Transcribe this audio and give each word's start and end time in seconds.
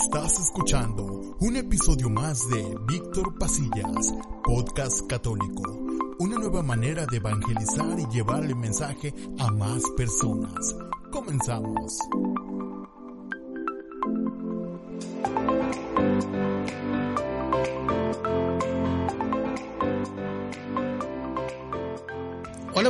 Estás 0.00 0.38
escuchando 0.38 1.04
un 1.40 1.56
episodio 1.56 2.08
más 2.08 2.48
de 2.48 2.78
Víctor 2.86 3.36
Pasillas, 3.36 4.14
Podcast 4.44 5.08
Católico. 5.08 5.62
Una 6.20 6.36
nueva 6.36 6.62
manera 6.62 7.04
de 7.04 7.16
evangelizar 7.16 7.98
y 7.98 8.06
llevar 8.06 8.44
el 8.44 8.54
mensaje 8.54 9.12
a 9.40 9.50
más 9.50 9.82
personas. 9.96 10.76
Comenzamos. 11.10 11.98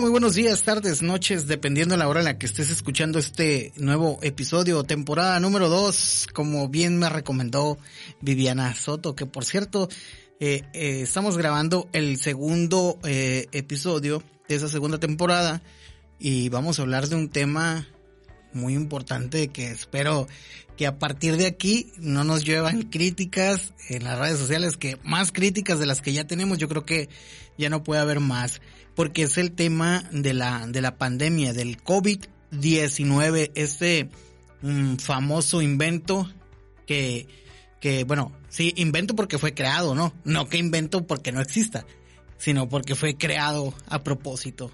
Muy 0.00 0.10
buenos 0.10 0.34
días, 0.34 0.62
tardes, 0.62 1.02
noches, 1.02 1.48
dependiendo 1.48 1.94
de 1.94 1.98
la 1.98 2.08
hora 2.08 2.20
en 2.20 2.26
la 2.26 2.38
que 2.38 2.46
estés 2.46 2.70
escuchando 2.70 3.18
este 3.18 3.72
nuevo 3.76 4.20
episodio, 4.22 4.84
temporada 4.84 5.40
número 5.40 5.68
2, 5.68 6.28
como 6.32 6.68
bien 6.68 7.00
me 7.00 7.08
recomendó 7.08 7.78
Viviana 8.20 8.72
Soto, 8.76 9.16
que 9.16 9.26
por 9.26 9.44
cierto, 9.44 9.89
eh, 10.39 10.62
eh, 10.72 11.00
estamos 11.03 11.36
grabando 11.36 11.89
el 11.92 12.16
segundo 12.18 13.00
eh, 13.03 13.48
episodio 13.50 14.22
de 14.46 14.54
esa 14.54 14.68
segunda 14.68 14.98
temporada 14.98 15.62
y 16.20 16.48
vamos 16.48 16.78
a 16.78 16.82
hablar 16.82 17.08
de 17.08 17.17
un 17.17 17.28
tema 17.28 17.89
muy 18.52 18.75
importante 18.75 19.48
que 19.48 19.70
espero 19.70 20.26
que 20.76 20.86
a 20.86 20.98
partir 20.98 21.36
de 21.36 21.46
aquí 21.46 21.93
no 21.98 22.25
nos 22.25 22.44
llevan 22.44 22.82
críticas 22.84 23.75
en 23.89 24.04
las 24.04 24.18
redes 24.18 24.39
sociales, 24.39 24.76
que 24.76 24.96
más 25.02 25.32
críticas 25.32 25.79
de 25.79 25.86
las 25.86 26.00
que 26.00 26.12
ya 26.12 26.26
tenemos, 26.26 26.58
yo 26.58 26.68
creo 26.68 26.84
que 26.84 27.08
ya 27.58 27.68
no 27.68 27.82
puede 27.82 28.00
haber 28.00 28.20
más 28.20 28.61
porque 28.98 29.22
es 29.22 29.39
el 29.39 29.53
tema 29.53 30.08
de 30.11 30.34
la, 30.34 30.66
de 30.66 30.80
la 30.80 30.98
pandemia, 30.98 31.53
del 31.53 31.80
COVID-19, 31.80 33.53
este 33.55 34.08
mm, 34.61 34.97
famoso 34.97 35.62
invento 35.62 36.28
que, 36.84 37.28
que, 37.80 38.03
bueno, 38.03 38.33
sí, 38.48 38.72
invento 38.77 39.14
porque 39.14 39.39
fue 39.39 39.55
creado, 39.55 39.94
¿no? 39.94 40.12
No 40.25 40.48
que 40.48 40.58
invento 40.58 41.06
porque 41.06 41.30
no 41.30 41.41
exista, 41.41 41.86
sino 42.39 42.69
porque 42.69 42.97
fue 42.97 43.17
creado 43.17 43.73
a 43.86 44.03
propósito. 44.03 44.73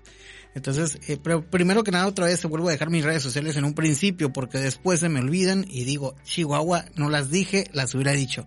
Entonces, 0.54 0.98
eh, 1.08 1.18
pero 1.20 1.44
primero 1.44 1.82
que 1.82 1.90
nada, 1.90 2.06
otra 2.06 2.26
vez 2.26 2.40
se 2.40 2.46
vuelvo 2.46 2.68
a 2.68 2.72
dejar 2.72 2.90
mis 2.90 3.04
redes 3.04 3.22
sociales 3.22 3.56
en 3.56 3.64
un 3.64 3.74
principio 3.74 4.32
porque 4.32 4.58
después 4.58 5.00
se 5.00 5.08
me 5.08 5.20
olvidan 5.20 5.66
y 5.68 5.84
digo, 5.84 6.14
Chihuahua, 6.24 6.84
no 6.94 7.10
las 7.10 7.30
dije, 7.30 7.68
las 7.72 7.94
hubiera 7.94 8.12
dicho. 8.12 8.46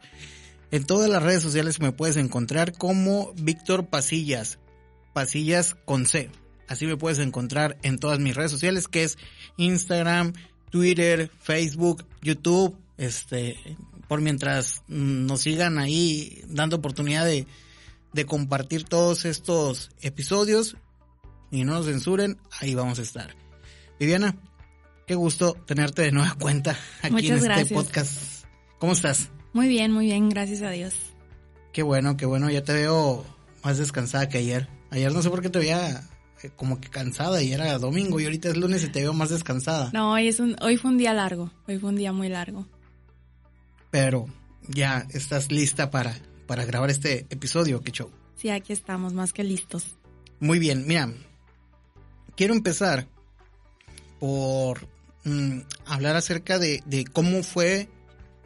En 0.71 0.85
todas 0.85 1.09
las 1.09 1.21
redes 1.21 1.43
sociales 1.43 1.81
me 1.81 1.91
puedes 1.91 2.15
encontrar 2.15 2.77
como 2.77 3.33
Víctor 3.35 3.87
Pasillas, 3.87 4.59
Pasillas 5.13 5.75
con 5.85 6.05
C. 6.05 6.29
Así 6.67 6.85
me 6.85 6.97
puedes 6.97 7.19
encontrar 7.19 7.77
en 7.83 7.97
todas 7.97 8.19
mis 8.19 8.35
redes 8.35 8.51
sociales, 8.51 8.87
que 8.87 9.03
es 9.03 9.17
Instagram, 9.57 10.33
Twitter, 10.69 11.31
Facebook, 11.39 12.05
YouTube, 12.21 12.77
este, 12.97 13.57
por 14.07 14.21
mientras 14.21 14.83
nos 14.87 15.41
sigan 15.41 15.77
ahí 15.77 16.41
dando 16.47 16.77
oportunidad 16.77 17.25
de, 17.25 17.47
de 18.13 18.25
compartir 18.25 18.83
todos 18.83 19.25
estos 19.25 19.91
episodios 20.01 20.77
y 21.51 21.63
no 21.63 21.73
nos 21.73 21.85
censuren, 21.85 22.37
ahí 22.59 22.75
vamos 22.75 22.99
a 22.99 23.01
estar. 23.01 23.35
Viviana, 23.99 24.35
qué 25.05 25.15
gusto 25.15 25.53
tenerte 25.65 26.03
de 26.03 26.11
nueva 26.11 26.35
cuenta 26.39 26.77
aquí 27.01 27.29
en 27.29 27.37
este 27.37 27.73
podcast. 27.73 28.45
¿Cómo 28.79 28.93
estás? 28.93 29.29
Muy 29.53 29.67
bien, 29.67 29.91
muy 29.91 30.05
bien, 30.05 30.29
gracias 30.29 30.61
a 30.61 30.69
Dios. 30.69 30.93
Qué 31.73 31.83
bueno, 31.83 32.17
qué 32.17 32.25
bueno, 32.25 32.49
ya 32.49 32.63
te 32.63 32.73
veo 32.73 33.25
más 33.63 33.77
descansada 33.77 34.29
que 34.29 34.37
ayer. 34.37 34.67
Ayer 34.89 35.11
no 35.11 35.21
sé 35.21 35.29
por 35.29 35.41
qué 35.41 35.49
te 35.49 35.59
veía 35.59 36.03
eh, 36.43 36.51
como 36.55 36.79
que 36.79 36.89
cansada 36.89 37.41
y 37.41 37.53
era 37.53 37.77
domingo 37.79 38.19
y 38.19 38.25
ahorita 38.25 38.49
es 38.49 38.57
lunes 38.57 38.83
y 38.83 38.89
te 38.89 39.01
veo 39.01 39.13
más 39.13 39.29
descansada. 39.29 39.89
No, 39.93 40.13
hoy, 40.13 40.27
es 40.27 40.39
un, 40.39 40.55
hoy 40.61 40.77
fue 40.77 40.91
un 40.91 40.97
día 40.97 41.13
largo, 41.13 41.51
hoy 41.67 41.79
fue 41.79 41.89
un 41.89 41.95
día 41.95 42.13
muy 42.13 42.29
largo. 42.29 42.67
Pero 43.89 44.27
ya 44.67 45.07
estás 45.11 45.51
lista 45.51 45.89
para, 45.89 46.15
para 46.45 46.65
grabar 46.65 46.89
este 46.89 47.25
episodio, 47.29 47.81
qué 47.81 47.91
show. 47.91 48.11
Sí, 48.35 48.49
aquí 48.49 48.73
estamos, 48.73 49.13
más 49.13 49.33
que 49.33 49.43
listos. 49.43 49.95
Muy 50.39 50.59
bien, 50.59 50.85
mira, 50.85 51.11
quiero 52.37 52.53
empezar 52.53 53.07
por 54.19 54.87
mm, 55.25 55.59
hablar 55.85 56.15
acerca 56.15 56.59
de, 56.59 57.05
cómo 57.11 57.43
fue 57.43 57.89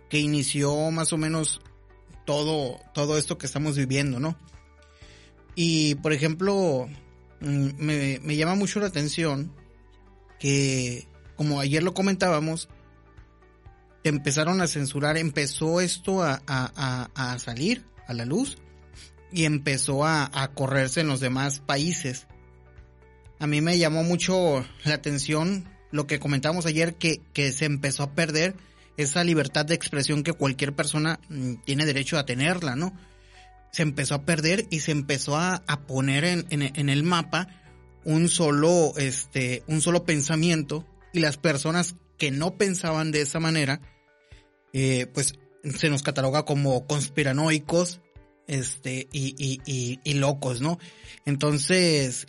que 0.10 0.18
inició 0.18 0.90
más 0.90 1.14
o 1.14 1.18
menos 1.18 1.62
todo, 2.26 2.80
todo 2.94 3.18
esto 3.18 3.38
que 3.38 3.46
estamos 3.46 3.78
viviendo, 3.78 4.20
¿no? 4.20 4.36
Y, 5.54 5.96
por 5.96 6.14
ejemplo, 6.14 6.90
mm, 7.42 7.70
me, 7.78 8.36
llama 8.36 8.56
mucho 8.56 8.80
la 8.80 8.88
atención 8.88 9.54
que, 10.40 11.08
como 11.36 11.60
ayer 11.60 11.84
lo 11.84 11.94
comentábamos, 11.94 12.70
empezaron 14.04 14.62
a 14.62 14.68
censurar, 14.68 15.18
empezó 15.18 15.82
esto 15.82 16.24
a, 16.24 17.38
salir 17.38 17.86
a 18.08 18.14
la 18.14 18.26
luz 18.26 18.58
y 19.32 19.46
empezó 19.46 20.06
a, 20.06 20.52
correrse 20.56 21.02
en 21.02 21.08
los 21.08 21.20
demás 21.20 21.60
países. 21.60 22.28
A 23.42 23.48
mí 23.48 23.60
me 23.60 23.78
llamó 23.78 24.04
mucho 24.04 24.66
la 24.86 24.94
atención 24.94 25.68
lo 25.92 26.08
que 26.08 26.20
comentamos 26.20 26.66
ayer, 26.66 26.96
que, 26.96 27.22
que 27.34 27.52
se 27.52 27.66
empezó 27.66 28.04
a 28.04 28.14
perder 28.14 28.56
esa 28.96 29.24
libertad 29.24 29.66
de 29.66 29.76
expresión 29.76 30.24
que 30.24 30.32
cualquier 30.32 30.74
persona 30.74 31.20
mm, 31.28 31.56
tiene 31.66 31.86
derecho 31.86 32.18
a 32.18 32.26
tenerla, 32.26 32.76
¿no? 32.76 32.94
se 33.72 33.84
empezó 33.84 34.16
a 34.16 34.26
perder 34.26 34.68
y 34.70 34.82
se 34.82 34.92
empezó 34.92 35.38
a, 35.38 35.64
a 35.66 35.88
poner 35.88 36.26
en, 36.26 36.46
en, 36.50 36.90
el 36.90 37.04
mapa 37.04 37.48
un 38.04 38.28
solo, 38.28 38.94
este, 38.98 39.64
un 39.68 39.82
solo 39.82 40.04
pensamiento 40.04 40.86
y 41.14 41.20
las 41.20 41.38
personas 41.38 41.96
que 42.18 42.32
no 42.32 42.58
pensaban 42.58 43.12
de 43.12 43.22
esa 43.22 43.40
manera, 43.40 43.82
eh, 44.74 45.08
pues 45.14 45.36
se 45.64 45.90
nos 45.90 46.04
cataloga 46.04 46.44
como 46.44 46.86
conspiranoicos, 46.86 48.02
este, 48.48 49.08
y, 49.12 49.36
y, 49.66 50.00
y 50.04 50.14
locos, 50.16 50.60
¿no? 50.60 50.78
Entonces, 51.26 52.28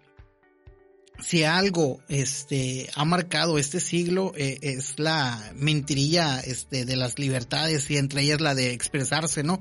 si 1.23 1.45
algo 1.45 2.01
este 2.09 2.91
ha 2.95 3.05
marcado 3.05 3.59
este 3.59 3.81
siglo 3.81 4.33
eh, 4.37 4.59
es 4.63 4.99
la 4.99 5.53
mentirilla 5.55 6.41
este 6.41 6.85
de 6.85 6.97
las 6.97 7.19
libertades 7.19 7.91
y 7.91 7.97
entre 7.97 8.23
ellas 8.23 8.41
la 8.41 8.55
de 8.55 8.73
expresarse, 8.73 9.43
¿no? 9.43 9.61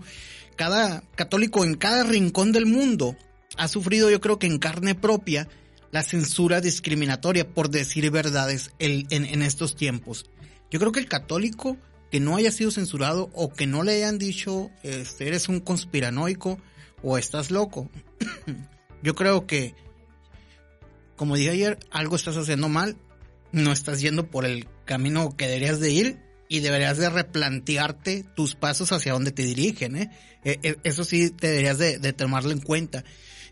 cada 0.62 1.02
católico 1.16 1.66
en 1.66 1.76
cada 1.76 2.04
rincón 2.04 2.52
del 2.52 2.68
mundo 2.68 3.16
ha 3.58 3.68
sufrido, 3.68 4.12
yo 4.12 4.22
creo 4.22 4.40
que 4.40 4.48
en 4.48 4.60
carne 4.60 4.96
propia, 4.96 5.48
la 5.92 6.04
censura 6.04 6.62
discriminatoria 6.62 7.50
por 7.50 7.70
decir 7.70 8.10
verdades 8.12 8.72
en, 8.78 9.42
estos 9.42 9.76
tiempos. 9.76 10.30
Yo 10.70 10.80
creo 10.80 10.92
que 10.92 11.00
el 11.00 11.10
católico 11.10 11.78
que 12.12 12.20
no 12.20 12.36
haya 12.36 12.52
sido 12.52 12.70
censurado 12.70 13.32
o 13.34 13.52
que 13.52 13.66
no 13.66 13.82
le 13.82 13.96
hayan 13.96 14.20
dicho 14.20 14.70
este, 14.84 15.28
eres 15.28 15.50
un 15.50 15.60
conspiranoico 15.62 16.60
o 17.02 17.18
estás 17.18 17.50
loco, 17.50 17.90
yo 19.04 19.16
creo 19.16 19.48
que, 19.48 19.74
como 21.22 21.36
dije 21.36 21.52
ayer, 21.52 21.78
algo 21.92 22.16
estás 22.16 22.36
haciendo 22.36 22.68
mal, 22.68 22.98
no 23.52 23.72
estás 23.72 24.02
yendo 24.02 24.32
por 24.32 24.44
el 24.44 24.68
camino 24.86 25.38
que 25.38 25.46
deberías 25.46 25.80
de 25.80 25.92
ir 25.92 26.20
y 26.50 26.62
deberías 26.62 26.98
de 26.98 27.12
replantearte 27.12 28.26
tus 28.36 28.56
pasos 28.56 28.92
hacia 28.92 29.14
dónde 29.14 29.32
te 29.32 29.44
dirigen, 29.44 29.98
¿eh? 29.98 30.10
eh 30.44 30.78
eso 30.84 31.04
sí 31.04 31.30
te 31.30 31.50
deberías 31.50 31.78
de, 31.78 32.14
tomarlo 32.14 32.50
en 32.50 32.60
cuenta. 32.60 33.04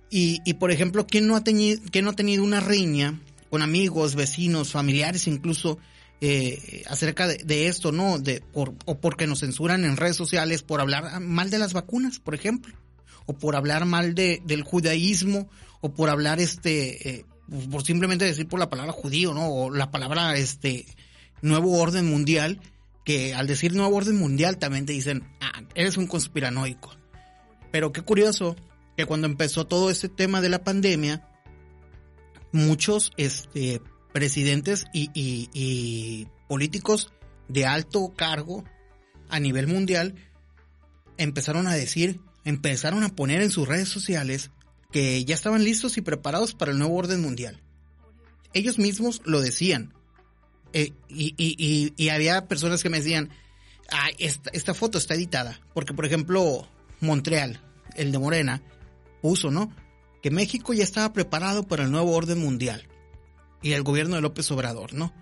Y, 0.09 0.41
y, 0.45 0.55
por 0.55 0.71
ejemplo, 0.71 1.05
¿quién 1.05 1.27
no 1.27 1.35
ha 1.35 1.43
tenido, 1.43 1.79
quién 1.91 2.05
no 2.05 2.09
ha 2.09 2.15
tenido 2.15 2.43
una 2.43 2.59
riña 2.59 3.19
con 3.51 3.61
amigos, 3.61 4.15
vecinos, 4.15 4.71
familiares, 4.71 5.27
incluso 5.27 5.77
eh, 6.21 6.83
acerca 6.87 7.27
de, 7.27 7.37
de, 7.37 7.67
esto, 7.67 7.91
¿no? 7.91 8.17
De, 8.17 8.41
por, 8.51 8.73
o 8.85 8.99
porque 8.99 9.27
nos 9.27 9.41
censuran 9.41 9.85
en 9.85 9.95
redes 9.95 10.15
sociales 10.15 10.63
por 10.63 10.81
hablar 10.81 11.19
mal 11.19 11.51
de 11.51 11.59
las 11.59 11.73
vacunas, 11.73 12.17
por 12.17 12.33
ejemplo, 12.33 12.73
o 13.27 13.37
por 13.37 13.55
hablar 13.55 13.85
mal 13.85 14.15
de, 14.15 14.41
del 14.43 14.63
judaísmo, 14.63 15.47
o 15.81 15.93
por 15.93 16.09
hablar 16.09 16.39
este, 16.39 17.09
eh, 17.09 17.25
por 17.71 17.83
simplemente 17.83 18.25
decir 18.25 18.47
por 18.47 18.59
la 18.59 18.69
palabra 18.69 18.91
judío, 18.91 19.33
¿no? 19.33 19.47
O 19.49 19.71
la 19.71 19.91
palabra 19.91 20.35
este 20.37 20.85
nuevo 21.41 21.79
orden 21.79 22.09
mundial 22.09 22.59
que 23.05 23.33
al 23.33 23.47
decir 23.47 23.73
nuevo 23.73 23.95
orden 23.95 24.17
mundial 24.17 24.57
también 24.57 24.85
te 24.85 24.93
dicen, 24.93 25.23
ah, 25.41 25.63
eres 25.75 25.97
un 25.97 26.07
conspiranoico. 26.07 26.95
Pero 27.71 27.91
qué 27.91 28.01
curioso 28.01 28.55
que 28.97 29.05
cuando 29.05 29.27
empezó 29.27 29.65
todo 29.65 29.89
este 29.89 30.09
tema 30.09 30.41
de 30.41 30.49
la 30.49 30.63
pandemia, 30.63 31.27
muchos 32.51 33.11
este, 33.17 33.81
presidentes 34.13 34.85
y, 34.93 35.09
y 35.13 36.27
políticos 36.47 37.11
de 37.47 37.65
alto 37.65 38.13
cargo 38.15 38.63
a 39.29 39.39
nivel 39.39 39.67
mundial 39.67 40.15
empezaron 41.17 41.67
a 41.67 41.73
decir, 41.73 42.19
empezaron 42.45 43.03
a 43.03 43.09
poner 43.09 43.41
en 43.41 43.51
sus 43.51 43.67
redes 43.67 43.89
sociales 43.89 44.51
que 44.91 45.23
ya 45.25 45.35
estaban 45.35 45.63
listos 45.63 45.97
y 45.97 46.01
preparados 46.01 46.53
para 46.53 46.71
el 46.71 46.79
nuevo 46.79 46.95
orden 46.95 47.21
mundial. 47.21 47.61
Ellos 48.53 48.79
mismos 48.79 49.21
lo 49.25 49.41
decían, 49.41 49.93
eh, 50.73 50.93
y, 51.07 51.33
y, 51.37 51.93
y, 51.95 52.09
había 52.09 52.47
personas 52.47 52.81
que 52.81 52.89
me 52.89 52.97
decían, 52.97 53.29
ah, 53.91 54.07
esta, 54.17 54.49
esta 54.53 54.73
foto 54.73 54.97
está 54.97 55.13
editada. 55.13 55.59
Porque, 55.73 55.93
por 55.93 56.05
ejemplo, 56.05 56.67
Montreal, 56.99 57.61
el 57.95 58.11
de 58.11 58.19
Morena, 58.19 58.61
puso, 59.21 59.51
¿no? 59.51 59.73
Que 60.21 60.31
México 60.31 60.73
ya 60.73 60.83
estaba 60.83 61.13
preparado 61.13 61.67
para 61.67 61.83
el 61.83 61.91
nuevo 61.91 62.11
orden 62.11 62.39
mundial. 62.39 62.87
Y 63.61 63.73
el 63.73 63.83
gobierno 63.83 64.15
de 64.15 64.21
López 64.21 64.49
Obrador, 64.51 64.93
¿no? 64.93 65.13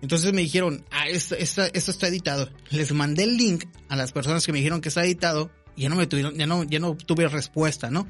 Entonces 0.00 0.32
me 0.32 0.42
dijeron, 0.42 0.84
ah, 0.92 1.08
esto, 1.08 1.34
esto, 1.34 1.64
esto 1.72 1.90
está 1.90 2.06
editado. 2.06 2.48
Les 2.70 2.92
mandé 2.92 3.24
el 3.24 3.36
link 3.36 3.64
a 3.88 3.96
las 3.96 4.12
personas 4.12 4.46
que 4.46 4.52
me 4.52 4.58
dijeron 4.58 4.80
que 4.80 4.90
está 4.90 5.04
editado 5.04 5.50
y 5.74 5.82
ya 5.82 5.88
no 5.88 5.96
me 5.96 6.06
tuvieron, 6.06 6.36
ya 6.36 6.46
no, 6.46 6.62
ya 6.62 6.78
no 6.78 6.96
tuve 6.96 7.26
respuesta, 7.26 7.90
¿no? 7.90 8.06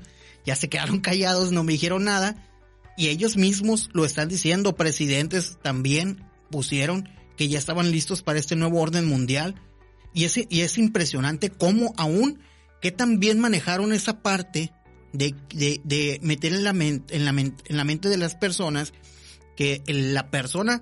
Ya 0.49 0.57
se 0.57 0.71
quedaron 0.71 1.01
callados, 1.01 1.53
no 1.53 1.63
me 1.63 1.73
dijeron 1.73 2.05
nada 2.05 2.43
y 2.97 3.09
ellos 3.09 3.37
mismos 3.37 3.91
lo 3.93 4.07
están 4.07 4.31
diciendo, 4.31 4.77
presidentes 4.77 5.59
también 5.61 6.25
pusieron 6.51 7.07
que 7.37 7.49
ya 7.49 7.59
estaban 7.59 7.91
listos 7.91 8.23
para 8.23 8.39
este 8.39 8.57
nuevo 8.57 8.81
orden 8.81 9.05
mundial 9.05 9.57
y 10.15 10.25
es, 10.25 10.39
y 10.49 10.63
es 10.63 10.79
impresionante 10.79 11.51
cómo 11.51 11.93
aún 11.99 12.39
que 12.81 12.93
también 12.93 13.39
manejaron 13.39 13.93
esa 13.93 14.23
parte 14.23 14.73
de, 15.13 15.35
de, 15.51 15.83
de 15.85 16.19
meter 16.23 16.55
en 16.55 16.65
la, 16.65 16.73
mente, 16.73 17.15
en, 17.15 17.27
la 17.27 17.33
mente, 17.33 17.65
en 17.67 17.77
la 17.77 17.85
mente 17.85 18.09
de 18.09 18.17
las 18.17 18.35
personas 18.35 18.95
que 19.55 19.83
la 19.87 20.31
persona 20.31 20.81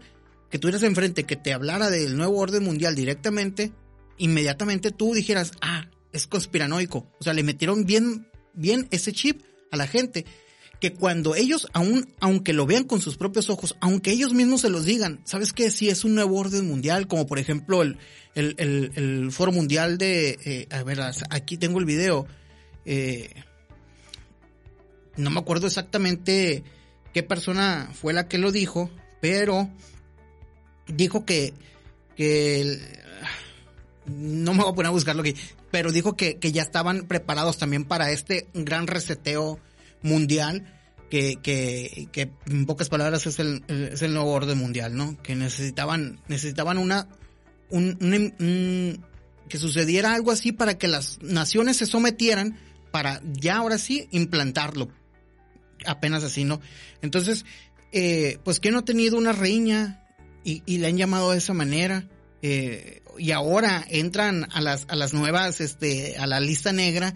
que 0.49 0.61
tuvieras 0.61 0.85
enfrente 0.85 1.25
que 1.25 1.35
te 1.35 1.53
hablara 1.53 1.91
del 1.91 2.17
nuevo 2.17 2.39
orden 2.39 2.63
mundial 2.63 2.95
directamente, 2.95 3.73
inmediatamente 4.17 4.93
tú 4.93 5.13
dijeras, 5.13 5.51
ah, 5.61 5.89
es 6.13 6.29
conspiranoico. 6.29 7.11
O 7.19 7.25
sea, 7.25 7.33
le 7.33 7.43
metieron 7.43 7.85
bien, 7.85 8.29
bien 8.55 8.87
ese 8.93 9.13
chip 9.13 9.43
a 9.71 9.77
la 9.77 9.87
gente 9.87 10.25
que 10.81 10.93
cuando 10.93 11.35
ellos, 11.35 11.69
aún, 11.73 12.13
aunque 12.21 12.53
lo 12.53 12.67
vean 12.67 12.85
con 12.85 13.01
sus 13.01 13.17
propios 13.17 13.49
ojos, 13.49 13.77
aunque 13.81 14.11
ellos 14.13 14.35
mismos 14.35 14.61
se 14.61 14.71
los 14.71 14.85
digan, 14.85 15.21
¿sabes 15.25 15.53
qué? 15.53 15.71
Si 15.71 15.89
es 15.89 16.05
un 16.05 16.15
nuevo 16.15 16.39
orden 16.39 16.67
mundial, 16.67 17.07
como 17.07 17.27
por 17.27 17.39
ejemplo 17.39 17.83
el, 17.83 17.99
el, 18.35 18.55
el, 18.95 19.33
Foro 19.33 19.53
Mundial 19.53 19.97
de, 19.97 20.39
eh, 20.45 20.69
a 20.71 20.83
ver, 20.83 21.01
aquí 21.31 21.57
tengo 21.57 21.79
el 21.79 21.87
video, 21.87 22.27
eh, 22.85 23.31
no 25.17 25.31
me 25.31 25.41
acuerdo 25.41 25.67
exactamente 25.67 26.63
qué 27.15 27.23
persona 27.23 27.91
fue 27.95 28.13
la 28.13 28.29
que 28.29 28.37
lo 28.37 28.53
dijo, 28.53 28.91
pero 29.23 29.71
dijo 30.87 31.25
que, 31.25 31.55
que 32.17 32.79
no 34.05 34.53
me 34.53 34.63
voy 34.63 34.73
a 34.73 34.75
poner 34.75 34.89
a 34.89 34.93
buscarlo 34.93 35.23
aquí, 35.23 35.35
pero 35.77 35.93
dijo 35.93 36.17
que, 36.17 36.39
que 36.39 36.53
ya 36.53 36.63
estaban 36.63 37.07
preparados 37.07 37.59
también 37.59 37.85
para 37.85 38.11
este 38.11 38.49
gran 38.55 38.87
reseteo 38.87 39.61
mundial 40.01 40.73
que, 41.11 41.37
que, 41.43 42.31
en 42.47 42.65
pocas 42.65 42.89
palabras 42.89 43.27
es 43.27 43.39
el, 43.41 43.63
es 43.69 44.01
el 44.01 44.15
nuevo 44.15 44.33
orden 44.33 44.57
mundial, 44.57 44.97
¿no? 44.97 45.21
Que 45.23 45.37
necesitaban, 45.37 46.19
necesitaban 46.29 46.79
una, 46.79 47.09
un, 47.69 47.99
un, 48.01 49.05
que 49.51 49.59
sucediera 49.59 50.15
algo 50.15 50.31
así 50.31 50.51
para 50.51 50.79
que 50.79 50.89
las 50.89 51.21
naciones 51.21 51.77
se 51.77 51.85
sometieran 51.85 52.57
para 52.91 53.21
ya 53.35 53.57
ahora 53.57 53.77
sí 53.77 54.09
implantarlo. 54.13 54.89
Apenas 55.85 56.25
así, 56.25 56.45
¿no? 56.45 56.63
Entonces, 57.03 57.45
eh, 57.93 58.39
pues 58.45 58.61
que 58.61 58.71
no 58.71 58.79
ha 58.79 58.85
tenido 58.87 59.19
una 59.19 59.33
reina 59.33 60.07
y, 60.43 60.63
y 60.65 60.79
le 60.79 60.87
han 60.87 60.97
llamado 60.97 61.33
de 61.33 61.37
esa 61.37 61.53
manera. 61.53 62.09
Eh, 62.43 63.03
y 63.19 63.33
ahora 63.33 63.85
entran 63.89 64.47
a 64.53 64.61
las, 64.61 64.87
a 64.89 64.97
las 64.97 65.15
nuevas, 65.15 65.61
este, 65.61 66.17
a 66.19 66.27
la 66.27 66.41
lista 66.41 66.73
negra 66.73 67.15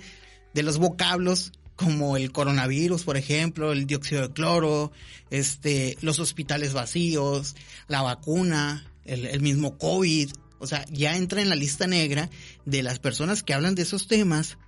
de 0.55 0.62
los 0.62 0.78
vocablos 0.78 1.52
como 1.81 2.19
el 2.19 2.31
coronavirus, 2.31 3.05
por 3.05 3.17
ejemplo, 3.17 3.72
el 3.72 3.87
dióxido 3.87 4.20
de 4.20 4.32
cloro, 4.34 4.93
este, 5.31 5.96
los 6.02 6.19
hospitales 6.19 6.75
vacíos, 6.75 7.56
la 7.88 8.02
vacuna, 8.02 8.84
el, 9.06 9.40
mismo 9.40 9.78
COVID, 9.78 10.31
o 10.58 10.67
sea, 10.67 10.84
ya 10.90 11.17
entra 11.17 11.40
en 11.40 11.49
la 11.49 11.55
lista 11.55 11.87
negra 11.87 12.28
de 12.67 12.82
las 12.82 12.99
personas 12.99 13.43
que 13.43 13.55
hablan 13.55 13.75
de 13.75 13.82
esos 13.82 14.08
temas, 14.08 14.58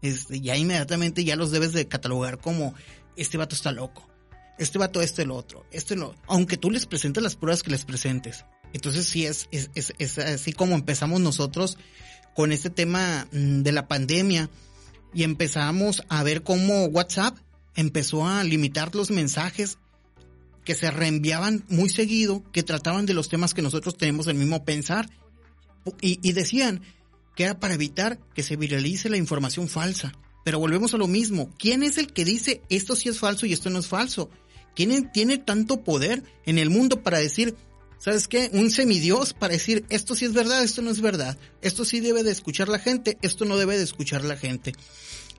este, 0.00 0.40
ya 0.40 0.56
inmediatamente 0.56 1.24
ya 1.24 1.34
los 1.34 1.50
debes 1.50 1.72
de 1.72 1.88
catalogar 1.88 2.38
como 2.38 2.74
este 3.16 3.36
vato 3.36 3.56
está 3.56 3.72
loco, 3.72 4.08
este 4.56 4.78
vato 4.78 5.02
este 5.02 5.22
el 5.22 5.32
otro, 5.32 5.66
este 5.72 5.96
lo, 5.96 6.14
aunque 6.28 6.56
tú 6.56 6.70
les 6.70 6.86
presentes 6.86 7.20
las 7.20 7.34
pruebas 7.34 7.64
que 7.64 7.72
les 7.72 7.84
presentes. 7.84 8.44
Entonces 8.72 9.06
sí 9.06 9.26
es, 9.26 9.48
así 10.18 10.52
como 10.52 10.74
empezamos 10.74 11.20
nosotros 11.20 11.76
con 12.34 12.52
este 12.52 12.70
tema 12.70 13.26
mm, 13.32 13.62
de 13.62 13.72
la 13.72 13.88
pandemia 13.88 14.50
y 15.12 15.24
empezamos 15.24 16.02
a 16.08 16.22
ver 16.22 16.42
cómo 16.42 16.84
WhatsApp 16.86 17.36
empezó 17.74 18.26
a 18.26 18.44
limitar 18.44 18.94
los 18.94 19.10
mensajes 19.10 19.78
que 20.64 20.74
se 20.74 20.90
reenviaban 20.90 21.64
muy 21.68 21.88
seguido, 21.88 22.44
que 22.52 22.62
trataban 22.62 23.06
de 23.06 23.14
los 23.14 23.28
temas 23.28 23.54
que 23.54 23.62
nosotros 23.62 23.96
tenemos 23.96 24.26
el 24.26 24.34
mismo 24.36 24.64
pensar, 24.64 25.08
y, 26.00 26.20
y, 26.22 26.32
decían 26.32 26.82
que 27.34 27.44
era 27.44 27.58
para 27.58 27.74
evitar 27.74 28.20
que 28.34 28.42
se 28.42 28.56
viralice 28.56 29.08
la 29.08 29.16
información 29.16 29.68
falsa. 29.68 30.12
Pero 30.44 30.58
volvemos 30.58 30.92
a 30.92 30.98
lo 30.98 31.06
mismo, 31.06 31.50
¿quién 31.58 31.82
es 31.82 31.96
el 31.96 32.12
que 32.12 32.24
dice 32.24 32.60
esto 32.68 32.94
sí 32.94 33.08
es 33.08 33.18
falso 33.18 33.46
y 33.46 33.52
esto 33.54 33.70
no 33.70 33.78
es 33.78 33.88
falso? 33.88 34.30
¿Quién 34.74 35.10
tiene 35.12 35.38
tanto 35.38 35.82
poder 35.82 36.22
en 36.44 36.58
el 36.58 36.70
mundo 36.70 37.02
para 37.02 37.18
decir, 37.18 37.56
¿sabes 38.00 38.26
qué? 38.26 38.50
Un 38.52 38.70
semidios 38.70 39.34
para 39.34 39.52
decir 39.52 39.84
esto 39.90 40.16
sí 40.16 40.24
es 40.24 40.32
verdad, 40.32 40.64
esto 40.64 40.82
no 40.82 40.90
es 40.90 41.00
verdad, 41.00 41.38
esto 41.60 41.84
sí 41.84 42.00
debe 42.00 42.24
de 42.24 42.32
escuchar 42.32 42.68
la 42.68 42.80
gente, 42.80 43.18
esto 43.22 43.44
no 43.44 43.56
debe 43.56 43.76
de 43.76 43.84
escuchar 43.84 44.24
la 44.24 44.36
gente. 44.36 44.72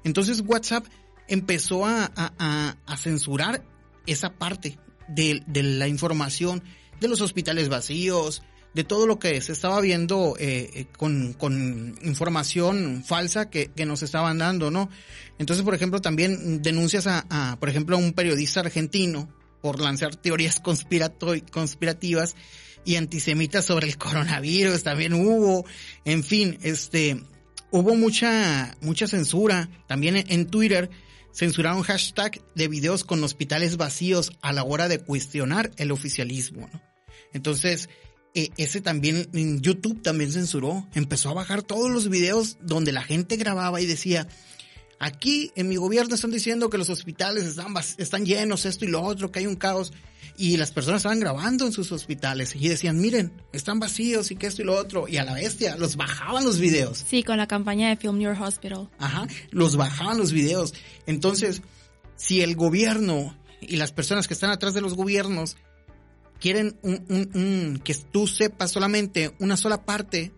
Entonces 0.05 0.41
WhatsApp 0.45 0.85
empezó 1.27 1.85
a, 1.85 2.11
a, 2.15 2.77
a 2.85 2.97
censurar 2.97 3.63
esa 4.05 4.33
parte 4.33 4.77
de, 5.09 5.43
de, 5.47 5.63
la 5.63 5.87
información 5.87 6.63
de 6.99 7.07
los 7.07 7.21
hospitales 7.21 7.67
vacíos, 7.67 8.43
de 8.73 8.83
todo 8.83 9.05
lo 9.07 9.19
que 9.19 9.41
se 9.41 9.51
estaba 9.51 9.81
viendo 9.81 10.35
eh, 10.39 10.85
con, 10.97 11.33
con, 11.33 11.97
información 12.03 13.03
falsa 13.05 13.49
que, 13.49 13.67
que, 13.67 13.85
nos 13.85 14.01
estaban 14.01 14.37
dando, 14.37 14.71
¿no? 14.71 14.89
Entonces, 15.39 15.65
por 15.65 15.75
ejemplo, 15.75 15.99
también 15.99 16.61
denuncias 16.61 17.07
a, 17.07 17.25
a 17.29 17.59
por 17.59 17.69
ejemplo, 17.69 17.95
a 17.95 17.99
un 17.99 18.13
periodista 18.13 18.61
argentino 18.61 19.29
por 19.61 19.79
lanzar 19.79 20.15
teorías 20.15 20.59
conspirativas 20.59 22.35
y 22.83 22.95
antisemitas 22.95 23.65
sobre 23.65 23.87
el 23.87 23.97
coronavirus, 23.97 24.83
también 24.83 25.13
hubo, 25.13 25.65
en 26.05 26.23
fin, 26.23 26.57
este, 26.63 27.23
hubo 27.71 27.95
mucha, 27.95 28.75
mucha 28.81 29.07
censura. 29.07 29.69
También 29.87 30.23
en 30.27 30.47
Twitter 30.47 30.89
censuraron 31.33 31.83
hashtag 31.83 32.41
de 32.55 32.67
videos 32.67 33.03
con 33.03 33.23
hospitales 33.23 33.77
vacíos 33.77 34.31
a 34.41 34.53
la 34.53 34.63
hora 34.63 34.87
de 34.87 34.99
cuestionar 34.99 35.71
el 35.77 35.91
oficialismo. 35.91 36.69
Entonces, 37.33 37.89
eh, 38.33 38.49
ese 38.57 38.81
también, 38.81 39.27
en 39.33 39.61
YouTube 39.61 40.01
también 40.01 40.31
censuró, 40.31 40.87
empezó 40.93 41.29
a 41.29 41.33
bajar 41.33 41.63
todos 41.63 41.89
los 41.89 42.09
videos 42.09 42.57
donde 42.61 42.91
la 42.91 43.03
gente 43.03 43.37
grababa 43.37 43.81
y 43.81 43.85
decía, 43.85 44.27
aquí 45.01 45.51
en 45.55 45.67
mi 45.67 45.77
gobierno 45.77 46.13
están 46.13 46.29
diciendo 46.29 46.69
que 46.69 46.77
los 46.77 46.89
hospitales 46.89 47.45
están, 47.45 47.73
están 47.97 48.23
llenos, 48.23 48.65
esto 48.65 48.85
y 48.85 48.87
lo 48.87 49.01
otro, 49.01 49.31
que 49.31 49.39
hay 49.39 49.47
un 49.47 49.55
caos. 49.55 49.91
Y 50.37 50.57
las 50.57 50.71
personas 50.71 50.99
estaban 50.99 51.19
grabando 51.19 51.65
en 51.65 51.71
sus 51.71 51.91
hospitales 51.91 52.55
y 52.55 52.69
decían, 52.69 53.01
miren, 53.01 53.33
están 53.51 53.79
vacíos 53.79 54.29
y 54.29 54.35
que 54.35 54.47
esto 54.47 54.61
y 54.61 54.65
lo 54.65 54.75
otro. 54.75 55.07
Y 55.07 55.17
a 55.17 55.23
la 55.23 55.33
bestia, 55.33 55.75
los 55.75 55.95
bajaban 55.95 56.45
los 56.45 56.59
videos. 56.59 57.03
Sí, 57.05 57.23
con 57.23 57.37
la 57.37 57.47
campaña 57.47 57.89
de 57.89 57.97
Film 57.97 58.19
Your 58.19 58.37
Hospital. 58.39 58.89
Ajá, 58.99 59.27
los 59.49 59.75
bajaban 59.75 60.19
los 60.19 60.31
videos. 60.31 60.75
Entonces, 61.07 61.63
si 62.15 62.41
el 62.41 62.55
gobierno 62.55 63.35
y 63.59 63.77
las 63.77 63.91
personas 63.91 64.27
que 64.27 64.35
están 64.35 64.51
atrás 64.51 64.75
de 64.75 64.81
los 64.81 64.93
gobiernos 64.93 65.57
quieren 66.39 66.77
un, 66.83 67.05
un, 67.09 67.31
un, 67.33 67.81
que 67.83 67.95
tú 67.95 68.27
sepas 68.27 68.71
solamente 68.71 69.33
una 69.39 69.57
sola 69.57 69.83
parte, 69.83 70.31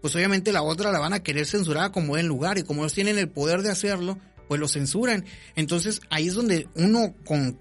pues 0.00 0.14
obviamente 0.14 0.52
la 0.52 0.62
otra 0.62 0.92
la 0.92 0.98
van 0.98 1.12
a 1.12 1.22
querer 1.22 1.46
censurar 1.46 1.92
como 1.92 2.16
en 2.16 2.26
lugar 2.26 2.58
y 2.58 2.62
como 2.62 2.82
ellos 2.82 2.94
tienen 2.94 3.18
el 3.18 3.28
poder 3.28 3.62
de 3.62 3.70
hacerlo, 3.70 4.18
pues 4.48 4.60
lo 4.60 4.68
censuran. 4.68 5.24
Entonces 5.54 6.00
ahí 6.10 6.28
es 6.28 6.34
donde 6.34 6.68
uno 6.74 7.14
con, 7.24 7.58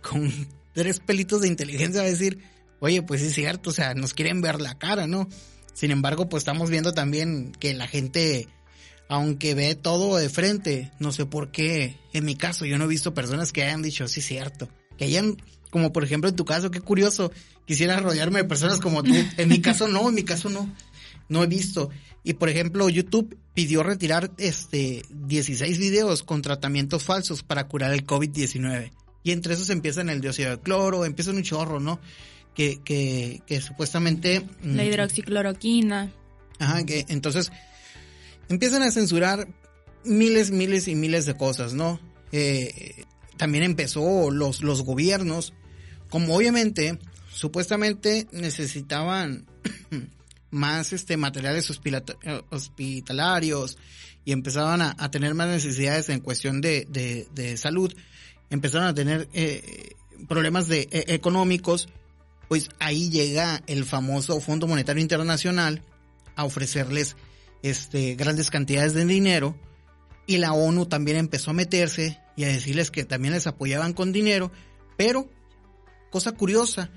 con, 0.00 0.32
tres 0.72 1.00
pelitos 1.00 1.42
de 1.42 1.48
inteligencia 1.48 2.02
va 2.02 2.06
a 2.06 2.10
decir, 2.10 2.38
oye, 2.80 3.02
pues 3.02 3.22
es 3.22 3.34
cierto, 3.34 3.70
o 3.70 3.72
sea, 3.72 3.94
nos 3.94 4.14
quieren 4.14 4.40
ver 4.40 4.60
la 4.60 4.78
cara, 4.78 5.06
¿no? 5.06 5.28
Sin 5.72 5.90
embargo, 5.90 6.28
pues 6.28 6.42
estamos 6.42 6.70
viendo 6.70 6.92
también 6.92 7.52
que 7.52 7.74
la 7.74 7.88
gente, 7.88 8.48
aunque 9.08 9.54
ve 9.54 9.74
todo 9.74 10.16
de 10.16 10.28
frente, 10.28 10.92
no 11.00 11.12
sé 11.12 11.26
por 11.26 11.50
qué, 11.50 11.98
en 12.12 12.24
mi 12.24 12.36
caso, 12.36 12.64
yo 12.64 12.78
no 12.78 12.84
he 12.84 12.88
visto 12.88 13.12
personas 13.12 13.52
que 13.52 13.62
hayan 13.62 13.82
dicho, 13.82 14.06
sí, 14.06 14.20
cierto, 14.20 14.68
que 14.96 15.06
hayan, 15.06 15.36
como 15.70 15.92
por 15.92 16.04
ejemplo 16.04 16.30
en 16.30 16.36
tu 16.36 16.44
caso, 16.44 16.70
qué 16.70 16.80
curioso, 16.80 17.32
quisiera 17.66 17.98
rodearme 17.98 18.38
de 18.38 18.48
personas 18.48 18.80
como 18.80 19.02
tú. 19.02 19.14
En 19.36 19.48
mi 19.48 19.60
caso 19.60 19.88
no, 19.88 20.08
en 20.08 20.14
mi 20.14 20.22
caso 20.22 20.48
no, 20.48 20.72
no 21.28 21.42
he 21.42 21.46
visto. 21.46 21.90
Y 22.22 22.34
por 22.34 22.48
ejemplo, 22.48 22.88
YouTube 22.88 23.36
pidió 23.54 23.82
retirar 23.82 24.30
este 24.38 25.02
16 25.10 25.78
videos 25.78 26.22
con 26.22 26.42
tratamientos 26.42 27.04
falsos 27.04 27.42
para 27.42 27.68
curar 27.68 27.92
el 27.92 28.06
COVID-19. 28.06 28.92
Y 29.22 29.32
entre 29.32 29.54
esos 29.54 29.70
empiezan 29.70 30.10
el 30.10 30.20
dióxido 30.20 30.50
de 30.50 30.60
cloro, 30.60 31.04
empiezan 31.04 31.36
un 31.36 31.42
chorro, 31.42 31.80
¿no? 31.80 32.00
Que, 32.54 32.80
que, 32.84 33.42
que 33.46 33.60
supuestamente... 33.60 34.46
La 34.62 34.84
hidroxicloroquina. 34.84 36.12
Ajá, 36.58 36.84
que 36.84 37.04
entonces 37.08 37.50
empiezan 38.48 38.82
a 38.82 38.90
censurar 38.90 39.48
miles, 40.04 40.50
miles 40.50 40.88
y 40.88 40.94
miles 40.94 41.26
de 41.26 41.36
cosas, 41.36 41.74
¿no? 41.74 42.00
Eh, 42.32 43.04
también 43.36 43.64
empezó 43.64 44.30
los, 44.30 44.62
los 44.62 44.82
gobiernos, 44.82 45.54
como 46.08 46.36
obviamente, 46.36 46.98
supuestamente 47.32 48.28
necesitaban 48.32 49.46
más 50.54 50.92
este 50.92 51.16
materiales 51.16 51.70
hospitalarios 52.50 53.76
y 54.24 54.32
empezaban 54.32 54.80
a, 54.80 54.94
a 54.98 55.10
tener 55.10 55.34
más 55.34 55.48
necesidades 55.48 56.08
en 56.08 56.20
cuestión 56.20 56.60
de, 56.60 56.86
de, 56.88 57.26
de 57.34 57.56
salud, 57.56 57.92
empezaron 58.50 58.86
a 58.86 58.94
tener 58.94 59.28
eh, 59.32 59.90
problemas 60.28 60.68
de, 60.68 60.88
eh, 60.90 61.04
económicos, 61.08 61.88
pues 62.48 62.70
ahí 62.78 63.10
llega 63.10 63.62
el 63.66 63.84
famoso 63.84 64.40
Fondo 64.40 64.66
Monetario 64.66 65.02
Internacional 65.02 65.82
a 66.36 66.44
ofrecerles 66.44 67.16
este, 67.62 68.14
grandes 68.14 68.50
cantidades 68.50 68.94
de 68.94 69.04
dinero 69.04 69.56
y 70.26 70.38
la 70.38 70.52
ONU 70.52 70.86
también 70.86 71.16
empezó 71.16 71.50
a 71.50 71.54
meterse 71.54 72.20
y 72.36 72.44
a 72.44 72.48
decirles 72.48 72.90
que 72.90 73.04
también 73.04 73.34
les 73.34 73.46
apoyaban 73.46 73.92
con 73.92 74.12
dinero, 74.12 74.50
pero, 74.96 75.28
cosa 76.10 76.32
curiosa, 76.32 76.90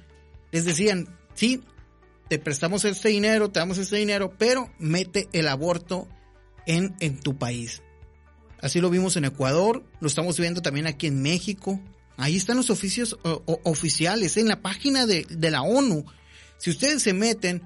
les 0.52 0.66
decían, 0.66 1.08
sí, 1.34 1.62
te 2.30 2.40
prestamos 2.40 2.86
este 2.86 3.10
dinero, 3.10 3.50
te 3.50 3.60
damos 3.60 3.78
este 3.78 3.98
dinero, 3.98 4.34
pero 4.38 4.72
mete 4.80 5.30
el 5.34 5.48
aborto 5.48 6.08
en, 6.66 6.96
en 7.00 7.20
tu 7.20 7.38
país. 7.38 7.82
Así 8.60 8.82
lo 8.82 8.90
vimos 8.90 9.16
en 9.16 9.26
Ecuador, 9.26 9.84
lo 10.00 10.08
estamos 10.08 10.40
viendo 10.40 10.62
también 10.62 10.88
aquí 10.88 11.08
en 11.08 11.22
México. 11.22 11.80
Ahí 12.18 12.36
están 12.36 12.58
los 12.58 12.70
oficios 12.72 13.18
oficiales 13.64 14.38
en 14.38 14.48
la 14.48 14.62
página 14.62 15.06
de, 15.06 15.26
de, 15.30 15.52
la 15.52 15.62
ONU. 15.62 16.06
Si 16.58 16.72
ustedes 16.72 17.04
se 17.04 17.14
meten 17.14 17.62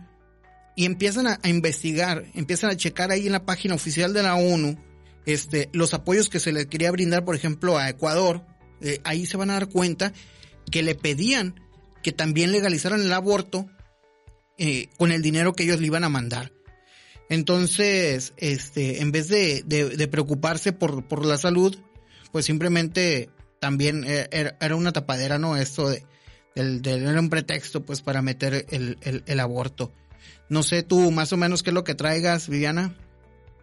y 0.76 0.86
empiezan 0.86 1.28
a, 1.28 1.40
investigar, 1.46 2.26
empiezan 2.34 2.70
a 2.72 2.76
checar 2.76 3.12
ahí 3.12 3.28
en 3.28 3.32
la 3.32 3.46
página 3.46 3.76
oficial 3.76 4.14
de 4.14 4.24
la 4.24 4.36
ONU 4.36 4.78
este, 5.26 5.70
los 5.74 5.94
apoyos 5.94 6.30
que 6.30 6.40
se 6.40 6.52
le 6.52 6.68
quería 6.68 6.92
brindar, 6.92 7.24
por 7.24 7.36
ejemplo, 7.36 7.78
a 7.78 7.90
Ecuador, 7.90 8.46
eh, 8.82 9.00
ahí 9.04 9.26
se 9.26 9.38
van 9.38 9.52
a 9.52 9.54
dar 9.54 9.70
cuenta 9.70 10.14
que 10.72 10.84
le 10.84 10.96
pedían 10.96 11.60
que 12.02 12.12
también 12.12 12.52
legalizaran 12.52 13.02
el 13.02 13.14
aborto 13.14 13.70
eh, 14.64 14.90
con 14.96 15.12
el 15.12 15.24
dinero 15.24 15.54
que 15.54 15.64
ellos 15.64 15.80
le 15.80 15.88
iban 15.88 16.04
a 16.04 16.10
mandar. 16.10 16.52
Entonces, 17.30 18.34
este, 18.38 19.02
en 19.02 19.12
vez 19.12 19.28
de, 19.28 19.64
de, 19.64 20.08
preocuparse 20.08 20.72
por, 20.72 21.26
la 21.26 21.40
salud, 21.40 21.76
pues 22.32 22.46
simplemente 22.46 23.32
también 23.60 24.04
e, 24.04 24.28
era, 24.32 24.56
era 24.62 24.76
una 24.76 24.92
tapadera, 24.92 25.40
¿no? 25.40 25.58
Esto 25.58 25.90
de, 25.90 26.04
era 26.54 27.20
un 27.20 27.32
pretexto, 27.32 27.84
pues, 27.84 28.04
para 28.04 28.22
meter 28.22 28.68
el, 28.70 29.00
el, 29.02 29.24
el, 29.26 29.40
aborto. 29.40 29.92
No 30.48 30.62
sé 30.62 30.84
tú 30.84 31.10
más 31.10 31.34
o 31.34 31.38
menos 31.38 31.64
qué 31.64 31.72
es 31.72 31.74
lo 31.74 31.84
que 31.84 31.96
traigas, 31.96 32.48
Viviana. 32.48 32.94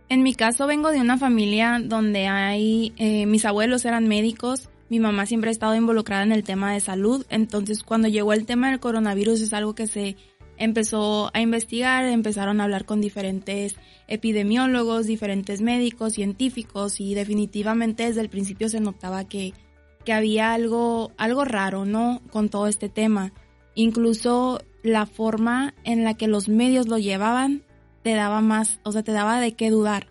En 0.08 0.24
mi 0.24 0.34
caso 0.34 0.66
vengo 0.66 0.90
de 0.90 1.00
una 1.00 1.16
familia 1.16 1.80
donde 1.80 2.26
hay, 2.26 2.92
eh, 2.96 3.24
mis 3.26 3.44
abuelos 3.44 3.84
eran 3.84 4.08
médicos, 4.08 4.68
mi 4.88 4.98
mamá 4.98 5.26
siempre 5.26 5.50
ha 5.50 5.52
estado 5.52 5.76
involucrada 5.76 6.24
en 6.24 6.32
el 6.32 6.42
tema 6.42 6.72
de 6.72 6.80
salud, 6.80 7.24
entonces 7.28 7.84
cuando 7.84 8.08
llegó 8.08 8.32
el 8.32 8.46
tema 8.46 8.70
del 8.70 8.80
coronavirus 8.80 9.42
es 9.42 9.52
algo 9.52 9.76
que 9.76 9.86
se 9.86 10.16
empezó 10.58 11.30
a 11.32 11.40
investigar, 11.40 12.04
empezaron 12.04 12.60
a 12.60 12.64
hablar 12.64 12.84
con 12.84 13.00
diferentes 13.00 13.76
epidemiólogos, 14.08 15.06
diferentes 15.06 15.60
médicos, 15.60 16.14
científicos 16.14 17.00
y 17.00 17.14
definitivamente 17.14 18.04
desde 18.04 18.20
el 18.20 18.28
principio 18.28 18.68
se 18.68 18.80
notaba 18.80 19.24
que, 19.24 19.54
que 20.04 20.12
había 20.12 20.52
algo, 20.52 21.12
algo 21.16 21.44
raro, 21.44 21.84
¿no? 21.84 22.20
Con 22.30 22.48
todo 22.48 22.66
este 22.66 22.88
tema. 22.88 23.32
Incluso 23.74 24.60
la 24.82 25.06
forma 25.06 25.74
en 25.84 26.04
la 26.04 26.14
que 26.14 26.26
los 26.26 26.48
medios 26.48 26.88
lo 26.88 26.98
llevaban 26.98 27.62
te 28.02 28.14
daba 28.14 28.40
más, 28.40 28.80
o 28.84 28.92
sea, 28.92 29.02
te 29.02 29.12
daba 29.12 29.40
de 29.40 29.52
qué 29.52 29.70
dudar. 29.70 30.08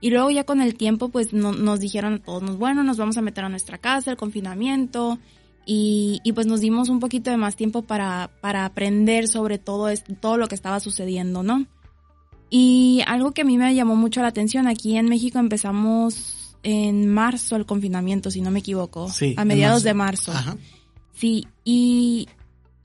Y 0.00 0.10
luego 0.10 0.30
ya 0.30 0.44
con 0.44 0.60
el 0.60 0.76
tiempo 0.76 1.08
pues 1.08 1.32
nos 1.32 1.80
dijeron 1.80 2.14
a 2.14 2.18
todos, 2.22 2.58
bueno, 2.58 2.82
nos 2.82 2.96
vamos 2.96 3.16
a 3.16 3.22
meter 3.22 3.44
a 3.44 3.48
nuestra 3.48 3.78
casa, 3.78 4.10
el 4.10 4.16
confinamiento, 4.16 5.18
y, 5.68 6.20
y, 6.22 6.32
pues 6.32 6.46
nos 6.46 6.60
dimos 6.60 6.88
un 6.88 7.00
poquito 7.00 7.30
de 7.30 7.36
más 7.36 7.56
tiempo 7.56 7.82
para, 7.82 8.30
para 8.40 8.64
aprender 8.64 9.26
sobre 9.26 9.58
todo, 9.58 9.88
esto, 9.88 10.14
todo 10.14 10.36
lo 10.36 10.46
que 10.46 10.54
estaba 10.54 10.78
sucediendo, 10.78 11.42
¿no? 11.42 11.66
Y 12.48 13.02
algo 13.06 13.32
que 13.32 13.42
a 13.42 13.44
mí 13.44 13.58
me 13.58 13.74
llamó 13.74 13.96
mucho 13.96 14.22
la 14.22 14.28
atención, 14.28 14.68
aquí 14.68 14.96
en 14.96 15.08
México 15.08 15.40
empezamos 15.40 16.56
en 16.62 17.08
marzo 17.08 17.56
el 17.56 17.66
confinamiento, 17.66 18.30
si 18.30 18.40
no 18.40 18.52
me 18.52 18.60
equivoco, 18.60 19.08
sí, 19.08 19.34
a 19.36 19.44
mediados 19.44 19.82
de 19.82 19.94
marzo. 19.94 20.30
Ajá. 20.30 20.56
Sí, 21.12 21.48
y 21.64 22.28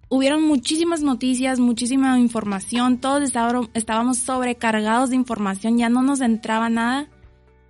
hubieron 0.09 0.43
muchísimas 0.43 1.01
noticias, 1.01 1.59
muchísima 1.59 2.19
información, 2.19 2.97
todos 2.97 3.31
estábamos 3.73 4.17
sobrecargados 4.17 5.11
de 5.11 5.15
información, 5.17 5.77
ya 5.77 5.89
no 5.89 6.01
nos 6.01 6.21
entraba 6.21 6.69
nada, 6.69 7.07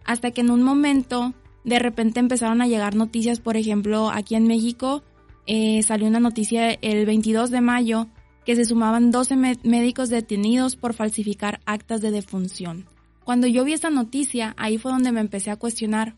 hasta 0.05 0.31
que 0.31 0.41
en 0.41 0.51
un 0.51 0.63
momento 0.63 1.33
de 1.63 1.79
repente 1.79 2.19
empezaron 2.19 2.61
a 2.61 2.67
llegar 2.67 2.95
noticias, 2.95 3.39
por 3.39 3.57
ejemplo, 3.57 4.09
aquí 4.09 4.35
en 4.35 4.47
México 4.47 5.03
eh, 5.47 5.81
salió 5.83 6.07
una 6.07 6.19
noticia 6.19 6.71
el 6.71 7.05
22 7.05 7.49
de 7.49 7.61
mayo 7.61 8.07
que 8.45 8.55
se 8.55 8.65
sumaban 8.65 9.11
12 9.11 9.35
médicos 9.63 10.09
detenidos 10.09 10.75
por 10.75 10.93
falsificar 10.93 11.61
actas 11.65 12.01
de 12.01 12.11
defunción. 12.11 12.87
Cuando 13.23 13.47
yo 13.47 13.63
vi 13.63 13.73
esta 13.73 13.89
noticia, 13.89 14.55
ahí 14.57 14.77
fue 14.77 14.91
donde 14.91 15.11
me 15.11 15.19
empecé 15.19 15.51
a 15.51 15.57
cuestionar 15.57 16.15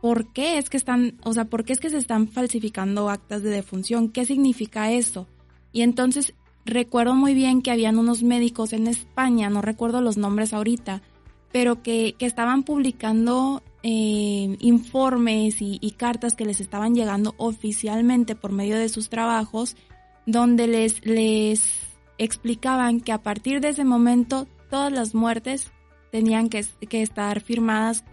por 0.00 0.32
qué 0.32 0.58
es 0.58 0.70
que 0.70 0.76
están, 0.76 1.18
o 1.24 1.32
sea, 1.32 1.46
por 1.46 1.64
qué 1.64 1.72
es 1.72 1.80
que 1.80 1.90
se 1.90 1.96
están 1.96 2.28
falsificando 2.28 3.08
actas 3.08 3.42
de 3.42 3.50
defunción, 3.50 4.10
qué 4.10 4.24
significa 4.24 4.92
eso. 4.92 5.26
Y 5.72 5.82
entonces 5.82 6.34
recuerdo 6.64 7.14
muy 7.14 7.34
bien 7.34 7.62
que 7.62 7.70
habían 7.70 7.98
unos 7.98 8.22
médicos 8.22 8.72
en 8.72 8.86
España, 8.86 9.50
no 9.50 9.60
recuerdo 9.60 10.00
los 10.00 10.16
nombres 10.16 10.52
ahorita, 10.52 11.02
pero 11.50 11.82
que, 11.82 12.14
que 12.18 12.26
estaban 12.26 12.62
publicando 12.62 13.62
eh, 13.86 14.56
informes 14.60 15.56
y, 15.60 15.90
cartas 15.98 16.34
que 16.34 16.46
les 16.46 16.60
estaban 16.60 16.94
llegando 16.94 17.34
oficialmente 17.36 18.34
por 18.34 18.50
medio 18.50 18.78
de 18.78 18.88
sus 18.88 19.10
trabajos, 19.10 19.76
donde 20.24 20.66
les, 20.66 21.04
les 21.04 21.80
explicaban 22.16 23.00
que 23.00 23.12
a 23.12 23.22
partir 23.22 23.60
de 23.60 23.68
ese 23.68 23.84
momento 23.84 24.48
todas 24.70 24.90
las 24.90 25.14
muertes 25.14 25.70
tenían 26.10 26.48
que, 26.48 26.64
que 26.88 27.02
estar 27.02 27.42
firmadas, 27.42 28.04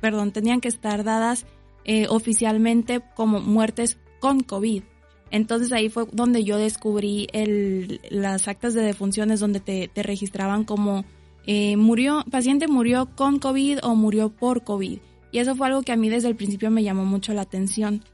perdón, 0.00 0.32
tenían 0.32 0.62
que 0.62 0.68
estar 0.68 1.04
dadas 1.04 1.44
eh, 1.84 2.06
oficialmente 2.08 3.02
como 3.14 3.40
muertes 3.40 3.98
con 4.20 4.40
COVID. 4.40 4.82
Entonces 5.30 5.72
ahí 5.72 5.90
fue 5.90 6.06
donde 6.10 6.42
yo 6.42 6.56
descubrí 6.56 7.28
el, 7.34 8.00
las 8.08 8.48
actas 8.48 8.72
de 8.72 8.80
defunciones 8.80 9.40
donde 9.40 9.60
te, 9.60 9.88
te 9.88 10.02
registraban 10.02 10.64
como 10.64 11.04
eh, 11.46 11.76
murió, 11.76 12.24
paciente 12.30 12.66
murió 12.66 13.10
con 13.14 13.38
COVID 13.38 13.80
o 13.82 13.94
murió 13.94 14.30
por 14.30 14.64
COVID. 14.64 15.00
Y 15.30 15.38
eso 15.38 15.54
fue 15.54 15.66
algo 15.66 15.82
que 15.82 15.92
a 15.92 15.96
mí 15.96 16.08
desde 16.08 16.28
el 16.28 16.36
principio 16.36 16.70
me 16.70 16.82
llamó 16.82 17.04
mucho 17.04 17.32
la 17.34 17.42
atención. 17.42 18.04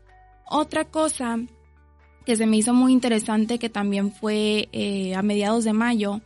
Otra 0.49 0.85
cosa 0.85 1.38
que 2.25 2.37
se 2.37 2.47
me 2.47 2.56
hizo 2.56 2.73
muy 2.75 2.92
interesante, 2.92 3.59
que 3.59 3.68
también 3.68 4.12
fue 4.12 4.68
eh, 4.73 5.14
a 5.14 5.23
mediados 5.23 5.64
de 5.64 5.73
mayo, 5.73 6.23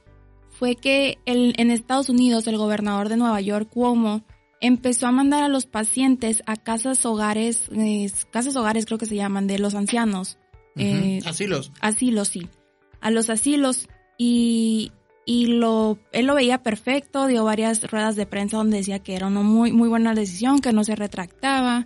fue 0.51 0.77
que 0.77 1.19
el, 1.27 1.55
en 1.57 1.71
Estados 1.71 2.09
Unidos 2.09 2.47
el 2.47 2.57
gobernador 2.57 3.09
de 3.09 3.17
Nueva 3.17 3.41
York, 3.41 3.69
Cuomo, 3.73 4.25
empezó 4.61 5.07
a 5.07 5.13
mandar 5.13 5.43
a 5.45 5.49
los 5.49 5.67
pacientes 5.67 6.43
a 6.47 6.57
casas 6.57 7.05
hogares, 7.07 7.69
eh, 7.73 8.11
casas 8.31 8.57
hogares 8.57 8.87
creo 8.87 8.99
que 8.99 9.07
se 9.07 9.17
llaman, 9.17 9.47
de 9.47 9.59
los 9.59 9.75
ancianos. 9.75 10.39
Uh 10.77 10.81
-huh. 10.81 10.85
eh, 10.85 11.21
asilos. 11.27 11.73
Asilos, 11.81 12.29
sí. 12.29 12.49
A 13.01 13.11
los 13.11 13.31
asilos. 13.31 13.89
Y, 14.19 14.91
y 15.29 15.45
lo, 15.45 15.99
él 16.13 16.25
lo 16.25 16.35
veía 16.35 16.63
perfecto, 16.63 17.27
dio 17.27 17.45
varias 17.45 17.91
ruedas 17.91 18.17
de 18.17 18.25
prensa 18.25 18.57
donde 18.57 18.79
decía 18.79 19.01
que 19.01 19.15
era 19.15 19.27
una 19.27 19.43
muy, 19.43 19.73
muy 19.73 19.87
buena 19.87 20.15
decisión, 20.15 20.61
que 20.61 20.73
no 20.73 20.85
se 20.85 20.97
retractaba. 20.97 21.85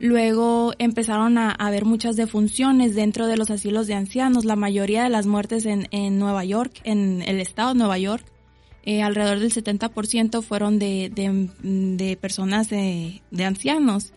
Luego 0.00 0.72
empezaron 0.80 1.38
a 1.38 1.52
haber 1.52 1.84
muchas 1.84 2.16
defunciones 2.16 2.96
dentro 2.96 3.28
de 3.28 3.36
los 3.36 3.52
asilos 3.52 3.86
de 3.86 3.94
ancianos. 3.94 4.44
La 4.44 4.56
mayoría 4.56 5.04
de 5.04 5.10
las 5.10 5.26
muertes 5.26 5.64
en, 5.64 5.86
en 5.92 6.18
Nueva 6.18 6.44
York, 6.44 6.80
en 6.82 7.22
el 7.22 7.40
estado 7.40 7.68
de 7.68 7.78
Nueva 7.78 7.98
York, 7.98 8.26
eh, 8.82 9.00
alrededor 9.00 9.38
del 9.38 9.52
70% 9.52 10.42
fueron 10.42 10.80
de, 10.80 11.08
de, 11.14 11.50
de 11.62 12.16
personas 12.16 12.68
de, 12.68 13.22
de, 13.30 13.44
ancianos. 13.44 14.12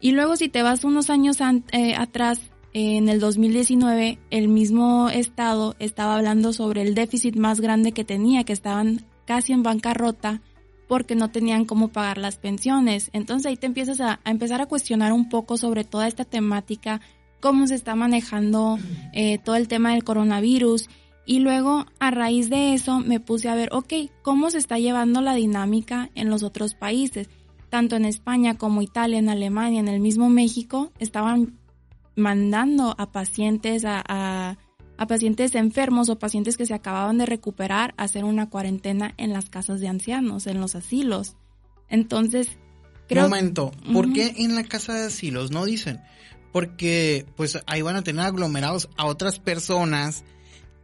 Y 0.00 0.10
luego 0.10 0.34
si 0.34 0.48
te 0.48 0.64
vas 0.64 0.82
unos 0.82 1.10
años 1.10 1.40
an, 1.40 1.62
eh, 1.70 1.94
atrás, 1.94 2.40
en 2.72 3.08
el 3.08 3.20
2019 3.20 4.18
el 4.30 4.48
mismo 4.48 5.08
estado 5.10 5.74
estaba 5.78 6.16
hablando 6.16 6.52
sobre 6.52 6.82
el 6.82 6.94
déficit 6.94 7.36
más 7.36 7.60
grande 7.60 7.92
que 7.92 8.04
tenía, 8.04 8.44
que 8.44 8.52
estaban 8.52 9.04
casi 9.24 9.52
en 9.52 9.62
bancarrota 9.62 10.40
porque 10.88 11.14
no 11.14 11.30
tenían 11.30 11.66
cómo 11.66 11.88
pagar 11.88 12.18
las 12.18 12.36
pensiones. 12.36 13.10
Entonces 13.12 13.46
ahí 13.46 13.56
te 13.56 13.66
empiezas 13.66 14.00
a, 14.00 14.20
a 14.24 14.30
empezar 14.30 14.60
a 14.60 14.66
cuestionar 14.66 15.12
un 15.12 15.28
poco 15.28 15.56
sobre 15.56 15.84
toda 15.84 16.08
esta 16.08 16.24
temática, 16.24 17.00
cómo 17.40 17.66
se 17.66 17.76
está 17.76 17.94
manejando 17.94 18.78
eh, 19.12 19.38
todo 19.38 19.56
el 19.56 19.68
tema 19.68 19.92
del 19.92 20.04
coronavirus. 20.04 20.88
Y 21.26 21.38
luego, 21.38 21.86
a 22.00 22.10
raíz 22.10 22.50
de 22.50 22.74
eso, 22.74 22.98
me 22.98 23.20
puse 23.20 23.48
a 23.48 23.54
ver, 23.54 23.68
ok, 23.72 23.92
cómo 24.22 24.50
se 24.50 24.58
está 24.58 24.80
llevando 24.80 25.20
la 25.20 25.34
dinámica 25.34 26.10
en 26.16 26.28
los 26.28 26.42
otros 26.42 26.74
países. 26.74 27.30
Tanto 27.68 27.94
en 27.94 28.04
España 28.04 28.58
como 28.58 28.82
Italia, 28.82 29.20
en 29.20 29.28
Alemania, 29.28 29.78
en 29.78 29.86
el 29.86 30.00
mismo 30.00 30.28
México, 30.28 30.90
estaban 30.98 31.59
mandando 32.16 32.94
a 32.98 33.10
pacientes, 33.12 33.84
a, 33.84 34.02
a, 34.06 34.58
a, 34.98 35.06
pacientes 35.06 35.54
enfermos 35.54 36.08
o 36.08 36.18
pacientes 36.18 36.56
que 36.56 36.66
se 36.66 36.74
acababan 36.74 37.18
de 37.18 37.26
recuperar 37.26 37.94
a 37.96 38.04
hacer 38.04 38.24
una 38.24 38.48
cuarentena 38.48 39.14
en 39.16 39.32
las 39.32 39.50
casas 39.50 39.80
de 39.80 39.88
ancianos, 39.88 40.46
en 40.46 40.60
los 40.60 40.74
asilos. 40.74 41.36
Entonces, 41.88 42.48
creo... 43.08 43.24
Momento, 43.24 43.72
¿por 43.92 44.06
uh 44.06 44.10
-huh. 44.10 44.14
qué 44.14 44.44
en 44.44 44.54
la 44.54 44.64
casa 44.64 44.94
de 44.94 45.06
asilos? 45.06 45.50
No 45.50 45.64
dicen. 45.64 46.00
Porque 46.52 47.26
pues 47.36 47.58
ahí 47.66 47.82
van 47.82 47.96
a 47.96 48.02
tener 48.02 48.24
aglomerados 48.24 48.88
a 48.96 49.06
otras 49.06 49.38
personas 49.38 50.24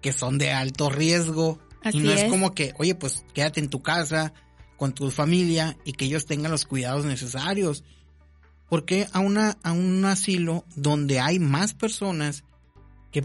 que 0.01 0.13
son 0.13 0.39
de 0.39 0.53
alto 0.53 0.91
riesgo. 0.91 1.59
Así 1.83 1.99
y 1.99 2.01
no 2.03 2.13
es. 2.13 2.23
es 2.23 2.31
como 2.31 2.53
que, 2.53 2.73
oye, 2.79 2.95
pues 2.95 3.25
quédate 3.35 3.61
en 3.61 3.69
tu 3.69 3.83
casa 3.83 4.33
con 4.77 4.93
tu 4.93 5.11
familia 5.11 5.77
y 5.85 5.93
que 5.93 6.05
ellos 6.05 6.27
tengan 6.27 6.53
los 6.53 6.65
cuidados 6.65 7.05
necesarios. 7.05 7.83
¿Por 8.69 8.85
qué 8.85 9.07
a, 9.13 9.21
una, 9.21 9.57
a 9.63 9.73
un 9.73 10.05
asilo 10.05 10.65
donde 10.75 11.21
hay 11.21 11.39
más 11.39 11.75
personas 11.75 12.45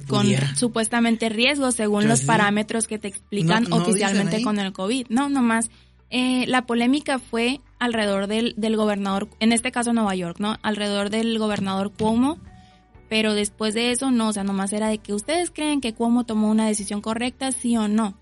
con 0.07 0.25
supuestamente 0.55 1.29
riesgos 1.29 1.75
según 1.75 2.07
los 2.07 2.21
parámetros 2.21 2.87
que 2.87 2.99
te 2.99 3.07
explican 3.07 3.71
oficialmente 3.71 4.41
con 4.41 4.59
el 4.59 4.73
COVID. 4.73 5.07
No, 5.09 5.29
nomás. 5.29 5.69
Eh, 6.09 6.45
la 6.47 6.65
polémica 6.65 7.19
fue 7.19 7.61
alrededor 7.79 8.27
del, 8.27 8.53
del 8.57 8.75
gobernador, 8.75 9.29
en 9.39 9.53
este 9.53 9.71
caso 9.71 9.93
Nueva 9.93 10.13
York, 10.13 10.37
¿no? 10.39 10.57
Alrededor 10.61 11.09
del 11.09 11.39
gobernador 11.39 11.93
Cuomo, 11.93 12.37
pero 13.07 13.33
después 13.33 13.73
de 13.73 13.91
eso 13.91 14.11
no, 14.11 14.27
o 14.27 14.33
sea, 14.33 14.43
nomás 14.43 14.73
era 14.73 14.89
de 14.89 14.97
que 14.97 15.13
ustedes 15.13 15.51
creen 15.51 15.79
que 15.79 15.93
Cuomo 15.93 16.25
tomó 16.25 16.49
una 16.51 16.67
decisión 16.67 16.99
correcta, 16.99 17.53
sí 17.53 17.77
o 17.77 17.87
no. 17.87 18.17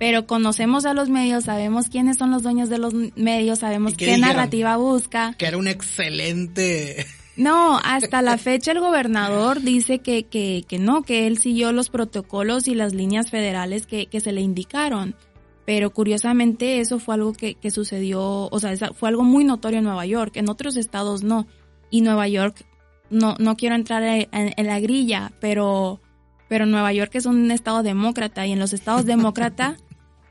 Pero 0.00 0.26
conocemos 0.26 0.86
a 0.86 0.94
los 0.94 1.10
medios, 1.10 1.44
sabemos 1.44 1.90
quiénes 1.90 2.16
son 2.16 2.30
los 2.30 2.42
dueños 2.42 2.70
de 2.70 2.78
los 2.78 2.94
medios, 3.16 3.58
sabemos 3.58 3.92
qué 3.98 4.16
narrativa 4.16 4.78
busca. 4.78 5.34
Que 5.36 5.44
era 5.44 5.58
un 5.58 5.68
excelente 5.68 7.04
no, 7.36 7.78
hasta 7.84 8.22
la 8.22 8.38
fecha 8.38 8.72
el 8.72 8.80
gobernador 8.80 9.60
dice 9.60 9.98
que, 9.98 10.24
que, 10.24 10.64
que 10.66 10.78
no, 10.78 11.02
que 11.02 11.26
él 11.26 11.36
siguió 11.36 11.70
los 11.72 11.90
protocolos 11.90 12.66
y 12.66 12.74
las 12.74 12.94
líneas 12.94 13.30
federales 13.30 13.86
que, 13.86 14.06
que 14.06 14.20
se 14.20 14.32
le 14.32 14.40
indicaron. 14.40 15.16
Pero 15.66 15.90
curiosamente 15.90 16.80
eso 16.80 16.98
fue 16.98 17.16
algo 17.16 17.34
que, 17.34 17.56
que 17.56 17.70
sucedió, 17.70 18.48
o 18.50 18.58
sea, 18.58 18.74
fue 18.94 19.10
algo 19.10 19.22
muy 19.22 19.44
notorio 19.44 19.80
en 19.80 19.84
Nueva 19.84 20.06
York, 20.06 20.38
en 20.38 20.48
otros 20.48 20.78
estados 20.78 21.22
no. 21.22 21.46
Y 21.90 22.00
Nueva 22.00 22.26
York, 22.26 22.64
no, 23.10 23.36
no 23.38 23.54
quiero 23.54 23.74
entrar 23.74 24.02
en, 24.02 24.28
en 24.32 24.66
la 24.66 24.80
grilla, 24.80 25.30
pero, 25.40 26.00
pero 26.48 26.64
Nueva 26.64 26.90
York 26.94 27.10
es 27.16 27.26
un 27.26 27.50
estado 27.50 27.82
demócrata 27.82 28.46
y 28.46 28.52
en 28.52 28.58
los 28.58 28.72
estados 28.72 29.04
demócrata 29.04 29.76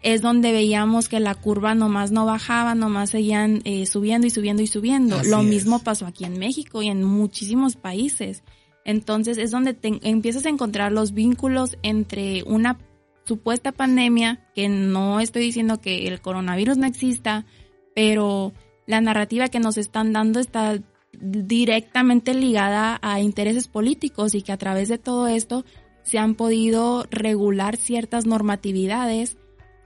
es 0.01 0.21
donde 0.21 0.51
veíamos 0.51 1.09
que 1.09 1.19
la 1.19 1.35
curva 1.35 1.75
nomás 1.75 2.11
no 2.11 2.25
bajaba, 2.25 2.73
nomás 2.75 3.09
seguían 3.09 3.61
eh, 3.65 3.85
subiendo 3.85 4.27
y 4.27 4.29
subiendo 4.29 4.61
y 4.61 4.67
subiendo. 4.67 5.21
Lo 5.23 5.43
mismo 5.43 5.79
pasó 5.79 6.05
aquí 6.05 6.23
en 6.23 6.39
México 6.39 6.81
y 6.81 6.87
en 6.87 7.03
muchísimos 7.03 7.75
países. 7.75 8.43
Entonces 8.85 9.37
es 9.37 9.51
donde 9.51 9.77
empiezas 9.81 10.45
a 10.45 10.49
encontrar 10.49 10.91
los 10.91 11.13
vínculos 11.13 11.77
entre 11.83 12.43
una 12.43 12.79
supuesta 13.25 13.71
pandemia, 13.71 14.47
que 14.55 14.69
no 14.69 15.19
estoy 15.19 15.43
diciendo 15.43 15.81
que 15.81 16.07
el 16.07 16.21
coronavirus 16.21 16.77
no 16.77 16.87
exista, 16.87 17.45
pero 17.93 18.53
la 18.87 19.01
narrativa 19.01 19.49
que 19.49 19.59
nos 19.59 19.77
están 19.77 20.13
dando 20.13 20.39
está 20.39 20.79
directamente 21.11 22.33
ligada 22.33 22.97
a 23.01 23.19
intereses 23.19 23.67
políticos 23.67 24.33
y 24.33 24.41
que 24.41 24.51
a 24.51 24.57
través 24.57 24.89
de 24.89 24.97
todo 24.97 25.27
esto 25.27 25.65
se 26.03 26.17
han 26.17 26.35
podido 26.35 27.05
regular 27.11 27.77
ciertas 27.77 28.25
normatividades 28.25 29.37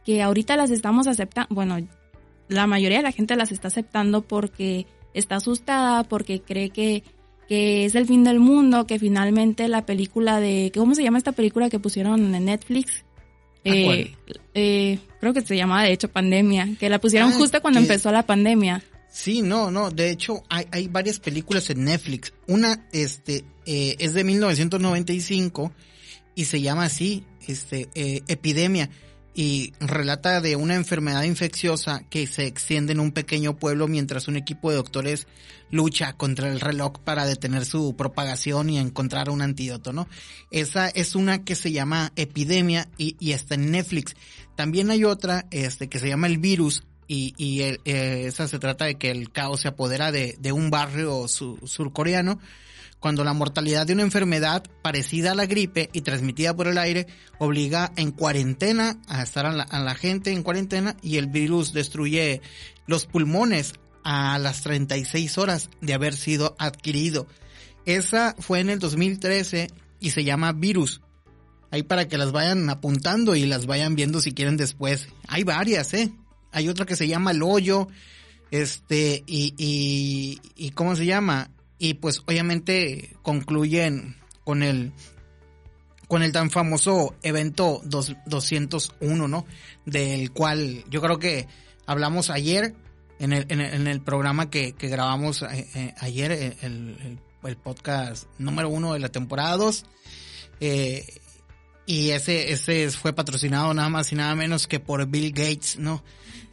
que 0.06 0.22
ahorita 0.22 0.58
las 0.58 0.72
estamos 0.72 1.08
aceptando, 1.08 1.54
bueno, 1.54 1.78
la 2.48 2.68
mayoría 2.68 2.98
de 2.98 3.04
la 3.04 3.12
gente 3.12 3.36
las 3.36 3.52
está 3.52 3.70
aceptando 3.70 4.22
porque 4.22 4.86
está 5.14 5.38
asustada, 5.38 6.04
porque 6.04 6.42
cree 6.42 6.70
que, 6.70 7.04
que 7.48 7.86
es 7.86 7.96
el 7.96 8.06
fin 8.06 8.24
del 8.24 8.40
mundo, 8.40 8.86
que 8.86 9.00
finalmente 9.00 9.68
la 9.68 9.86
película 9.86 10.40
de, 10.40 10.72
¿cómo 10.76 10.96
se 10.96 11.04
llama 11.04 11.18
esta 11.18 11.32
película 11.32 11.70
que 11.70 11.80
pusieron 11.80 12.34
en 12.36 12.46
Netflix? 12.46 13.06
Eh, 13.66 14.14
eh, 14.54 15.00
creo 15.22 15.34
que 15.34 15.42
se 15.42 15.56
llamaba 15.56 15.84
de 15.84 15.94
hecho 15.94 16.10
Pandemia, 16.10 16.76
que 16.78 16.90
la 16.90 17.00
pusieron 17.00 17.32
ah, 17.32 17.36
justo 17.36 17.62
cuando 17.62 17.80
empezó 17.80 18.12
la 18.12 18.26
pandemia. 18.26 18.84
Sí, 19.10 19.42
no, 19.42 19.72
no, 19.72 19.90
de 19.90 20.10
hecho 20.10 20.44
hay, 20.50 20.66
hay 20.72 20.88
varias 20.88 21.20
películas 21.20 21.70
en 21.70 21.86
Netflix. 21.86 22.34
Una 22.48 22.88
este, 22.92 23.46
eh, 23.66 23.96
es 24.00 24.16
de 24.16 24.24
1995 24.26 25.72
y 26.36 26.46
se 26.46 26.62
llama 26.62 26.86
así, 26.86 27.24
este, 27.48 27.90
Epidemia 28.28 28.90
y 29.36 29.74
relata 29.80 30.42
de 30.42 30.56
una 30.56 30.76
enfermedad 30.76 31.24
infecciosa 31.24 32.04
que 32.10 32.28
se 32.28 32.46
extiende 32.46 32.94
en 32.94 33.00
un 33.00 33.12
pequeño 33.12 33.56
pueblo 33.56 33.88
mientras 33.88 34.28
un 34.28 34.38
equipo 34.38 34.70
de 34.70 34.78
doctores 34.78 35.28
lucha 35.72 36.14
contra 36.14 36.52
el 36.52 36.60
reloj 36.60 37.00
para 37.00 37.26
detener 37.26 37.66
su 37.66 37.96
propagación 37.96 38.70
y 38.70 38.78
encontrar 38.78 39.32
un 39.32 39.42
antídoto, 39.42 39.92
¿no? 39.92 40.08
Esa 40.52 40.88
es 40.90 41.16
una 41.16 41.44
que 41.44 41.56
se 41.56 41.72
llama 41.72 42.12
Epidemia 42.16 42.90
y, 42.98 43.16
y 43.20 43.32
está 43.32 43.56
en 43.56 43.72
Netflix. 43.72 44.16
También 44.56 44.92
hay 44.92 45.04
otra 45.04 45.48
este, 45.50 45.90
que 45.90 45.98
se 45.98 46.10
llama 46.10 46.28
El 46.28 46.38
Virus 46.38 46.84
y, 47.08 47.34
y 47.38 47.62
eh, 47.62 47.80
esa 47.86 48.48
se 48.48 48.60
trata 48.60 48.86
de 48.86 48.96
que 48.96 49.10
el 49.10 49.32
caos 49.32 49.62
se 49.62 49.70
apodera 49.70 50.12
de, 50.12 50.36
de 50.40 50.52
un 50.52 50.70
barrio 50.70 51.28
surcoreano 51.28 52.40
cuando 53.04 53.26
la 53.26 53.34
mortalidad 53.34 53.86
de 53.86 53.92
una 53.92 54.04
enfermedad 54.04 54.64
parecida 54.82 55.34
a 55.34 55.36
la 55.36 55.46
gripe 55.46 55.90
y 55.92 56.04
transmitida 56.04 56.56
por 56.56 56.70
el 56.70 56.78
aire 56.78 57.06
obliga 57.38 57.92
en 57.98 58.12
cuarentena 58.12 58.98
a 59.10 59.22
estar 59.22 59.46
a 59.46 59.52
la, 59.52 59.96
gente 59.96 60.32
en 60.32 60.42
cuarentena 60.42 60.96
y 61.02 61.18
el 61.18 61.28
virus 61.28 61.74
destruye 61.74 62.42
los 62.88 63.06
pulmones 63.06 63.74
a 64.06 64.40
las 64.40 64.62
36 64.62 65.38
horas 65.38 65.70
de 65.82 65.94
haber 65.94 66.16
sido 66.16 66.56
adquirido. 66.58 67.28
Esa 67.86 68.38
fue 68.40 68.62
en 68.62 68.70
el 68.70 68.80
2013 68.80 69.68
y 70.00 70.12
se 70.12 70.24
llama 70.24 70.54
Virus. 70.54 71.02
Ahí 71.72 71.84
para 71.84 72.08
que 72.08 72.18
las 72.18 72.32
vayan 72.32 72.70
apuntando 72.70 73.36
y 73.36 73.46
las 73.46 73.66
vayan 73.66 73.96
viendo 73.96 74.22
si 74.22 74.32
quieren 74.32 74.56
después. 74.56 75.10
Hay 75.28 75.44
varias, 75.44 75.94
¿eh? 75.94 76.14
Hay 76.54 76.70
otra 76.70 76.86
que 76.86 76.96
se 76.96 77.10
llama 77.10 77.32
El 77.32 77.44
Hoyo, 77.44 77.90
este, 78.50 79.26
y, 79.28 79.54
y, 79.58 80.40
y 80.56 80.70
¿cómo 80.70 80.96
se 80.96 81.06
llama? 81.06 81.50
Y 81.78 81.96
pues 81.96 82.22
obviamente 82.26 83.16
concluyen 83.22 84.16
con 84.44 84.64
el 84.64 84.94
con 86.08 86.22
el 86.22 86.32
tan 86.32 86.52
famoso 86.52 87.16
evento 87.24 87.82
201, 87.86 89.28
¿no? 89.28 89.46
Del 89.86 90.32
cual 90.32 90.84
yo 90.90 91.02
creo 91.02 91.18
que 91.18 91.48
hablamos 91.88 92.30
ayer 92.30 92.76
en 93.20 93.34
el, 93.34 93.46
en 93.50 93.88
el, 93.88 94.02
programa 94.02 94.50
que, 94.50 94.76
grabamos 94.80 95.42
eh, 95.44 95.68
eh, 95.74 95.94
ayer, 96.00 96.32
eh, 96.32 96.58
el, 96.62 97.20
el, 97.44 97.58
podcast 97.58 98.28
número 98.38 98.70
uno 98.70 98.94
de 98.94 99.00
la 99.00 99.10
temporada 99.10 99.58
2. 99.58 99.86
y 100.60 102.10
ese, 102.10 102.52
ese 102.52 102.92
fue 102.92 103.14
patrocinado 103.14 103.74
nada 103.74 103.90
más 103.90 104.12
y 104.12 104.16
nada 104.16 104.36
menos 104.36 104.68
que 104.68 104.80
por 104.80 105.06
Bill 105.08 105.32
Gates, 105.32 105.80
¿no? 105.80 106.04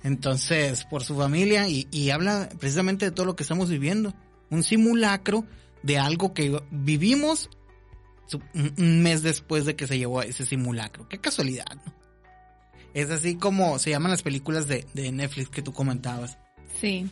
Entonces, 0.05 0.85
por 0.85 1.03
su 1.03 1.17
familia 1.17 1.69
y 1.69 2.11
habla 2.11 2.49
precisamente 2.59 3.05
de 3.05 3.11
todo 3.11 3.27
lo 3.27 3.37
que 3.37 3.43
estamos 3.43 3.69
viviendo 3.69 4.15
un 4.51 4.63
simulacro 4.63 5.47
de 5.83 5.99
algo 5.99 6.35
que 6.35 6.61
vivimos 6.71 7.51
un 8.55 9.03
mes 9.03 9.23
después 9.23 9.65
de 9.67 9.75
que 9.75 9.87
se 9.87 9.99
llevó 9.99 10.23
ese 10.23 10.47
simulacro. 10.47 11.09
Qué 11.09 11.19
casualidad, 11.19 11.67
¿no? 11.85 11.93
Es 12.95 13.11
así 13.11 13.37
como 13.37 13.79
se 13.79 13.91
llaman 13.91 14.11
las 14.11 14.23
películas 14.23 14.67
de, 14.67 14.85
Netflix 14.95 15.49
que 15.49 15.63
tú 15.63 15.73
comentabas. 15.73 16.39
Sí. 16.81 17.09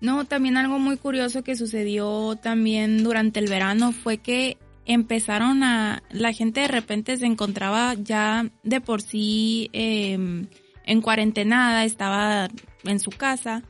No, 0.00 0.24
también 0.24 0.56
algo 0.56 0.78
muy 0.78 0.96
curioso 0.96 1.42
que 1.42 1.56
sucedió 1.56 2.36
también 2.36 3.02
durante 3.02 3.40
el 3.40 3.48
verano 3.48 3.92
fue 3.92 4.18
que 4.18 4.56
empezaron 4.86 5.64
a, 5.64 6.02
la 6.10 6.32
gente 6.32 6.60
de 6.60 6.68
repente 6.68 7.16
se 7.16 7.26
encontraba 7.26 7.94
ya 7.94 8.48
de 8.62 8.80
por 8.80 9.02
sí 9.02 9.70
em, 9.72 10.46
en 10.84 11.02
cuarentenada, 11.02 11.84
estaba 11.84 12.48
en 12.84 13.00
su 13.00 13.10
casa 13.10 13.64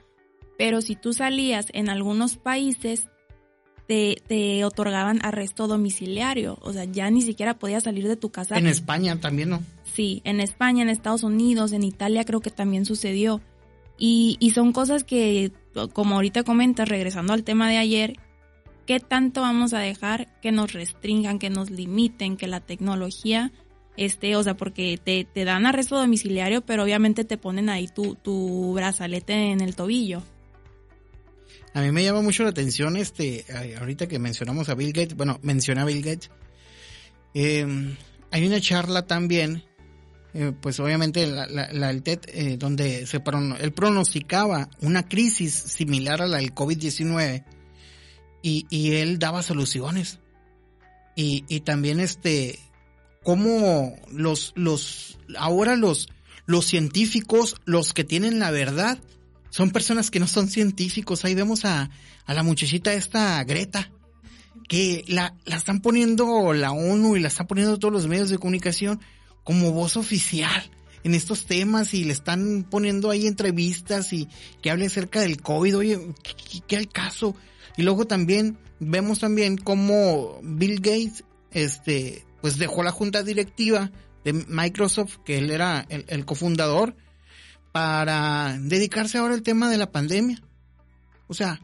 pero 0.58 0.82
si 0.82 0.96
tú 0.96 1.14
salías 1.14 1.68
en 1.72 1.88
algunos 1.88 2.36
países, 2.36 3.08
te, 3.86 4.16
te, 4.26 4.64
otorgaban 4.64 5.20
arresto 5.24 5.68
domiciliario. 5.68 6.58
O 6.60 6.72
sea, 6.72 6.84
ya 6.84 7.08
ni 7.10 7.22
siquiera 7.22 7.58
podías 7.58 7.84
salir 7.84 8.06
de 8.08 8.16
tu 8.16 8.30
casa. 8.30 8.58
En 8.58 8.66
España 8.66 9.18
también, 9.18 9.50
¿no? 9.50 9.62
Sí, 9.84 10.20
en 10.24 10.40
España, 10.40 10.82
en 10.82 10.90
Estados 10.90 11.22
Unidos, 11.22 11.72
en 11.72 11.84
Italia 11.84 12.24
creo 12.24 12.40
que 12.40 12.50
también 12.50 12.84
sucedió. 12.84 13.40
Y, 13.96 14.36
y 14.40 14.50
son 14.50 14.72
cosas 14.72 15.04
que, 15.04 15.52
como 15.92 16.16
ahorita 16.16 16.42
comentas, 16.42 16.88
regresando 16.88 17.32
al 17.32 17.44
tema 17.44 17.70
de 17.70 17.78
ayer, 17.78 18.16
¿qué 18.84 19.00
tanto 19.00 19.40
vamos 19.40 19.72
a 19.74 19.78
dejar 19.78 20.40
que 20.40 20.52
nos 20.52 20.72
restringan, 20.72 21.38
que 21.38 21.50
nos 21.50 21.70
limiten, 21.70 22.36
que 22.36 22.48
la 22.48 22.60
tecnología 22.60 23.52
este, 23.98 24.36
o 24.36 24.42
sea, 24.44 24.56
porque 24.56 24.98
te, 25.02 25.24
te 25.24 25.44
dan 25.44 25.66
arresto 25.66 25.98
domiciliario, 25.98 26.60
pero 26.60 26.84
obviamente 26.84 27.24
te 27.24 27.36
ponen 27.36 27.68
ahí 27.68 27.88
tu, 27.88 28.14
tu 28.14 28.72
brazalete 28.72 29.50
en 29.50 29.60
el 29.60 29.74
tobillo. 29.74 30.22
A 31.74 31.82
mí 31.82 31.92
me 31.92 32.02
llama 32.02 32.22
mucho 32.22 32.42
la 32.42 32.50
atención, 32.50 32.96
este, 32.96 33.44
ahorita 33.78 34.08
que 34.08 34.18
mencionamos 34.18 34.68
a 34.68 34.74
Bill 34.74 34.92
Gates, 34.92 35.16
bueno, 35.16 35.38
menciona 35.42 35.82
a 35.82 35.84
Bill 35.84 36.02
Gates, 36.02 36.30
em, 37.34 37.96
hay 38.30 38.46
una 38.46 38.60
charla 38.60 39.06
también, 39.06 39.64
eh, 40.34 40.52
pues 40.60 40.78
obviamente 40.80 41.26
la, 41.26 41.46
la, 41.46 41.90
el 41.90 42.02
TED, 42.02 42.20
eh, 42.28 42.56
donde 42.58 43.06
se 43.06 43.22
él 43.60 43.72
pronosticaba 43.72 44.68
una 44.80 45.08
crisis 45.08 45.52
similar 45.54 46.22
a 46.22 46.26
la 46.26 46.38
del 46.38 46.54
COVID-19 46.54 47.44
y, 48.42 48.66
y, 48.70 48.92
él 48.96 49.18
daba 49.18 49.42
soluciones. 49.42 50.20
Y, 51.16 51.44
y 51.48 51.60
también 51.60 51.98
este, 51.98 52.58
cómo 53.24 53.96
los, 54.12 54.52
los, 54.54 55.18
ahora 55.36 55.76
los, 55.76 56.08
los 56.46 56.66
científicos, 56.66 57.56
los 57.64 57.92
que 57.92 58.04
tienen 58.04 58.38
la 58.38 58.50
verdad, 58.50 58.98
son 59.50 59.70
personas 59.70 60.10
que 60.10 60.20
no 60.20 60.26
son 60.26 60.48
científicos. 60.48 61.24
Ahí 61.24 61.34
vemos 61.34 61.64
a, 61.64 61.90
a 62.26 62.34
la 62.34 62.42
muchachita 62.42 62.92
esta 62.92 63.42
Greta, 63.44 63.90
que 64.68 65.04
la, 65.08 65.34
la 65.44 65.56
están 65.56 65.80
poniendo 65.80 66.52
la 66.52 66.72
ONU 66.72 67.16
y 67.16 67.20
la 67.20 67.28
están 67.28 67.46
poniendo 67.46 67.78
todos 67.78 67.92
los 67.92 68.06
medios 68.06 68.30
de 68.30 68.38
comunicación 68.38 69.00
como 69.44 69.72
voz 69.72 69.96
oficial 69.96 70.70
en 71.04 71.14
estos 71.14 71.46
temas 71.46 71.94
y 71.94 72.04
le 72.04 72.12
están 72.12 72.66
poniendo 72.68 73.10
ahí 73.10 73.26
entrevistas 73.26 74.12
y 74.12 74.28
que 74.62 74.70
hable 74.70 74.86
acerca 74.86 75.20
del 75.20 75.40
COVID. 75.40 75.78
Oye, 75.78 75.98
¿qué, 76.22 76.60
qué 76.66 76.76
al 76.76 76.88
caso? 76.88 77.34
Y 77.76 77.82
luego 77.82 78.06
también 78.06 78.58
vemos 78.80 79.20
también 79.20 79.56
cómo 79.56 80.40
Bill 80.42 80.80
Gates 80.80 81.24
este 81.52 82.24
pues 82.40 82.58
dejó 82.58 82.82
la 82.82 82.92
junta 82.92 83.22
directiva 83.22 83.90
de 84.24 84.32
Microsoft, 84.32 85.16
que 85.24 85.38
él 85.38 85.50
era 85.50 85.86
el, 85.88 86.04
el 86.08 86.24
cofundador, 86.24 86.94
para 87.72 88.58
dedicarse 88.60 89.18
ahora 89.18 89.34
al 89.34 89.42
tema 89.42 89.68
de 89.68 89.78
la 89.78 89.90
pandemia. 89.90 90.42
O 91.26 91.34
sea, 91.34 91.60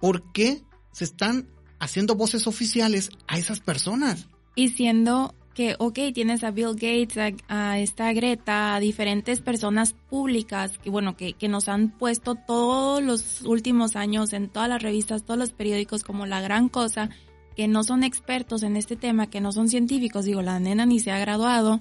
¿por 0.00 0.32
qué 0.32 0.62
se 0.92 1.04
están 1.04 1.48
haciendo 1.78 2.14
voces 2.14 2.46
oficiales 2.46 3.10
a 3.26 3.38
esas 3.38 3.60
personas? 3.60 4.28
Y 4.54 4.68
siendo 4.68 5.34
que, 5.54 5.76
ok, 5.78 5.98
tienes 6.12 6.44
a 6.44 6.50
Bill 6.50 6.74
Gates, 6.74 7.16
a, 7.48 7.78
esta 7.78 8.12
Greta, 8.12 8.74
a 8.74 8.80
diferentes 8.80 9.40
personas 9.40 9.94
públicas, 10.10 10.78
que 10.78 10.90
bueno, 10.90 11.16
que, 11.16 11.32
que 11.32 11.48
nos 11.48 11.68
han 11.68 11.90
puesto 11.90 12.34
todos 12.34 13.02
los 13.02 13.42
últimos 13.42 13.96
años 13.96 14.32
en 14.32 14.48
todas 14.48 14.68
las 14.68 14.82
revistas, 14.82 15.24
todos 15.24 15.38
los 15.38 15.52
periódicos 15.52 16.02
como 16.02 16.26
la 16.26 16.40
gran 16.40 16.68
cosa, 16.68 17.10
que 17.56 17.68
no 17.68 17.84
son 17.84 18.02
expertos 18.02 18.62
en 18.62 18.76
este 18.76 18.96
tema, 18.96 19.30
que 19.30 19.40
no 19.40 19.52
son 19.52 19.68
científicos, 19.68 20.24
digo, 20.24 20.42
la 20.42 20.58
nena 20.58 20.86
ni 20.86 20.98
se 20.98 21.12
ha 21.12 21.18
graduado. 21.18 21.80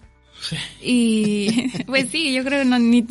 Y 0.82 1.70
pues 1.86 2.10
sí, 2.10 2.34
yo 2.34 2.44
creo 2.44 2.64
no, 2.66 2.80
ni, 2.80 3.04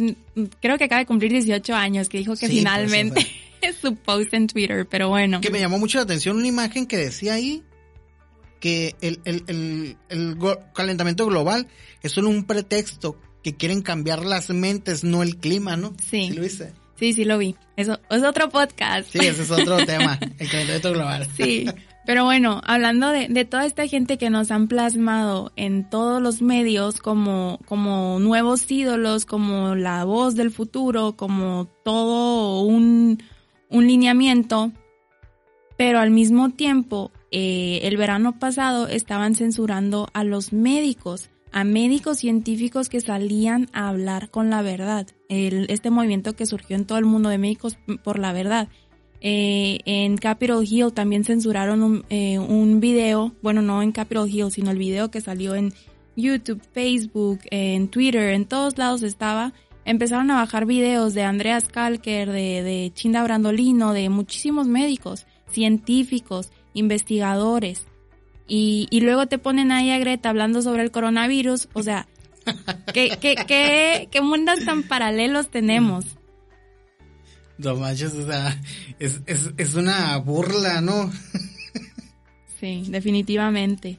creo 0.61 0.79
que 0.79 0.85
acaba 0.85 1.01
de 1.01 1.07
cumplir 1.07 1.33
18 1.33 1.75
años, 1.75 2.09
que 2.09 2.19
dijo 2.19 2.37
que 2.37 2.49
Sí, 2.49 2.59
finalmente 2.59 3.27
es 3.61 3.77
su 3.77 3.97
post 3.97 4.35
en 4.35 4.47
Twitter, 4.47 4.87
pero 4.89 5.09
bueno. 5.09 5.41
Que 5.41 5.51
me 5.51 5.61
llamó 5.61 5.79
mucho 5.79 5.99
la 5.99 6.05
atención 6.05 6.37
una 6.37 6.49
imagen 6.49 6.87
que 6.87 6.97
decía 6.97 7.35
ahí 7.35 7.63
que 8.61 8.95
el, 9.01 9.21
el, 9.25 9.45
el, 9.49 9.97
el 10.09 10.37
calentamiento 10.73 11.27
global 11.27 11.67
es 12.03 12.13
solo 12.13 12.29
un 12.29 12.45
pretexto 12.45 13.19
que 13.43 13.57
quieren 13.57 13.83
cambiar 13.83 14.25
las 14.25 14.51
mentes, 14.51 15.05
no 15.05 15.23
el 15.23 15.37
clima, 15.37 15.77
¿no? 15.77 15.95
Sí. 16.09 16.31
lo 16.31 16.43
viste? 16.43 16.73
Sí, 16.99 17.13
sí 17.13 17.25
lo 17.25 17.39
vi. 17.39 17.57
Eso 17.77 17.99
es 18.11 18.23
otro 18.23 18.49
podcast. 18.49 19.11
Sí, 19.11 19.19
ese 19.19 19.43
es 19.43 19.51
otro 19.51 19.77
tema, 19.87 20.19
el 20.39 20.49
calentamiento 20.49 20.93
global. 20.93 21.29
Sí, 21.37 21.67
pero 22.05 22.25
bueno, 22.25 22.61
hablando 22.65 23.09
de, 23.11 23.29
de 23.29 23.45
toda 23.45 23.65
esta 23.65 23.87
gente 23.87 24.19
que 24.19 24.31
nos 24.31 24.51
han 24.51 24.69
plasmado 24.69 25.53
en 25.57 25.89
todos 25.89 26.21
los 26.21 26.43
medios 26.43 26.99
como, 26.99 27.61
como 27.67 28.19
nuevos 28.19 28.71
ídolos, 28.71 29.25
como 29.25 29.75
la 29.75 30.05
voz 30.05 30.35
del 30.35 30.51
futuro, 30.51 31.17
como 31.17 31.69
todo 31.85 32.63
un, 32.63 33.23
un 33.69 33.87
lineamiento, 33.87 34.73
pero 35.77 36.01
al 36.01 36.11
mismo 36.11 36.51
tiempo, 36.51 37.11
eh, 37.31 37.81
el 37.85 37.97
verano 37.97 38.39
pasado 38.39 38.89
estaban 38.89 39.35
censurando 39.35 40.09
a 40.13 40.23
los 40.25 40.53
médicos, 40.53 41.31
a 41.51 41.65
médicos 41.65 42.19
científicos 42.19 42.89
que 42.89 43.01
salían 43.01 43.69
a 43.73 43.89
hablar 43.89 44.31
con 44.31 44.51
la 44.51 44.63
verdad. 44.63 45.07
El- 45.29 45.67
este 45.71 45.91
movimiento 45.91 46.35
que 46.35 46.47
surgió 46.47 46.77
en 46.77 46.85
todo 46.87 46.99
el 46.99 47.05
mundo 47.05 47.29
de 47.31 47.39
médicos 47.39 47.79
por 48.05 48.19
la 48.19 48.33
verdad. 48.33 48.69
Eh, 49.25 49.79
en 49.85 50.17
Capitol 50.17 50.67
Hill 50.69 50.93
también 50.93 51.23
censuraron 51.23 51.85
un, 51.85 52.05
eh, 52.11 52.41
un 52.41 52.81
video, 52.81 53.33
bueno, 53.41 53.63
no 53.63 53.81
en 53.81 53.93
Capitol 53.93 54.29
Hill, 54.29 54.51
sino 54.51 54.73
el 54.73 54.79
video 54.79 55.13
que 55.13 55.21
salió 55.21 55.55
en 55.55 55.73
YouTube, 56.17 56.61
Facebook, 56.73 57.39
en 57.53 57.87
Twitter, 57.87 58.31
en 58.31 58.47
todos 58.47 58.77
lados 58.79 59.05
estaba. 59.05 59.53
Empezaron 59.85 60.29
a 60.33 60.37
bajar 60.37 60.67
videos 60.67 61.15
de 61.15 61.23
Andreas 61.23 61.69
Kalker, 61.69 62.33
de, 62.33 62.91
Chinda 62.95 63.23
Brandolino, 63.23 63.93
de 63.93 64.09
muchísimos 64.09 64.67
médicos, 64.67 65.27
científicos, 65.49 66.51
investigadores. 66.75 67.87
Y, 68.49 68.89
y 68.91 69.03
luego 69.03 69.27
te 69.27 69.39
ponen 69.39 69.71
ahí 69.71 69.91
a 69.93 69.99
Greta 69.99 70.31
hablando 70.31 70.63
sobre 70.63 70.83
el 70.83 70.91
coronavirus. 70.91 71.69
O 71.75 71.85
sea, 71.85 72.09
¿qué, 72.93 73.17
qué, 73.21 73.37
qué, 73.47 74.09
qué 74.11 74.21
mundos 74.21 74.65
tan 74.65 74.83
paralelos 74.83 75.49
tenemos? 75.49 76.07
No 77.63 77.75
o 78.15 78.27
sea, 78.27 78.61
es, 78.99 79.21
es, 79.27 79.53
es 79.57 79.75
una 79.75 80.17
burla, 80.19 80.81
¿no? 80.81 81.11
Sí, 82.61 82.85
definitivamente. 82.89 83.99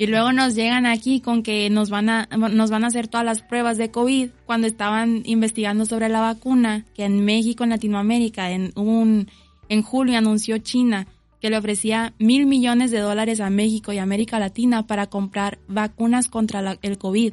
Y 0.00 0.06
luego 0.06 0.32
nos 0.32 0.54
llegan 0.54 0.86
aquí 0.86 1.20
con 1.20 1.42
que 1.42 1.68
nos 1.70 1.90
van 1.90 2.08
a 2.08 2.28
nos 2.30 2.70
van 2.70 2.84
a 2.84 2.86
hacer 2.86 3.08
todas 3.08 3.26
las 3.26 3.42
pruebas 3.42 3.78
de 3.78 3.90
COVID 3.90 4.30
cuando 4.46 4.68
estaban 4.68 5.22
investigando 5.24 5.84
sobre 5.86 6.08
la 6.08 6.20
vacuna, 6.20 6.84
que 6.94 7.04
en 7.04 7.24
México, 7.24 7.64
en 7.64 7.70
Latinoamérica, 7.70 8.52
en 8.52 8.72
un 8.76 9.28
en 9.68 9.82
julio 9.82 10.16
anunció 10.16 10.58
China 10.58 11.08
que 11.40 11.50
le 11.50 11.58
ofrecía 11.58 12.14
mil 12.18 12.46
millones 12.46 12.90
de 12.92 12.98
dólares 13.00 13.40
a 13.40 13.50
México 13.50 13.92
y 13.92 13.98
América 13.98 14.38
Latina 14.38 14.86
para 14.86 15.06
comprar 15.08 15.58
vacunas 15.68 16.28
contra 16.28 16.62
la- 16.62 16.78
el 16.82 16.98
COVID. 16.98 17.32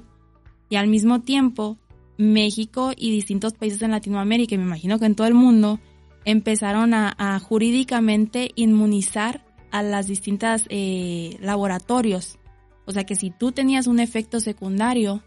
Y 0.70 0.76
al 0.76 0.88
mismo 0.88 1.22
tiempo, 1.22 1.78
México 2.18 2.92
y 2.96 3.12
distintos 3.12 3.54
países 3.54 3.82
en 3.82 3.92
Latinoamérica, 3.92 4.56
y 4.56 4.58
me 4.58 4.64
imagino 4.66 5.00
que 5.00 5.06
en 5.06 5.16
todo 5.16 5.28
el 5.28 5.34
mundo, 5.34 5.80
empezaron 6.26 6.94
a, 6.94 7.14
a 7.18 7.40
jurídicamente 7.40 8.52
inmunizar 8.56 9.44
a 9.72 9.84
las 9.84 10.08
distintas 10.08 10.64
eh, 10.70 11.38
laboratorios. 11.42 12.38
O 12.86 12.92
sea 12.92 13.04
que 13.06 13.16
si 13.16 13.30
tú 13.32 13.52
tenías 13.52 13.88
un 13.88 14.00
efecto 14.00 14.40
secundario, 14.40 15.24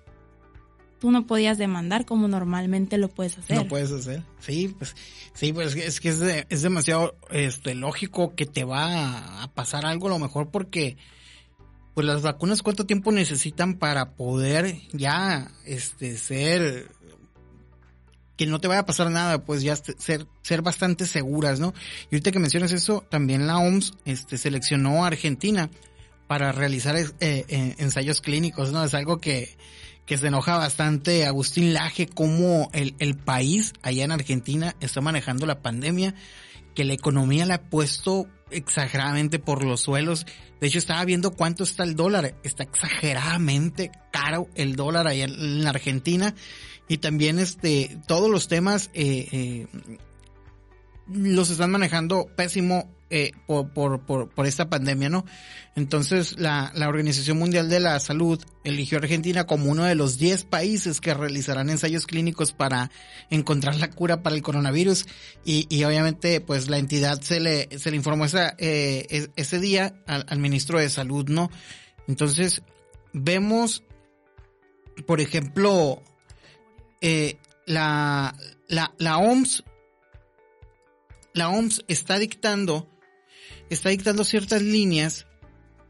tú 0.98 1.10
no 1.10 1.26
podías 1.26 1.58
demandar 1.58 2.04
como 2.06 2.26
normalmente 2.26 2.98
lo 2.98 3.08
puedes 3.08 3.38
hacer. 3.38 3.56
No 3.56 3.68
puedes 3.68 3.92
hacer. 3.92 4.22
Sí, 4.40 4.74
pues, 4.76 4.96
sí, 5.34 5.52
pues 5.52 5.76
es 5.76 6.00
que 6.00 6.08
es, 6.08 6.18
de- 6.20 6.46
es 6.48 6.62
demasiado 6.62 7.16
este, 7.30 7.74
lógico 7.74 8.34
que 8.34 8.46
te 8.46 8.64
va 8.64 8.86
a, 8.86 9.42
a 9.44 9.52
pasar 9.54 9.86
algo 9.86 10.06
a 10.06 10.10
lo 10.10 10.18
mejor 10.18 10.50
porque 10.50 10.96
pues 11.98 12.06
las 12.06 12.22
vacunas 12.22 12.62
cuánto 12.62 12.86
tiempo 12.86 13.10
necesitan 13.10 13.74
para 13.74 14.12
poder 14.12 14.76
ya 14.92 15.50
este 15.66 16.16
ser 16.16 16.92
que 18.36 18.46
no 18.46 18.60
te 18.60 18.68
vaya 18.68 18.82
a 18.82 18.86
pasar 18.86 19.10
nada, 19.10 19.44
pues 19.44 19.62
ya 19.62 19.72
este- 19.72 19.96
ser 19.98 20.24
ser 20.42 20.62
bastante 20.62 21.06
seguras, 21.06 21.58
¿no? 21.58 21.74
Y 22.08 22.14
ahorita 22.14 22.30
que 22.30 22.38
mencionas 22.38 22.70
eso, 22.70 23.04
también 23.10 23.48
la 23.48 23.58
OMS 23.58 23.94
este 24.04 24.38
seleccionó 24.38 25.02
a 25.02 25.08
Argentina 25.08 25.70
para 26.28 26.52
realizar 26.52 26.94
eh, 26.94 27.10
eh, 27.18 27.74
ensayos 27.78 28.20
clínicos, 28.20 28.70
¿no? 28.70 28.84
Es 28.84 28.94
algo 28.94 29.18
que 29.18 29.56
que 30.06 30.18
se 30.18 30.28
enoja 30.28 30.56
bastante 30.56 31.26
Agustín 31.26 31.74
Laje 31.74 32.06
cómo 32.06 32.70
el, 32.74 32.94
el 33.00 33.16
país 33.16 33.72
allá 33.82 34.04
en 34.04 34.12
Argentina 34.12 34.76
está 34.78 35.00
manejando 35.00 35.46
la 35.46 35.62
pandemia, 35.62 36.14
que 36.78 36.84
la 36.84 36.92
economía 36.92 37.44
la 37.44 37.56
ha 37.56 37.62
puesto 37.62 38.28
exageradamente 38.52 39.40
por 39.40 39.64
los 39.64 39.80
suelos. 39.80 40.26
De 40.60 40.68
hecho, 40.68 40.78
estaba 40.78 41.04
viendo 41.04 41.32
cuánto 41.32 41.64
está 41.64 41.82
el 41.82 41.96
dólar. 41.96 42.36
Está 42.44 42.62
exageradamente 42.62 43.90
caro 44.12 44.46
el 44.54 44.76
dólar 44.76 45.08
allá 45.08 45.24
en 45.24 45.64
la 45.64 45.70
Argentina. 45.70 46.36
Y 46.86 46.98
también 46.98 47.40
este, 47.40 47.98
todos 48.06 48.30
los 48.30 48.46
temas 48.46 48.90
eh, 48.94 49.26
eh, 49.32 49.66
los 51.08 51.50
están 51.50 51.72
manejando 51.72 52.28
pésimo 52.36 52.88
eh, 53.10 53.32
por, 53.46 54.46
esta 54.46 54.68
pandemia, 54.68 55.08
¿no? 55.08 55.24
Entonces, 55.74 56.38
la, 56.38 56.72
Organización 56.88 57.38
Mundial 57.38 57.68
de 57.68 57.80
la 57.80 57.98
Salud 58.00 58.42
eligió 58.64 58.98
a 58.98 59.00
Argentina 59.00 59.46
como 59.46 59.70
uno 59.70 59.84
de 59.84 59.94
los 59.94 60.18
10 60.18 60.44
países 60.44 61.00
que 61.00 61.14
realizarán 61.14 61.70
ensayos 61.70 62.06
clínicos 62.06 62.52
para 62.52 62.90
encontrar 63.30 63.76
la 63.76 63.90
cura 63.90 64.22
para 64.22 64.36
el 64.36 64.42
coronavirus. 64.42 65.06
Y, 65.44 65.84
obviamente, 65.84 66.40
pues 66.40 66.68
la 66.68 66.78
entidad 66.78 67.20
se 67.22 67.40
le, 67.40 67.68
se 67.78 67.90
le 67.90 67.96
informó 67.96 68.24
esa, 68.24 68.54
eh, 68.58 69.06
es- 69.10 69.30
ese 69.36 69.60
día 69.60 69.94
al, 70.06 70.26
al 70.28 70.38
ministro 70.38 70.78
de 70.78 70.90
Salud, 70.90 71.28
¿no? 71.28 71.50
Entonces, 72.08 72.62
vemos, 73.12 73.84
por 75.06 75.20
ejemplo, 75.20 76.02
eh, 77.00 77.36
la, 77.66 78.34
la, 78.66 78.94
la 78.98 79.18
OMS, 79.18 79.62
la 81.34 81.50
OMS 81.50 81.84
está 81.86 82.18
dictando, 82.18 82.88
está 83.70 83.90
dictando 83.90 84.24
ciertas 84.24 84.62
líneas 84.62 85.26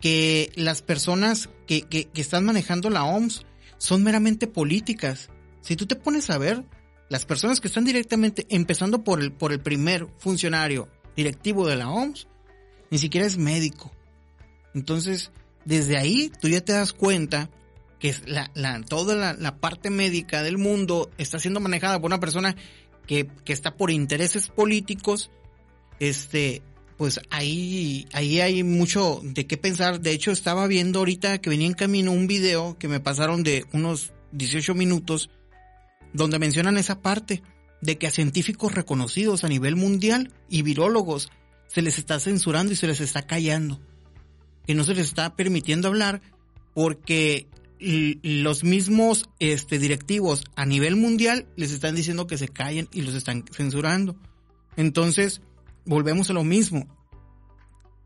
que 0.00 0.52
las 0.54 0.82
personas 0.82 1.48
que, 1.66 1.82
que, 1.82 2.08
están 2.14 2.44
manejando 2.44 2.90
la 2.90 3.04
OMS 3.04 3.44
son 3.78 4.02
meramente 4.02 4.46
políticas. 4.46 5.30
Si 5.60 5.76
tú 5.76 5.86
te 5.86 5.96
pones 5.96 6.30
a 6.30 6.38
ver, 6.38 6.64
las 7.08 7.26
personas 7.26 7.60
que 7.60 7.68
están 7.68 7.84
directamente, 7.84 8.46
empezando 8.48 9.02
por 9.02 9.20
el, 9.20 9.32
por 9.32 9.52
el 9.52 9.60
primer 9.60 10.06
funcionario 10.18 10.88
directivo 11.16 11.66
de 11.66 11.76
la 11.76 11.90
OMS, 11.90 12.28
ni 12.90 12.98
siquiera 12.98 13.26
es 13.26 13.38
médico. 13.38 13.92
Entonces, 14.74 15.32
desde 15.64 15.96
ahí 15.96 16.30
tú 16.40 16.48
ya 16.48 16.60
te 16.60 16.72
das 16.72 16.92
cuenta 16.92 17.50
que 17.98 18.14
la, 18.26 18.50
la, 18.54 18.80
toda 18.82 19.16
la, 19.16 19.32
la 19.34 19.56
parte 19.56 19.90
médica 19.90 20.42
del 20.42 20.58
mundo 20.58 21.10
está 21.18 21.40
siendo 21.40 21.58
manejada 21.58 22.00
por 22.00 22.06
una 22.06 22.20
persona 22.20 22.54
que, 23.06 23.26
que 23.44 23.52
está 23.52 23.74
por 23.74 23.90
intereses 23.90 24.48
políticos, 24.48 25.30
este, 25.98 26.62
pues 26.98 27.20
ahí, 27.30 28.06
ahí 28.12 28.40
hay 28.40 28.64
mucho 28.64 29.20
de 29.22 29.46
qué 29.46 29.56
pensar. 29.56 30.00
De 30.00 30.10
hecho, 30.10 30.32
estaba 30.32 30.66
viendo 30.66 30.98
ahorita 30.98 31.38
que 31.38 31.48
venía 31.48 31.68
en 31.68 31.74
camino 31.74 32.10
un 32.10 32.26
video 32.26 32.76
que 32.76 32.88
me 32.88 32.98
pasaron 32.98 33.44
de 33.44 33.64
unos 33.72 34.12
18 34.32 34.74
minutos 34.74 35.30
donde 36.12 36.40
mencionan 36.40 36.76
esa 36.76 37.00
parte 37.00 37.42
de 37.80 37.98
que 37.98 38.08
a 38.08 38.10
científicos 38.10 38.74
reconocidos 38.74 39.44
a 39.44 39.48
nivel 39.48 39.76
mundial 39.76 40.32
y 40.50 40.62
virólogos 40.62 41.30
se 41.68 41.82
les 41.82 41.98
está 41.98 42.18
censurando 42.18 42.72
y 42.72 42.76
se 42.76 42.88
les 42.88 43.00
está 43.00 43.22
callando. 43.22 43.80
Que 44.66 44.74
no 44.74 44.82
se 44.82 44.94
les 44.94 45.06
está 45.06 45.36
permitiendo 45.36 45.86
hablar 45.86 46.20
porque 46.74 47.46
los 47.80 48.64
mismos 48.64 49.30
este, 49.38 49.78
directivos 49.78 50.42
a 50.56 50.66
nivel 50.66 50.96
mundial 50.96 51.46
les 51.54 51.70
están 51.70 51.94
diciendo 51.94 52.26
que 52.26 52.38
se 52.38 52.48
callen 52.48 52.88
y 52.92 53.02
los 53.02 53.14
están 53.14 53.44
censurando. 53.52 54.16
Entonces, 54.76 55.42
volvemos 55.88 56.30
a 56.30 56.34
lo 56.34 56.44
mismo. 56.44 56.86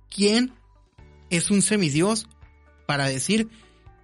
¿Quién 0.08 0.52
es 1.28 1.50
un 1.50 1.60
semidios 1.60 2.28
para 2.86 3.08
decir 3.08 3.48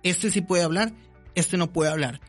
este 0.02 0.30
sí 0.30 0.40
puede 0.40 0.62
hablar, 0.62 0.92
este 1.34 1.56
no 1.56 1.72
puede 1.72 1.90
hablar. 1.90 2.20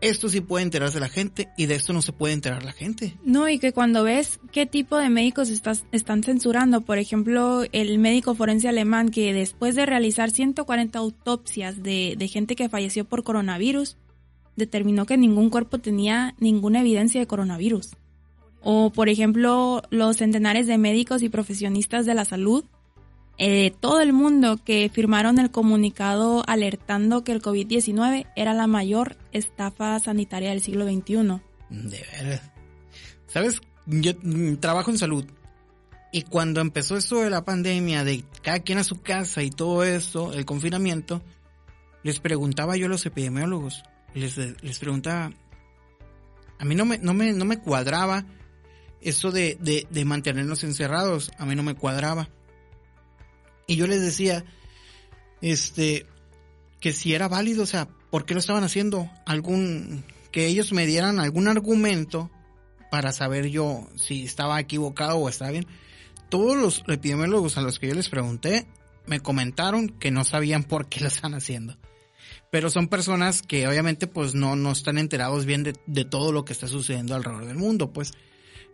Esto 0.00 0.30
sí 0.30 0.40
puede 0.40 0.64
enterarse 0.64 0.98
la 0.98 1.10
gente 1.10 1.50
y 1.58 1.66
de 1.66 1.74
esto 1.74 1.92
no 1.92 2.00
se 2.00 2.12
puede 2.12 2.32
enterar 2.32 2.64
la 2.64 2.72
gente. 2.72 3.18
No, 3.22 3.48
y 3.48 3.58
que 3.58 3.72
cuando 3.72 4.02
ves 4.02 4.40
qué 4.50 4.64
tipo 4.64 4.96
de 4.96 5.10
médicos 5.10 5.50
están 5.50 6.22
censurando, 6.22 6.80
por 6.80 6.98
ejemplo, 6.98 7.64
el 7.72 7.98
médico 7.98 8.34
forense 8.34 8.68
alemán 8.68 9.10
que 9.10 9.34
después 9.34 9.74
de 9.74 9.84
realizar 9.84 10.30
140 10.30 10.98
autopsias 10.98 11.82
de, 11.82 12.14
de 12.16 12.28
gente 12.28 12.56
que 12.56 12.70
falleció 12.70 13.04
por 13.04 13.24
coronavirus, 13.24 13.98
determinó 14.56 15.04
que 15.04 15.18
ningún 15.18 15.50
cuerpo 15.50 15.78
tenía 15.78 16.34
ninguna 16.38 16.80
evidencia 16.80 17.20
de 17.20 17.26
coronavirus. 17.26 17.90
O, 18.62 18.90
por 18.90 19.08
ejemplo, 19.08 19.82
los 19.90 20.18
centenares 20.18 20.66
de 20.66 20.78
médicos 20.78 21.22
y 21.22 21.28
profesionistas 21.28 22.06
de 22.06 22.14
la 22.14 22.24
salud 22.24 22.64
eh, 23.42 23.72
todo 23.80 24.02
el 24.02 24.12
mundo 24.12 24.58
que 24.62 24.90
firmaron 24.92 25.38
el 25.38 25.50
comunicado 25.50 26.44
alertando 26.46 27.24
que 27.24 27.32
el 27.32 27.40
COVID-19 27.40 28.26
era 28.36 28.52
la 28.52 28.66
mayor 28.66 29.16
estafa 29.32 29.98
sanitaria 29.98 30.50
del 30.50 30.60
siglo 30.60 30.84
XXI. 30.84 31.40
De 31.70 32.04
verdad. 32.12 32.42
¿Sabes? 33.28 33.62
Yo 33.86 34.12
mm, 34.22 34.56
trabajo 34.56 34.90
en 34.90 34.98
salud. 34.98 35.24
Y 36.12 36.20
cuando 36.24 36.60
empezó 36.60 36.98
esto 36.98 37.20
de 37.20 37.30
la 37.30 37.42
pandemia, 37.42 38.04
de 38.04 38.24
cada 38.42 38.58
quien 38.58 38.76
a 38.76 38.84
su 38.84 39.00
casa 39.00 39.42
y 39.42 39.50
todo 39.50 39.84
esto, 39.84 40.34
el 40.34 40.44
confinamiento, 40.44 41.22
les 42.02 42.20
preguntaba 42.20 42.76
yo 42.76 42.86
a 42.86 42.90
los 42.90 43.06
epidemiólogos, 43.06 43.84
les, 44.12 44.36
les 44.36 44.78
preguntaba, 44.78 45.32
a 46.58 46.64
mí 46.66 46.74
no 46.74 46.84
me, 46.84 46.98
no 46.98 47.14
me, 47.14 47.32
no 47.32 47.46
me 47.46 47.58
cuadraba 47.58 48.26
eso 49.00 49.30
de, 49.30 49.56
de, 49.60 49.86
de 49.90 50.04
mantenernos 50.04 50.64
encerrados, 50.64 51.30
a 51.38 51.46
mí 51.46 51.54
no 51.54 51.62
me 51.62 51.74
cuadraba. 51.74 52.28
Y 53.66 53.76
yo 53.76 53.86
les 53.86 54.00
decía, 54.00 54.44
este, 55.40 56.06
que 56.80 56.92
si 56.92 57.14
era 57.14 57.28
válido, 57.28 57.62
o 57.62 57.66
sea, 57.66 57.88
¿por 58.10 58.24
qué 58.24 58.34
lo 58.34 58.40
estaban 58.40 58.64
haciendo? 58.64 59.10
Algún, 59.26 60.04
que 60.32 60.46
ellos 60.46 60.72
me 60.72 60.86
dieran 60.86 61.20
algún 61.20 61.48
argumento 61.48 62.30
para 62.90 63.12
saber 63.12 63.48
yo 63.48 63.88
si 63.96 64.24
estaba 64.24 64.58
equivocado 64.58 65.16
o 65.16 65.28
estaba 65.28 65.52
bien. 65.52 65.66
Todos 66.28 66.56
los 66.56 66.84
epidemiólogos 66.88 67.56
a 67.56 67.62
los 67.62 67.78
que 67.78 67.88
yo 67.88 67.94
les 67.94 68.08
pregunté 68.08 68.66
me 69.06 69.20
comentaron 69.20 69.88
que 69.88 70.10
no 70.10 70.24
sabían 70.24 70.64
por 70.64 70.88
qué 70.88 71.00
lo 71.00 71.08
están 71.08 71.34
haciendo. 71.34 71.76
Pero 72.50 72.70
son 72.70 72.88
personas 72.88 73.42
que 73.42 73.68
obviamente 73.68 74.06
pues 74.06 74.34
no, 74.34 74.56
no 74.56 74.72
están 74.72 74.98
enterados 74.98 75.46
bien 75.46 75.62
de, 75.62 75.74
de 75.86 76.04
todo 76.04 76.32
lo 76.32 76.44
que 76.44 76.52
está 76.52 76.66
sucediendo 76.66 77.14
alrededor 77.14 77.46
del 77.46 77.56
mundo, 77.56 77.92
pues. 77.92 78.12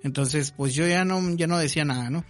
Entonces, 0.02 0.52
pues 0.56 0.74
yo 0.74 0.87
ya 0.87 1.04
no, 1.04 1.37
ya 1.37 1.46
no 1.46 1.59
decía 1.59 1.85
nada, 1.85 2.11
¿no? 2.11 2.24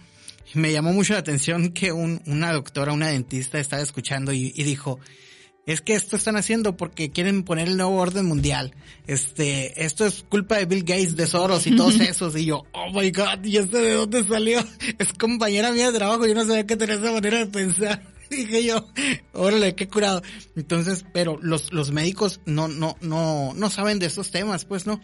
me 0.53 0.71
llamó 0.71 0.93
mucho 0.93 1.13
la 1.13 1.19
atención 1.19 1.69
que 1.69 1.91
una 1.91 2.53
doctora, 2.53 2.93
una 2.93 3.07
dentista 3.07 3.59
estaba 3.59 3.81
escuchando 3.81 4.31
y, 4.31 4.51
dijo, 4.51 4.99
es 5.65 5.81
que 5.81 5.93
esto 5.93 6.15
están 6.15 6.37
haciendo 6.37 6.77
porque 6.77 7.11
quieren 7.11 7.43
poner 7.43 7.67
el 7.67 7.77
nuevo 7.77 7.97
orden 7.97 8.25
mundial. 8.25 8.73
Este, 9.05 9.83
esto 9.83 10.05
es 10.05 10.23
culpa 10.23 10.57
de 10.57 10.65
Bill 10.65 10.83
Gates, 10.83 11.17
de 11.17 11.27
Soros 11.27 11.67
y 11.67 11.75
todos 11.75 11.95
esos. 11.99 12.35
Y 12.37 12.45
yo, 12.45 12.63
oh 12.71 12.91
my 12.93 13.11
god, 13.11 13.43
¿y 13.43 13.57
este 13.57 13.77
de 13.77 13.93
dónde 13.93 14.23
salió? 14.23 14.59
Es 14.99 15.13
compañera 15.13 15.71
mía 15.71 15.91
de 15.91 15.97
trabajo, 15.97 16.25
yo 16.25 16.33
no 16.33 16.45
sabía 16.45 16.65
que 16.65 16.77
tenía 16.77 16.95
esa 16.95 17.11
manera 17.11 17.39
de 17.39 17.47
pensar. 17.47 18.01
Dije 18.29 18.63
yo, 18.63 18.87
órale, 19.33 19.75
qué 19.75 19.87
curado. 19.87 20.21
Entonces, 20.55 21.05
pero 21.13 21.37
los, 21.41 21.73
los 21.73 21.91
médicos 21.91 22.39
no, 22.45 22.67
no, 22.67 22.97
no, 23.01 23.53
no 23.53 23.69
saben 23.69 23.99
de 23.99 24.05
estos 24.05 24.31
temas, 24.31 24.65
pues, 24.65 24.85
¿no? 24.85 25.01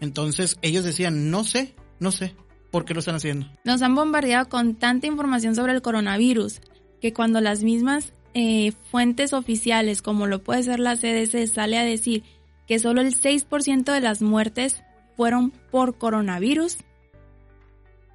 Entonces, 0.00 0.56
ellos 0.60 0.84
decían, 0.84 1.30
no 1.30 1.44
sé, 1.44 1.74
no 2.00 2.10
sé. 2.10 2.34
¿Por 2.70 2.84
qué 2.84 2.94
lo 2.94 3.00
están 3.00 3.14
haciendo? 3.14 3.46
Nos 3.64 3.82
han 3.82 3.94
bombardeado 3.94 4.48
con 4.48 4.74
tanta 4.74 5.06
información 5.06 5.54
sobre 5.54 5.72
el 5.72 5.82
coronavirus 5.82 6.60
que 7.00 7.12
cuando 7.12 7.40
las 7.40 7.62
mismas 7.62 8.12
eh, 8.34 8.72
fuentes 8.90 9.32
oficiales, 9.32 10.02
como 10.02 10.26
lo 10.26 10.42
puede 10.42 10.62
ser 10.62 10.80
la 10.80 10.96
CDC, 10.96 11.46
sale 11.46 11.78
a 11.78 11.84
decir 11.84 12.24
que 12.66 12.78
solo 12.78 13.00
el 13.00 13.14
6% 13.14 13.92
de 13.92 14.00
las 14.00 14.20
muertes 14.20 14.82
fueron 15.16 15.52
por 15.70 15.96
coronavirus, 15.96 16.78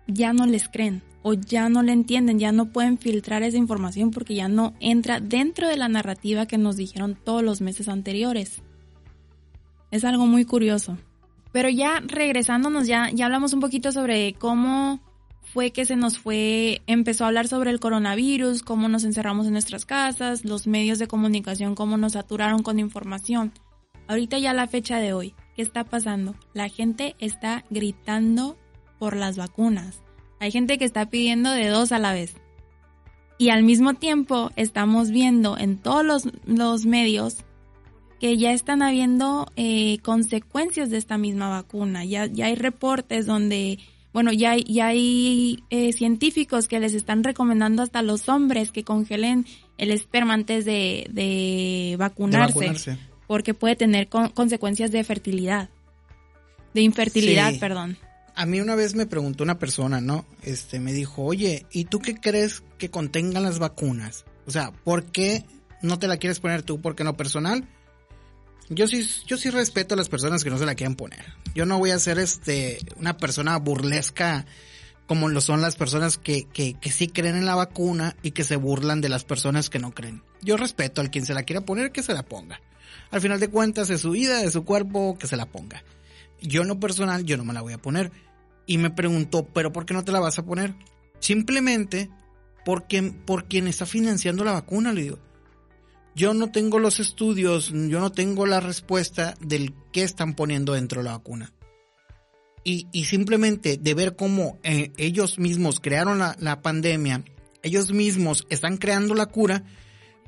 ya 0.08 0.34
no 0.34 0.46
les 0.46 0.68
creen 0.68 1.02
o 1.24 1.34
ya 1.34 1.70
no 1.70 1.84
le 1.84 1.94
entienden, 1.94 2.40
ya 2.40 2.52
no 2.52 2.72
pueden 2.72 2.98
filtrar 2.98 3.44
esa 3.44 3.58
información 3.58 4.12
porque 4.12 4.36
ya 4.36 4.48
no 4.48 4.74
entra 4.80 5.20
dentro 5.20 5.68
de 5.68 5.78
la 5.78 5.88
narrativa 5.88 6.46
que 6.46 6.58
nos 6.58 6.76
dijeron 6.78 7.18
todos 7.24 7.44
los 7.44 7.62
meses 7.62 7.88
anteriores. 7.88 8.62
Es 9.92 10.04
algo 10.04 10.26
muy 10.26 10.46
curioso. 10.46 10.98
Pero 11.52 11.70
ya 11.70 12.02
regresándonos, 12.06 12.88
ya, 12.88 13.10
ya 13.12 13.26
hablamos 13.26 13.54
un 13.54 13.60
poquito 13.60 13.92
sobre 13.92 14.34
cómo 14.34 15.00
fue 15.54 15.72
que 15.72 15.86
se 15.86 15.98
nos 15.98 16.18
fue, 16.18 16.82
empezó 16.88 17.26
a 17.26 17.28
hablar 17.28 17.48
sobre 17.48 17.72
el 17.72 17.80
coronavirus, 17.80 18.64
cómo 18.64 18.88
nos 18.88 19.04
encerramos 19.04 19.48
en 19.48 19.54
nuestras 19.54 19.86
casas, 19.86 20.46
los 20.46 20.66
medios 20.66 20.98
de 20.98 21.08
comunicación, 21.08 21.76
cómo 21.76 21.98
nos 21.98 22.14
saturaron 22.14 22.64
con 22.64 22.80
información. 22.80 23.52
Ahorita 24.08 24.40
ya 24.40 24.54
la 24.54 24.68
fecha 24.68 24.98
de 25.00 25.14
hoy, 25.14 25.36
¿qué 25.56 25.62
está 25.62 25.84
pasando? 25.84 26.36
La 26.54 26.70
gente 26.70 27.16
está 27.20 27.66
gritando 27.70 28.58
por 28.98 29.18
las 29.18 29.38
vacunas. 29.38 30.02
Hay 30.40 30.52
gente 30.52 30.78
que 30.78 30.86
está 30.86 31.10
pidiendo 31.10 31.52
de 31.52 31.68
dos 31.68 31.92
a 31.92 32.00
la 32.00 32.14
vez. 32.14 32.36
Y 33.38 33.50
al 33.50 33.64
mismo 33.64 33.96
tiempo 33.96 34.52
estamos 34.56 35.12
viendo 35.12 35.58
en 35.58 35.78
todos 35.78 36.06
los, 36.06 36.30
los 36.46 36.86
medios 36.86 37.44
que 38.22 38.38
ya 38.38 38.54
están 38.54 38.84
habiendo 38.84 39.52
eh, 39.56 39.98
consecuencias 40.04 40.92
de 40.92 40.98
esta 40.98 41.18
misma 41.18 41.50
vacuna. 41.50 42.06
Ya, 42.06 42.28
ya 42.28 42.46
hay 42.46 42.56
reportes 42.56 43.26
donde, 43.26 43.80
bueno, 44.14 44.32
ya, 44.32 44.56
ya 44.58 44.86
hay 44.86 45.64
eh, 45.72 45.92
científicos 45.92 46.68
que 46.68 46.80
les 46.80 46.94
están 46.94 47.24
recomendando 47.24 47.82
hasta 47.82 47.98
a 47.98 48.04
los 48.04 48.30
hombres 48.30 48.72
que 48.72 48.84
congelen 48.84 49.48
el 49.80 49.90
esperma 49.90 50.36
antes 50.36 50.66
de, 50.66 51.96
vacunarse, 51.98 53.00
porque 53.26 53.56
puede 53.56 53.76
tener 53.76 54.08
consecuencias 54.08 54.92
de 54.92 55.04
fertilidad, 55.04 55.72
de 56.76 56.82
infertilidad, 56.82 57.58
perdón. 57.60 57.98
A 58.36 58.46
mí 58.46 58.62
una 58.62 58.76
vez 58.76 58.94
me 58.94 59.08
preguntó 59.08 59.44
una 59.44 59.58
persona, 59.58 60.00
¿no? 60.00 60.28
Este, 60.44 60.80
me 60.80 60.94
dijo, 60.94 61.24
oye, 61.24 61.66
¿y 61.72 61.86
tú 61.86 61.98
qué 61.98 62.14
crees 62.14 62.62
que 62.78 62.92
contengan 62.92 63.42
las 63.42 63.58
vacunas? 63.58 64.26
O 64.46 64.52
sea, 64.52 64.72
¿por 64.72 65.06
qué 65.06 65.44
no 65.82 65.98
te 65.98 66.08
la 66.08 66.18
quieres 66.18 66.40
poner 66.40 66.62
tú? 66.62 66.80
Porque 66.82 67.02
en 67.02 67.08
lo 67.08 67.18
personal, 67.18 67.68
yo 68.74 68.88
sí, 68.88 69.06
yo 69.28 69.36
sí 69.36 69.50
respeto 69.50 69.96
a 69.96 69.98
las 69.98 70.08
personas 70.08 70.44
que 70.46 70.50
no 70.50 70.58
se 70.58 70.66
la 70.66 70.76
quieran 70.76 70.96
poner. 70.96 71.26
Yo 71.54 71.66
no 71.66 71.78
voy 71.78 71.92
a 71.92 72.00
ser 72.00 72.20
este, 72.20 72.80
una 72.96 73.18
persona 73.18 73.58
burlesca 73.58 74.46
como 75.08 75.28
lo 75.28 75.42
son 75.42 75.60
las 75.60 75.76
personas 75.76 76.18
que, 76.18 76.46
que, 76.46 76.76
que 76.76 76.90
sí 76.90 77.10
creen 77.10 77.36
en 77.36 77.46
la 77.46 77.56
vacuna 77.56 78.16
y 78.24 78.32
que 78.32 78.46
se 78.46 78.56
burlan 78.56 79.02
de 79.02 79.10
las 79.10 79.26
personas 79.26 79.70
que 79.70 79.78
no 79.78 79.92
creen. 79.92 80.24
Yo 80.42 80.56
respeto 80.56 81.02
al 81.02 81.12
quien 81.12 81.26
se 81.26 81.34
la 81.34 81.44
quiera 81.44 81.66
poner 81.66 81.92
que 81.92 82.02
se 82.02 82.14
la 82.14 82.24
ponga. 82.24 82.62
Al 83.12 83.20
final 83.20 83.42
de 83.42 83.50
cuentas 83.50 83.90
es 83.90 84.00
su 84.00 84.12
vida, 84.12 84.42
es 84.42 84.54
su 84.54 84.64
cuerpo, 84.64 85.18
que 85.20 85.28
se 85.28 85.36
la 85.36 85.48
ponga. 85.48 85.84
Yo 86.42 86.62
en 86.62 86.70
lo 86.70 86.80
personal, 86.80 87.26
yo 87.26 87.36
no 87.36 87.44
me 87.44 87.54
la 87.54 87.62
voy 87.62 87.74
a 87.74 87.78
poner. 87.78 88.10
Y 88.66 88.78
me 88.78 88.90
preguntó, 88.90 89.46
¿pero 89.46 89.74
por 89.74 89.86
qué 89.86 89.94
no 89.94 90.06
te 90.06 90.14
la 90.14 90.22
vas 90.22 90.40
a 90.40 90.46
poner? 90.46 90.76
Simplemente 91.20 92.10
porque, 92.64 93.04
por 93.04 93.50
quien 93.50 93.68
está 93.68 93.86
financiando 93.86 94.46
la 94.46 94.54
vacuna, 94.54 94.94
le 94.94 95.02
digo 95.02 95.20
yo 96.16 96.34
no 96.34 96.52
tengo 96.52 96.80
los 96.80 97.00
estudios, 97.00 97.70
yo 97.70 98.00
no 98.00 98.12
tengo 98.12 98.46
la 98.46 98.60
respuesta 98.60 99.36
del 99.40 99.74
qué 99.92 100.04
están 100.04 100.36
poniendo 100.36 100.74
dentro 100.74 101.02
de 101.02 101.06
la 101.06 101.18
vacuna. 101.18 101.54
Y, 102.64 102.88
y 102.92 103.06
simplemente 103.06 103.78
de 103.78 103.94
ver 103.94 104.16
cómo 104.16 104.60
eh, 104.64 104.92
ellos 104.98 105.40
mismos 105.40 105.80
crearon 105.80 106.20
la, 106.20 106.36
la, 106.40 106.62
pandemia, 106.62 107.24
ellos 107.64 107.92
mismos 107.92 108.46
están 108.50 108.78
creando 108.78 109.16
la 109.16 109.26
cura, 109.26 109.64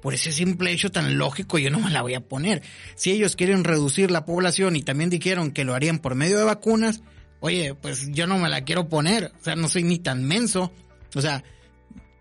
por 0.02 0.14
ese 0.14 0.32
simple 0.32 0.72
hecho 0.72 0.92
tan 0.92 1.18
lógico 1.18 1.58
yo 1.60 1.70
no 1.70 1.80
me 1.80 1.92
la 1.92 2.02
voy 2.02 2.16
a 2.16 2.28
poner. 2.28 2.62
Si 2.96 3.12
ellos 3.12 3.36
quieren 3.36 3.64
reducir 3.64 4.12
la 4.12 4.26
población 4.26 4.76
y 4.76 4.82
también 4.82 5.10
dijeron 5.10 5.52
que 5.52 5.64
lo 5.64 5.76
harían 5.76 6.00
por 6.00 6.16
medio 6.16 6.38
de 6.40 6.44
vacunas, 6.44 7.02
oye, 7.40 7.76
pues 7.76 8.10
yo 8.12 8.26
no 8.26 8.38
me 8.38 8.50
la 8.50 8.64
quiero 8.64 8.90
poner, 8.90 9.32
o 9.40 9.44
sea, 9.44 9.56
no 9.56 9.68
soy 9.68 9.84
ni 9.84 10.00
tan 10.00 10.24
menso, 10.24 10.74
o 11.16 11.22
sea, 11.22 11.44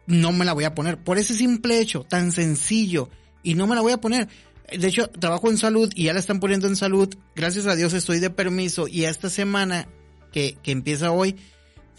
no 0.07 0.33
me 0.33 0.45
la 0.45 0.53
voy 0.53 0.65
a 0.65 0.75
poner. 0.75 0.99
Por 0.99 1.19
ese 1.19 1.35
simple 1.35 1.81
hecho 1.81 2.05
tan 2.05 2.33
sencillo, 2.33 3.09
y 3.43 3.55
no 3.55 3.67
me 3.67 3.75
la 3.75 3.81
voy 3.81 3.93
a 3.93 4.01
poner. 4.01 4.29
De 4.77 4.89
hecho, 4.89 5.09
trabajo 5.09 5.51
en 5.51 5.59
salud 5.59 5.93
y 5.95 6.05
ya 6.05 6.13
la 6.13 6.21
están 6.21 6.41
poniendo 6.41 6.67
en 6.67 6.77
salud. 6.77 7.15
Gracias 7.35 7.67
a 7.67 7.75
Dios 7.75 7.93
estoy 7.93 8.21
de 8.21 8.31
permiso 8.31 8.89
y 8.89 9.05
esta 9.05 9.29
semana 9.29 9.89
que, 10.33 10.57
que 10.63 10.71
empieza 10.71 11.11
hoy 11.11 11.37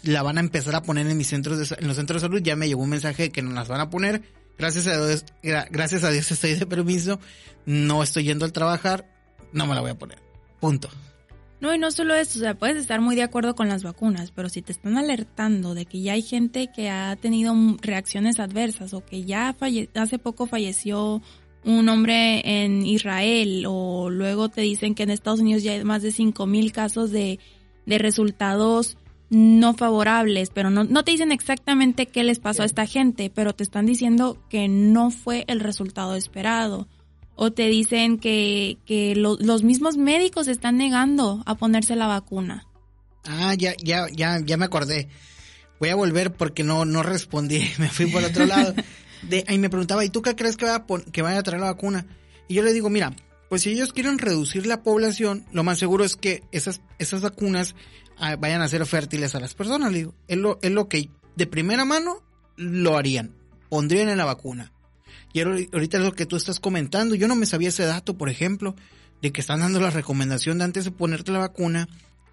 la 0.02 0.22
van 0.22 0.38
a 0.38 0.40
empezar 0.40 0.74
a 0.74 0.82
poner 0.82 1.06
en 1.06 1.16
mis 1.16 1.28
centros 1.28 1.58
de, 1.58 1.76
en 1.78 1.86
los 1.86 1.96
centros 1.96 2.22
de 2.22 2.28
salud. 2.28 2.42
Ya 2.42 2.56
me 2.56 2.68
llegó 2.68 2.82
un 2.82 2.90
mensaje 2.90 3.30
que 3.30 3.42
nos 3.42 3.54
las 3.54 3.68
van 3.68 3.80
a 3.80 3.90
poner. 3.90 4.22
Gracias 4.58 4.86
a 4.86 5.06
Dios, 5.06 5.24
gracias 5.42 6.04
a 6.04 6.10
Dios 6.10 6.30
estoy 6.30 6.54
de 6.54 6.66
permiso. 6.66 7.20
No 7.66 8.02
estoy 8.02 8.24
yendo 8.24 8.44
al 8.44 8.52
trabajar. 8.52 9.08
No 9.52 9.66
me 9.66 9.74
la 9.74 9.80
voy 9.80 9.90
a 9.90 9.98
poner. 9.98 10.18
Punto. 10.60 10.88
No, 11.64 11.74
y 11.74 11.78
no 11.78 11.90
solo 11.90 12.14
eso, 12.14 12.38
o 12.38 12.42
sea, 12.42 12.52
puedes 12.52 12.76
estar 12.76 13.00
muy 13.00 13.16
de 13.16 13.22
acuerdo 13.22 13.54
con 13.54 13.68
las 13.68 13.82
vacunas, 13.82 14.32
pero 14.32 14.50
si 14.50 14.60
te 14.60 14.70
están 14.70 14.98
alertando 14.98 15.72
de 15.72 15.86
que 15.86 16.02
ya 16.02 16.12
hay 16.12 16.20
gente 16.20 16.68
que 16.70 16.90
ha 16.90 17.16
tenido 17.16 17.54
reacciones 17.80 18.38
adversas 18.38 18.92
o 18.92 19.02
que 19.02 19.24
ya 19.24 19.56
hace 19.94 20.18
poco 20.18 20.44
falleció 20.44 21.22
un 21.64 21.88
hombre 21.88 22.42
en 22.44 22.84
Israel 22.84 23.64
o 23.66 24.10
luego 24.10 24.50
te 24.50 24.60
dicen 24.60 24.94
que 24.94 25.04
en 25.04 25.10
Estados 25.10 25.40
Unidos 25.40 25.62
ya 25.62 25.72
hay 25.72 25.84
más 25.84 26.02
de 26.02 26.10
5.000 26.10 26.70
casos 26.70 27.10
de, 27.10 27.38
de 27.86 27.96
resultados 27.96 28.98
no 29.30 29.72
favorables, 29.72 30.50
pero 30.50 30.68
no, 30.68 30.84
no 30.84 31.02
te 31.02 31.12
dicen 31.12 31.32
exactamente 31.32 32.04
qué 32.04 32.24
les 32.24 32.40
pasó 32.40 32.60
a 32.60 32.66
esta 32.66 32.84
gente, 32.84 33.32
pero 33.34 33.54
te 33.54 33.64
están 33.64 33.86
diciendo 33.86 34.36
que 34.50 34.68
no 34.68 35.10
fue 35.10 35.44
el 35.46 35.60
resultado 35.60 36.14
esperado 36.14 36.88
o 37.36 37.52
te 37.52 37.68
dicen 37.68 38.18
que, 38.18 38.78
que 38.86 39.14
los 39.16 39.62
mismos 39.62 39.96
médicos 39.96 40.48
están 40.48 40.76
negando 40.78 41.42
a 41.46 41.54
ponerse 41.54 41.96
la 41.96 42.06
vacuna. 42.06 42.66
Ah, 43.24 43.54
ya, 43.54 43.74
ya, 43.82 44.06
ya, 44.12 44.40
ya 44.44 44.56
me 44.56 44.66
acordé. 44.66 45.08
Voy 45.80 45.88
a 45.88 45.94
volver 45.94 46.32
porque 46.32 46.62
no, 46.62 46.84
no 46.84 47.02
respondí, 47.02 47.62
me 47.78 47.88
fui 47.88 48.06
por 48.06 48.22
otro 48.22 48.46
lado. 48.46 48.74
De, 49.22 49.44
ahí 49.48 49.58
me 49.58 49.70
preguntaba, 49.70 50.04
¿y 50.04 50.10
tú 50.10 50.22
qué 50.22 50.36
crees 50.36 50.56
que 50.56 50.66
va, 50.66 50.76
a 50.76 50.86
que 51.12 51.22
vaya 51.22 51.38
a 51.38 51.42
traer 51.42 51.60
la 51.60 51.72
vacuna? 51.72 52.06
Y 52.46 52.54
yo 52.54 52.62
le 52.62 52.72
digo, 52.72 52.90
mira, 52.90 53.14
pues 53.48 53.62
si 53.62 53.70
ellos 53.70 53.92
quieren 53.92 54.18
reducir 54.18 54.66
la 54.66 54.82
población, 54.82 55.46
lo 55.52 55.64
más 55.64 55.78
seguro 55.78 56.04
es 56.04 56.16
que 56.16 56.42
esas, 56.52 56.82
esas 56.98 57.22
vacunas 57.22 57.74
ah, 58.18 58.36
vayan 58.36 58.62
a 58.62 58.68
ser 58.68 58.84
fértiles 58.84 59.34
a 59.34 59.40
las 59.40 59.54
personas. 59.54 59.92
Le 59.92 59.98
digo, 59.98 60.14
es 60.28 60.36
lo, 60.36 60.58
es 60.62 60.70
lo 60.70 60.88
que 60.88 61.08
de 61.36 61.46
primera 61.46 61.84
mano 61.84 62.22
lo 62.56 62.96
harían, 62.96 63.34
pondrían 63.70 64.08
en 64.08 64.18
la 64.18 64.24
vacuna. 64.26 64.73
Y 65.34 65.40
ahorita 65.40 65.98
lo 65.98 66.12
que 66.12 66.26
tú 66.26 66.36
estás 66.36 66.60
comentando. 66.60 67.16
Yo 67.16 67.26
no 67.26 67.34
me 67.34 67.44
sabía 67.44 67.68
ese 67.68 67.84
dato, 67.84 68.16
por 68.16 68.30
ejemplo, 68.30 68.76
de 69.20 69.32
que 69.32 69.40
están 69.40 69.60
dando 69.60 69.80
la 69.80 69.90
recomendación 69.90 70.58
de 70.58 70.64
antes 70.64 70.84
de 70.84 70.92
ponerte 70.92 71.32
la 71.32 71.40
vacuna, 71.40 71.88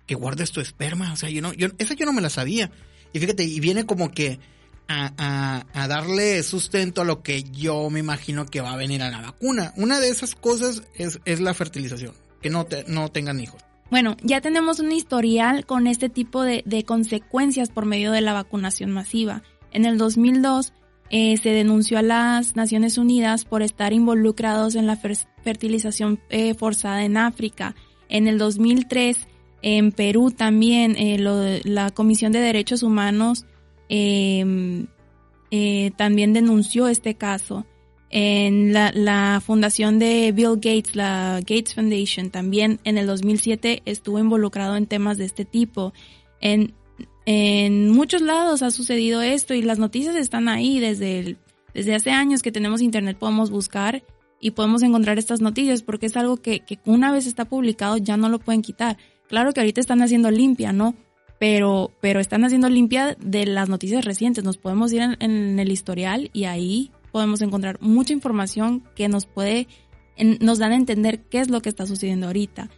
que 0.06 0.14
guardes 0.14 0.52
tu 0.52 0.62
esperma. 0.62 1.12
O 1.12 1.16
sea, 1.16 1.30
yo 1.30 1.42
no, 1.42 1.52
yo, 1.52 1.70
esa 1.80 1.96
yo 1.96 2.06
no 2.06 2.14
me 2.14 2.22
la 2.22 2.30
sabía. 2.30 2.70
Y 3.12 3.20
fíjate, 3.20 3.44
y 3.44 3.60
viene 3.60 3.88
como 3.88 4.12
que 4.12 4.40
a, 4.88 5.66
a, 5.74 5.88
darle 5.88 6.44
sustento 6.44 7.02
a 7.02 7.06
lo 7.06 7.24
que 7.24 7.42
yo 7.42 7.90
me 7.90 8.00
imagino 8.00 8.46
que 8.46 8.62
va 8.62 8.74
a 8.74 8.78
venir 8.78 9.02
a 9.02 9.10
la 9.10 9.20
vacuna. 9.20 9.74
Una 9.78 10.00
de 10.00 10.10
esas 10.10 10.36
cosas 10.36 10.84
es, 10.94 11.20
es 11.26 11.40
la 11.40 11.56
fertilización, 11.56 12.14
que 12.40 12.52
no, 12.52 12.66
te, 12.66 12.84
no 12.88 13.10
tengan 13.10 13.40
hijos. 13.40 13.64
Bueno, 13.90 14.16
ya 14.22 14.42
tenemos 14.42 14.80
un 14.80 14.92
historial 14.92 15.66
con 15.66 15.88
este 15.88 16.10
tipo 16.10 16.44
de, 16.44 16.62
de 16.68 16.86
consecuencias 16.86 17.70
por 17.70 17.88
medio 17.88 18.12
de 18.12 18.22
la 18.22 18.34
vacunación 18.34 18.92
masiva. 18.92 19.42
En 19.72 19.86
el 19.86 19.98
2002 19.98 20.74
eh, 21.13 21.36
se 21.36 21.50
denunció 21.50 21.97
a 21.97 22.02
las 22.02 22.56
Naciones 22.56 22.97
Unidas 22.97 23.43
por 23.43 23.63
estar 23.63 23.91
involucrados 23.91 24.76
en 24.76 24.88
la 24.88 24.95
fertilización 24.95 26.21
eh, 26.30 26.54
forzada 26.54 27.04
en 27.04 27.17
África. 27.17 27.76
En 28.08 28.30
el 28.30 28.38
2003, 28.38 29.28
en 29.62 29.91
Perú 29.91 30.32
también, 30.32 30.95
eh, 30.97 31.17
la 31.65 31.91
Comisión 31.91 32.32
de 32.32 32.39
Derechos 32.39 32.82
Humanos 32.82 33.45
em, 33.89 34.88
también 35.97 36.32
denunció 36.32 36.88
este 36.88 37.15
caso. 37.15 37.65
En 38.10 38.71
la, 38.71 39.41
fundación 39.45 40.00
de 40.00 40.32
Bill 40.32 40.56
Gates, 40.56 40.95
la 40.95 41.39
Gates 41.41 41.76
Foundation, 41.76 42.30
también 42.30 42.80
en 42.86 42.97
el 42.97 43.06
2007 43.06 43.82
estuvo 43.84 44.17
involucrado 44.17 44.78
en 44.78 44.86
temas 44.86 45.17
de 45.17 45.26
este 45.26 45.43
tipo. 45.43 45.93
En 46.39 46.74
en 47.25 47.89
muchos 47.89 48.21
lados 48.21 48.63
ha 48.63 48.71
sucedido 48.71 49.21
esto 49.21 49.53
y 49.53 49.62
las 49.62 49.79
noticias 49.79 50.15
están 50.15 50.49
ahí 50.49 50.79
desde, 50.79 51.38
desde 51.73 51.95
hace 51.95 52.12
años 52.12 52.41
que 52.41 52.51
tenemos 52.51 52.81
internet 52.81 53.17
podemos 53.17 53.51
buscar 53.51 54.03
y 54.39 54.51
podemos 54.51 54.81
encontrar 54.81 55.19
estas 55.19 55.39
noticias 55.39 55.84
porque 55.84 56.07
es 56.07 56.17
algo 56.17 56.38
que, 56.38 56.62
que 56.62 56.79
una 56.86 57.12
vez 57.12 57.27
está 57.27 57.45
publicado 57.45 57.97
ya 57.97 58.17
no 58.17 58.27
lo 58.27 58.39
pueden 58.39 58.62
quitar. 58.62 58.97
Claro 59.27 59.53
que 59.53 59.62
ahorita 59.62 59.79
están 59.79 60.01
haciendo 60.01 60.29
limpia, 60.29 60.73
¿no? 60.73 60.95
Pero, 61.39 61.91
pero 62.01 62.19
están 62.19 62.43
haciendo 62.43 62.69
limpia 62.69 63.15
de 63.19 63.45
las 63.45 63.69
noticias 63.69 64.03
recientes. 64.03 64.43
Nos 64.43 64.57
podemos 64.57 64.91
ir 64.91 65.01
en, 65.19 65.57
el 65.57 65.71
historial 65.71 66.29
y 66.34 66.43
ahí 66.43 66.91
podemos 67.12 67.41
encontrar 67.41 67.79
mucha 67.81 68.13
información 68.13 68.84
que 68.95 69.07
nos 69.07 69.25
puede, 69.25 69.67
nos 70.39 70.60
dan 70.60 70.73
a 70.73 70.75
entender 70.75 71.21
qué 71.21 71.39
es 71.39 71.49
lo 71.49 71.62
que 71.62 71.69
está 71.69 71.86
sucediendo 71.86 72.27
ahorita. 72.27 72.69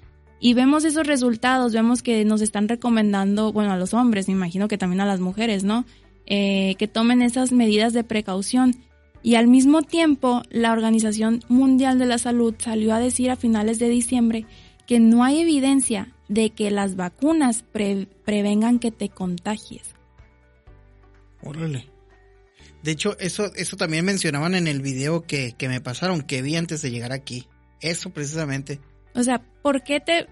Y 0.46 0.56
vemos 0.56 0.84
esos 0.84 1.08
resultados, 1.08 1.72
vemos 1.72 2.04
que 2.04 2.26
nos 2.26 2.42
están 2.42 2.68
recomendando, 2.68 3.54
bueno, 3.54 3.72
a 3.72 3.78
los 3.78 3.94
hombres, 3.94 4.28
me 4.28 4.34
imagino 4.34 4.68
que 4.68 4.78
también 4.78 5.00
a 5.00 5.06
las 5.06 5.22
mujeres, 5.22 5.64
¿no? 5.64 5.86
Eh, 6.26 6.76
que 6.78 6.90
tomen 6.90 7.22
esas 7.22 7.54
medidas 7.54 7.94
de 7.94 8.04
precaución. 8.04 8.76
Y 9.22 9.36
al 9.36 9.48
mismo 9.48 9.84
tiempo, 9.84 10.44
la 10.50 10.74
Organización 10.74 11.40
Mundial 11.48 11.98
de 11.98 12.08
la 12.08 12.18
Salud 12.18 12.56
salió 12.58 12.94
a 12.94 13.00
decir 13.00 13.32
a 13.32 13.38
finales 13.38 13.80
de 13.80 13.88
diciembre 13.88 14.46
que 14.86 15.00
no 15.00 15.24
hay 15.24 15.40
evidencia 15.40 16.14
de 16.28 16.50
que 16.50 16.72
las 16.72 16.98
vacunas 16.98 17.64
prevengan 17.64 18.80
que 18.80 18.92
te 18.92 19.08
contagies. 19.08 19.96
Órale. 21.42 21.88
De 22.84 22.92
hecho, 22.92 23.18
eso, 23.20 23.50
eso 23.56 23.78
también 23.78 24.04
mencionaban 24.04 24.56
en 24.56 24.68
el 24.68 24.82
video 24.82 25.22
que, 25.22 25.54
que 25.58 25.70
me 25.70 25.80
pasaron, 25.80 26.22
que 26.22 26.42
vi 26.42 26.58
antes 26.58 26.82
de 26.82 26.92
llegar 26.92 27.14
aquí. 27.14 27.48
Eso 27.80 28.10
precisamente. 28.10 28.82
O 29.16 29.24
sea, 29.24 29.42
¿por 29.62 29.84
qué 29.84 30.00
te... 30.00 30.28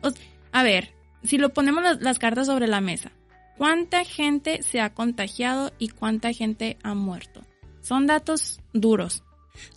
a 0.52 0.64
ver, 0.64 0.94
si 1.24 1.38
lo 1.38 1.54
ponemos 1.54 1.84
las, 2.00 2.20
cartas 2.20 2.48
sobre 2.48 2.68
la 2.68 2.82
mesa, 2.82 3.12
¿cuánta 3.58 4.04
gente 4.04 4.64
se 4.64 4.82
ha 4.82 4.94
contagiado 4.94 5.72
y 5.78 5.90
cuánta 5.90 6.34
gente 6.34 6.78
ha 6.84 6.94
muerto? 6.94 7.46
Son 7.82 8.08
datos 8.08 8.60
duros. 8.74 9.24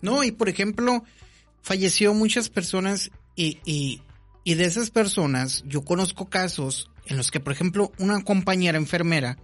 No, 0.01 0.25
y 0.25 0.33
por 0.33 0.49
ejemplo, 0.49 1.05
falleció 1.63 2.15
muchas 2.15 2.49
personas 2.49 3.11
y, 3.37 3.59
y, 3.65 4.03
y 4.45 4.55
de 4.55 4.65
esas 4.65 4.91
personas 4.91 5.65
yo 5.67 5.85
conozco 5.85 6.29
casos 6.29 6.91
en 7.07 7.17
los 7.17 7.31
que, 7.31 7.41
por 7.41 7.53
ejemplo, 7.53 7.93
una 7.99 8.23
compañera 8.23 8.79
enfermera, 8.79 9.37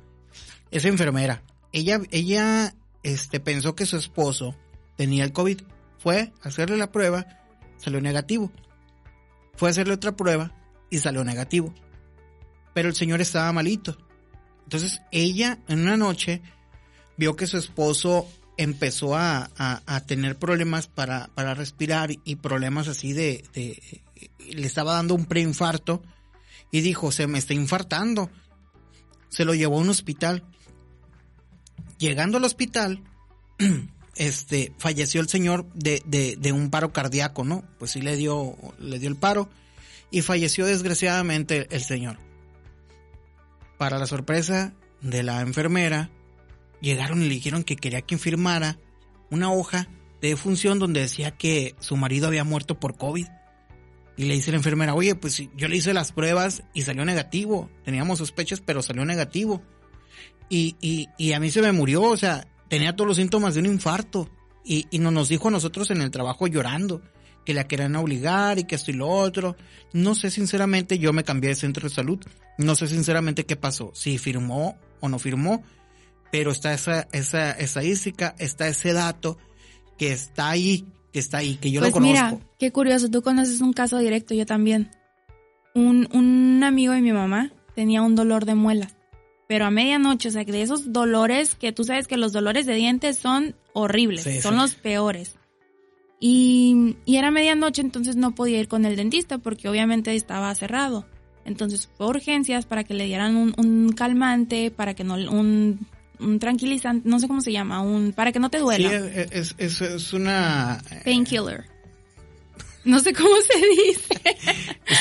es 0.71 0.85
enfermera, 0.85 1.43
ella, 1.73 2.01
ella 2.11 2.75
este, 3.03 3.41
pensó 3.41 3.75
que 3.75 3.87
su 3.87 3.97
esposo 3.97 4.55
tenía 4.97 5.25
el 5.25 5.33
COVID, 5.33 5.61
fue 5.99 6.33
a 6.43 6.49
hacerle 6.49 6.77
la 6.77 6.93
prueba, 6.93 7.27
salió 7.79 8.01
negativo. 8.01 8.51
Fue 9.61 9.69
a 9.69 9.73
hacerle 9.73 9.93
otra 9.93 10.17
prueba 10.17 10.55
y 10.89 11.01
salió 11.01 11.23
negativo. 11.23 11.75
Pero 12.73 12.89
el 12.89 12.95
señor 12.95 13.21
estaba 13.21 13.53
malito. 13.53 13.99
Entonces 14.65 15.03
ella 15.11 15.59
en 15.69 15.81
una 15.81 15.99
noche 15.99 16.41
vio 17.19 17.37
que 17.37 17.47
su 17.47 17.59
esposo 17.59 18.27
empezó 18.57 19.15
a, 19.15 19.51
tener 20.07 20.39
problemas 20.39 20.87
para, 20.87 21.29
para, 21.35 21.53
respirar 21.53 22.09
y 22.25 22.37
problemas 22.37 22.89
así 22.89 23.13
de, 23.13 23.45
de, 23.53 24.03
le 24.49 24.67
estaba 24.67 24.95
dando 24.95 25.15
un 25.15 25.27
preinfarto 25.27 26.03
y 26.71 26.81
dijo, 26.81 27.13
se 27.13 27.27
me 27.27 27.39
está 27.39 27.53
infartando. 27.53 28.31
Se 29.29 29.45
lo 29.45 29.53
llevó 29.53 29.77
a 29.77 29.83
un 29.83 29.91
hospital. 29.91 30.43
Llegando 31.99 32.39
al 32.39 32.45
hospital, 32.45 33.03
este, 34.21 34.75
falleció 34.77 35.23
el 35.23 35.31
señor 35.31 35.65
de, 35.73 36.03
de, 36.05 36.53
un 36.53 36.69
paro 36.69 36.93
cardíaco, 36.93 37.43
¿no? 37.43 37.65
Pues 37.79 37.93
sí 37.93 38.03
le 38.03 38.17
dio, 38.17 38.55
le 38.79 38.99
dio 38.99 39.09
el 39.09 39.17
paro 39.17 39.49
y 40.11 40.21
falleció 40.21 40.67
desgraciadamente 40.67 41.67
el 41.71 41.83
señor. 41.83 42.19
Para 43.79 43.99
la 43.99 44.07
sorpresa 44.07 44.75
de 45.01 45.23
la 45.23 45.41
enfermera, 45.41 46.11
llegaron 46.83 47.23
y 47.23 47.29
le 47.29 47.35
dijeron 47.35 47.65
que 47.65 47.77
quería 47.77 48.03
que 48.03 48.19
firmara 48.19 48.77
una 49.31 49.51
hoja 49.51 49.89
de 50.21 50.37
función 50.37 50.79
donde 50.79 51.01
decía 51.01 51.31
que 51.31 51.75
su 51.81 51.97
marido 51.97 52.27
había 52.27 52.45
muerto 52.45 52.79
por 52.79 52.99
COVID. 52.99 53.27
Y 54.19 54.25
le 54.25 54.35
dice 54.35 54.51
la 54.51 54.59
enfermera, 54.59 54.95
oye, 54.95 55.15
pues 55.15 55.43
yo 55.57 55.67
le 55.67 55.79
hice 55.79 55.95
las 55.95 56.13
pruebas 56.13 56.63
y 56.75 56.83
salió 56.83 57.07
negativo. 57.07 57.71
Teníamos 57.87 58.19
sospechas, 58.19 58.61
pero 58.61 58.83
salió 58.83 59.07
negativo. 59.07 59.63
Y, 60.51 60.77
y, 60.83 61.09
y 61.17 61.33
a 61.33 61.41
mí 61.41 61.51
se 61.51 61.63
me 61.63 61.73
murió, 61.73 62.03
o 62.03 62.19
sea, 62.19 62.47
tenía 62.71 62.97
todos 62.97 63.09
los 63.09 63.17
síntomas 63.19 63.55
de 63.55 63.61
un 63.61 63.67
infarto 63.67 64.31
y, 64.65 64.87
y 64.91 64.99
nos 65.01 65.29
dijo 65.29 65.49
a 65.49 65.51
nosotros 65.51 65.91
en 65.91 66.01
el 66.01 66.11
trabajo 66.11 66.47
llorando 66.47 67.03
que 67.45 67.53
la 67.53 67.67
querían 67.67 67.97
obligar 67.97 68.59
y 68.59 68.65
que 68.65 68.77
esto 68.77 68.93
y 68.93 68.95
lo 68.95 69.09
otro. 69.09 69.57
No 69.93 70.15
sé 70.15 70.31
sinceramente, 70.31 70.99
yo 70.99 71.13
me 71.13 71.25
cambié 71.25 71.51
de 71.51 71.57
centro 71.57 71.89
de 71.89 71.95
salud, 71.95 72.21
no 72.57 72.75
sé 72.77 72.87
sinceramente 72.87 73.45
qué 73.45 73.57
pasó, 73.57 73.91
si 73.95 74.17
firmó 74.19 74.79
o 75.01 75.09
no 75.09 75.19
firmó, 75.19 75.63
pero 76.31 76.53
está 76.53 76.73
esa, 76.73 77.09
esa 77.13 77.51
estadística, 77.51 78.35
está 78.39 78.69
ese 78.69 78.93
dato 78.93 79.37
que 79.99 80.13
está 80.13 80.51
ahí, 80.51 80.87
que 81.13 81.19
está 81.19 81.39
ahí, 81.39 81.57
que 81.57 81.73
yo 81.73 81.81
lo 81.81 81.87
pues 81.87 81.95
conozco. 81.95 82.37
Mira, 82.37 82.47
qué 82.59 82.71
curioso, 82.71 83.11
tú 83.11 83.21
conoces 83.23 83.61
un 83.61 83.73
caso 83.73 83.99
directo, 83.99 84.33
yo 84.35 84.47
también. 84.47 84.91
Un, 85.75 86.09
un 86.13 86.63
amigo 86.63 86.93
de 86.93 87.01
mi 87.01 87.13
mamá 87.13 87.53
tenía 87.75 88.03
un 88.03 88.15
dolor 88.15 88.45
de 88.45 88.55
muelas 88.55 88.95
pero 89.51 89.65
a 89.65 89.71
medianoche, 89.73 90.29
o 90.29 90.31
sea, 90.31 90.45
que 90.45 90.53
de 90.53 90.63
esos 90.63 90.93
dolores 90.93 91.57
que 91.57 91.73
tú 91.73 91.83
sabes 91.83 92.07
que 92.07 92.17
los 92.17 92.31
dolores 92.31 92.67
de 92.67 92.75
dientes 92.75 93.19
son 93.19 93.57
horribles, 93.73 94.23
son 94.41 94.55
los 94.55 94.77
peores. 94.77 95.35
Y, 96.21 96.95
y, 97.05 97.17
era 97.17 97.33
medianoche, 97.33 97.83
entonces 97.83 98.15
no 98.15 98.33
podía 98.33 98.61
ir 98.61 98.69
con 98.69 98.85
el 98.85 98.95
dentista 98.95 99.39
porque 99.39 99.69
obviamente 99.69 100.15
estaba 100.15 100.55
cerrado. 100.55 101.05
Entonces 101.45 101.91
fue 101.97 102.07
urgencias 102.07 102.65
para 102.65 102.85
que 102.85 102.95
le 102.95 103.07
dieran 103.07 103.35
un, 103.35 103.93
calmante, 103.93 104.71
para 104.71 104.95
que 104.95 105.03
no, 105.03 105.15
un, 105.15 105.85
un, 106.21 106.39
tranquilizante, 106.39 107.09
no 107.09 107.19
sé 107.19 107.27
cómo 107.27 107.41
se 107.41 107.51
llama, 107.51 107.81
un, 107.83 108.13
para 108.13 108.31
que 108.31 108.39
no 108.39 108.51
te 108.51 108.59
duela. 108.61 108.89
Sí, 108.89 109.25
es, 109.33 109.57
es, 109.59 109.81
es 109.81 110.13
una... 110.13 110.81
Painkiller. 111.05 111.65
No 112.85 112.99
sé 113.01 113.13
cómo 113.13 113.35
se 113.43 113.59
dice. 113.59 114.37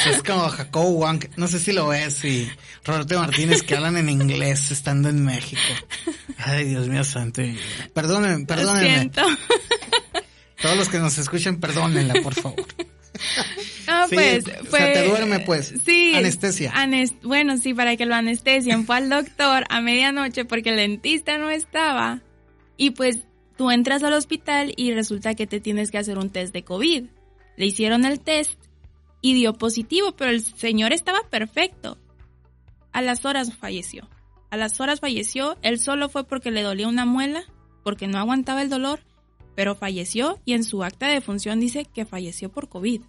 es 0.10 0.24
como 0.24 0.50
Jacob 0.50 0.94
Wang, 0.98 1.30
no 1.38 1.48
sé 1.48 1.60
si 1.60 1.72
lo 1.72 1.88
ves, 1.88 2.24
y 2.26 2.50
Roberto 2.84 3.20
Martínez 3.20 3.64
que 3.64 3.76
hablan 3.76 3.98
en 3.98 4.10
inglés 4.10 4.72
estando 4.72 5.10
en 5.10 5.24
México. 5.24 5.62
Ay, 6.38 6.66
Dios 6.66 6.88
mío 6.88 7.04
santo. 7.04 7.42
Perdónenme, 7.94 8.46
perdónenme. 8.46 8.90
Lo 8.90 8.96
siento. 8.96 9.22
Todos 10.62 10.78
los 10.78 10.90
que 10.90 11.00
nos 11.00 11.18
escuchen, 11.18 11.60
perdónenla, 11.60 12.16
por 12.22 12.36
favor. 12.36 12.66
No, 13.88 14.06
pues, 14.10 14.46
o 14.46 14.70
sea, 14.70 14.94
te 14.94 15.08
duerme, 15.08 15.40
pues. 15.40 15.74
Sí. 15.86 16.14
Anestesia. 16.16 16.74
bueno, 17.24 17.58
sí, 17.58 17.74
para 17.74 17.98
que 17.98 18.06
lo 18.06 18.16
anestesien. 18.16 18.86
Fue 18.86 18.98
al 18.98 19.10
doctor 19.10 19.64
a 19.70 19.82
medianoche 19.82 20.46
porque 20.46 20.70
el 20.70 20.76
dentista 20.76 21.38
no 21.38 21.50
estaba. 21.50 22.22
Y 22.78 22.92
pues 22.92 23.20
tú 23.58 23.72
entras 23.72 24.04
al 24.04 24.14
hospital 24.14 24.74
y 24.78 24.94
resulta 24.94 25.34
que 25.34 25.48
te 25.48 25.60
tienes 25.60 25.92
que 25.92 25.98
hacer 25.98 26.18
un 26.18 26.30
test 26.30 26.54
de 26.54 26.64
COVID 26.64 27.06
Le 27.60 27.66
hicieron 27.66 28.06
el 28.06 28.22
test 28.22 28.58
y 29.20 29.34
dio 29.34 29.54
positivo, 29.54 30.14
pero 30.14 30.32
el 30.32 30.42
señor 30.42 30.94
estaba 30.94 31.20
perfecto. 31.30 31.98
A 32.94 33.02
las 33.02 33.26
horas 33.26 33.54
falleció. 33.54 34.08
A 34.50 34.56
las 34.56 34.80
horas 34.80 35.02
falleció, 35.02 35.58
él 35.62 35.78
solo 35.78 36.08
fue 36.08 36.24
porque 36.24 36.52
le 36.52 36.64
dolía 36.64 36.88
una 36.88 37.06
muela, 37.06 37.44
porque 37.84 38.08
no 38.08 38.18
aguantaba 38.18 38.62
el 38.62 38.70
dolor, 38.70 39.02
pero 39.56 39.76
falleció 39.76 40.40
y 40.46 40.54
en 40.54 40.64
su 40.64 40.86
acta 40.86 41.08
de 41.08 41.20
función 41.20 41.60
dice 41.60 41.84
que 41.84 42.06
falleció 42.06 42.50
por 42.50 42.70
COVID. 42.70 43.02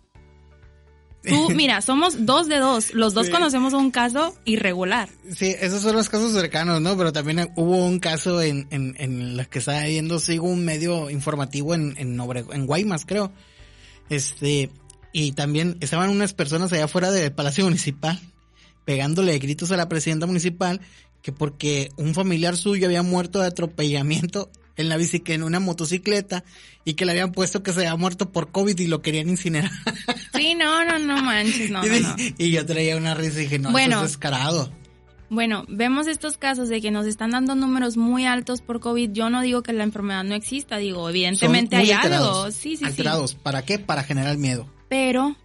Tú, 1.23 1.51
mira, 1.55 1.81
somos 1.81 2.27
dos 2.27 2.49
de 2.49 2.57
dos. 2.59 2.93
Los 2.93 3.15
dos 3.15 3.31
conocemos 3.31 3.73
un 3.73 3.93
caso 3.93 4.35
irregular. 4.45 5.11
Sí, 5.33 5.55
esos 5.61 5.81
son 5.81 5.95
los 5.95 6.09
casos 6.09 6.33
cercanos, 6.33 6.81
¿no? 6.81 6.97
Pero 6.97 7.13
también 7.13 7.53
hubo 7.55 7.87
un 7.87 8.01
caso 8.01 8.43
en, 8.43 8.67
en, 8.73 8.97
en 8.99 9.37
los 9.37 9.47
que 9.47 9.61
estaba 9.61 9.85
viendo, 9.85 10.19
sigo 10.19 10.49
un 10.49 10.65
medio 10.65 11.09
informativo 11.09 11.73
en, 11.73 11.95
en, 11.99 12.21
en 12.21 12.67
Guaymas, 12.67 13.07
creo. 13.07 13.31
Este, 14.11 14.71
y 15.13 15.33
también 15.33 15.77
estaban 15.81 16.11
unas 16.11 16.35
personas 16.35 16.73
allá 16.73 16.85
afuera 16.85 17.11
del 17.11 17.33
Palacio 17.33 17.65
Municipal 17.65 18.21
pegándole 18.85 19.39
gritos 19.39 19.71
a 19.73 19.77
la 19.77 19.89
presidenta 19.89 20.27
municipal 20.27 20.81
que 21.23 21.33
porque 21.33 21.91
un 21.97 22.15
familiar 22.15 22.57
suyo 22.57 22.87
había 22.87 23.03
muerto 23.03 23.41
de 23.41 23.47
atropellamiento 23.47 24.51
en 24.77 24.89
la 24.89 24.97
bicicleta, 24.97 25.35
en 25.35 25.43
una 25.43 25.61
motocicleta, 25.61 26.43
y 26.85 26.95
que 26.95 27.05
le 27.05 27.13
habían 27.13 27.33
puesto 27.33 27.63
que 27.63 27.73
se 27.73 27.81
había 27.81 27.97
muerto 27.97 28.33
por 28.33 28.51
COVID 28.51 28.79
y 28.79 28.87
lo 28.87 29.03
querían 29.03 29.29
incinerar. 29.29 29.71
Sí, 30.35 30.55
no, 30.55 30.85
no, 30.85 30.99
no 30.99 31.23
manches, 31.23 31.71
no, 31.71 31.85
y, 31.87 32.01
no, 32.01 32.17
y 32.39 32.51
yo 32.51 32.65
traía 32.65 32.97
una 32.97 33.15
risa 33.15 33.41
y 33.41 33.43
dije, 33.43 33.59
no, 33.59 33.71
Bueno. 33.73 33.97
eso 33.97 34.07
es 34.07 34.13
descarado. 34.13 34.73
Bueno, 35.31 35.65
vemos 35.69 36.09
estos 36.09 36.37
casos 36.37 36.69
de 36.69 36.81
que 36.81 36.91
nos 36.91 37.07
están 37.07 37.31
dando 37.31 37.55
números 37.55 37.97
muy 37.97 38.27
altos 38.27 38.61
por 38.63 38.81
COVID. 38.81 39.13
Yo 39.13 39.31
no 39.31 39.41
digo 39.43 39.63
que 39.63 39.73
la 39.73 39.85
enfermedad 39.85 40.25
no 40.25 40.35
exista, 40.35 40.77
digo, 40.79 41.09
evidentemente 41.09 41.77
hay 41.77 41.93
alterados, 41.93 42.37
algo. 42.39 42.51
Sí, 42.51 42.71
sí, 42.71 42.77
sí. 42.79 42.85
alterados. 42.85 43.35
¿Para 43.37 43.63
qué? 43.63 43.79
Para 43.79 44.03
generar 44.03 44.37
miedo. 44.37 44.69
Pero 44.89 45.37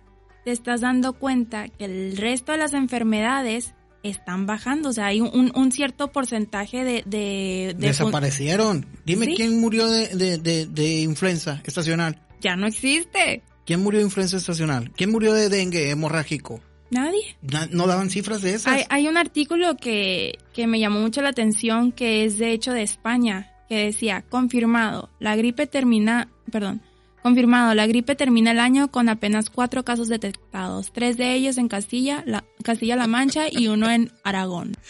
te 0.43 0.51
estás 0.51 0.81
dando 0.81 1.13
cuenta 1.13 1.69
que 1.69 1.86
el 1.86 2.17
resto 2.17 2.51
de 2.51 2.57
las 2.57 2.73
enfermedades 2.73 3.73
están 4.01 4.45
bajando. 4.47 4.89
O 4.89 4.93
sea, 4.93 5.05
hay 5.05 5.21
un, 5.21 5.51
un 5.55 5.71
cierto 5.71 6.11
porcentaje 6.11 6.83
de... 6.83 7.03
de, 7.05 7.75
de 7.77 7.93
fun- 7.93 8.07
Desaparecieron. 8.07 8.88
Dime 9.05 9.25
¿Sí? 9.27 9.33
quién 9.36 9.59
murió 9.61 9.88
de, 9.88 10.38
de 10.67 11.01
influenza 11.01 11.61
estacional. 11.63 12.19
ya 12.41 12.55
no 12.55 12.65
existe. 12.67 13.43
¿Quién 13.65 13.81
murió 13.81 13.99
de 13.99 14.05
influenza 14.05 14.38
estacional? 14.38 14.91
¿Quién 14.95 15.11
murió 15.11 15.33
de 15.33 15.49
dengue 15.49 15.89
hemorrágico? 15.89 16.61
Nadie. 16.95 17.37
Na- 17.41 17.67
no 17.71 17.87
daban 17.87 18.09
cifras 18.09 18.41
de 18.41 18.53
esas. 18.53 18.73
Hay, 18.73 18.83
hay 18.89 19.07
un 19.07 19.17
artículo 19.17 19.75
que, 19.75 20.39
que 20.53 20.65
me 20.65 20.79
llamó 20.79 20.99
mucho 21.01 21.21
la 21.21 21.29
atención 21.29 21.91
que 21.91 22.23
es 22.25 22.37
de 22.37 22.51
hecho 22.53 22.71
de 22.71 22.83
España, 22.83 23.51
que 23.67 23.77
decía, 23.85 24.23
confirmado, 24.29 25.09
la 25.19 25.35
gripe 25.35 25.67
termina, 25.67 26.29
perdón, 26.51 26.81
confirmado, 27.21 27.73
la 27.73 27.87
gripe 27.87 28.15
termina 28.15 28.51
el 28.51 28.59
año 28.59 28.91
con 28.91 29.09
apenas 29.09 29.49
cuatro 29.49 29.83
casos 29.83 30.07
detectados, 30.07 30.91
tres 30.93 31.17
de 31.17 31.33
ellos 31.33 31.57
en 31.57 31.67
Castilla, 31.67 32.23
la, 32.25 32.45
Castilla-La 32.63 33.07
Mancha 33.07 33.45
y 33.51 33.67
uno 33.67 33.89
en 33.91 34.11
Aragón. 34.23 34.73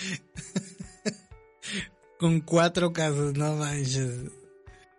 Con 2.19 2.39
cuatro 2.41 2.93
casos, 2.93 3.33
no 3.37 3.55
manches. 3.57 4.31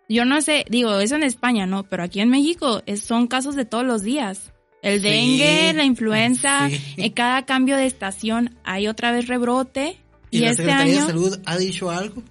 Yo 0.08 0.24
no 0.24 0.40
sé, 0.42 0.64
digo, 0.68 1.00
eso 1.00 1.16
en 1.16 1.22
España, 1.22 1.66
¿no? 1.66 1.84
Pero 1.84 2.02
aquí 2.02 2.20
en 2.20 2.28
México 2.28 2.82
es- 2.86 3.00
son 3.02 3.26
casos 3.26 3.56
de 3.56 3.64
todos 3.64 3.84
los 3.84 4.02
días. 4.02 4.52
El 4.86 5.00
Sí, 5.00 5.08
dengue, 5.08 5.72
la 5.74 5.84
influenza, 5.84 6.68
sí. 6.70 6.80
en 6.96 7.12
cada 7.12 7.44
cambio 7.44 7.76
de 7.76 7.86
estación 7.86 8.56
hay 8.64 8.86
otra 8.88 9.10
vez 9.12 9.26
rebrote. 9.26 9.98
¿Y, 10.30 10.38
Y, 10.38 10.40
la 10.40 10.50
este 10.50 10.62
Secretaría 10.62 10.92
año, 10.94 11.00
de 11.02 11.06
Salud 11.08 11.38
ha 11.44 11.56
dicho 11.56 11.90
algo? 11.90 12.22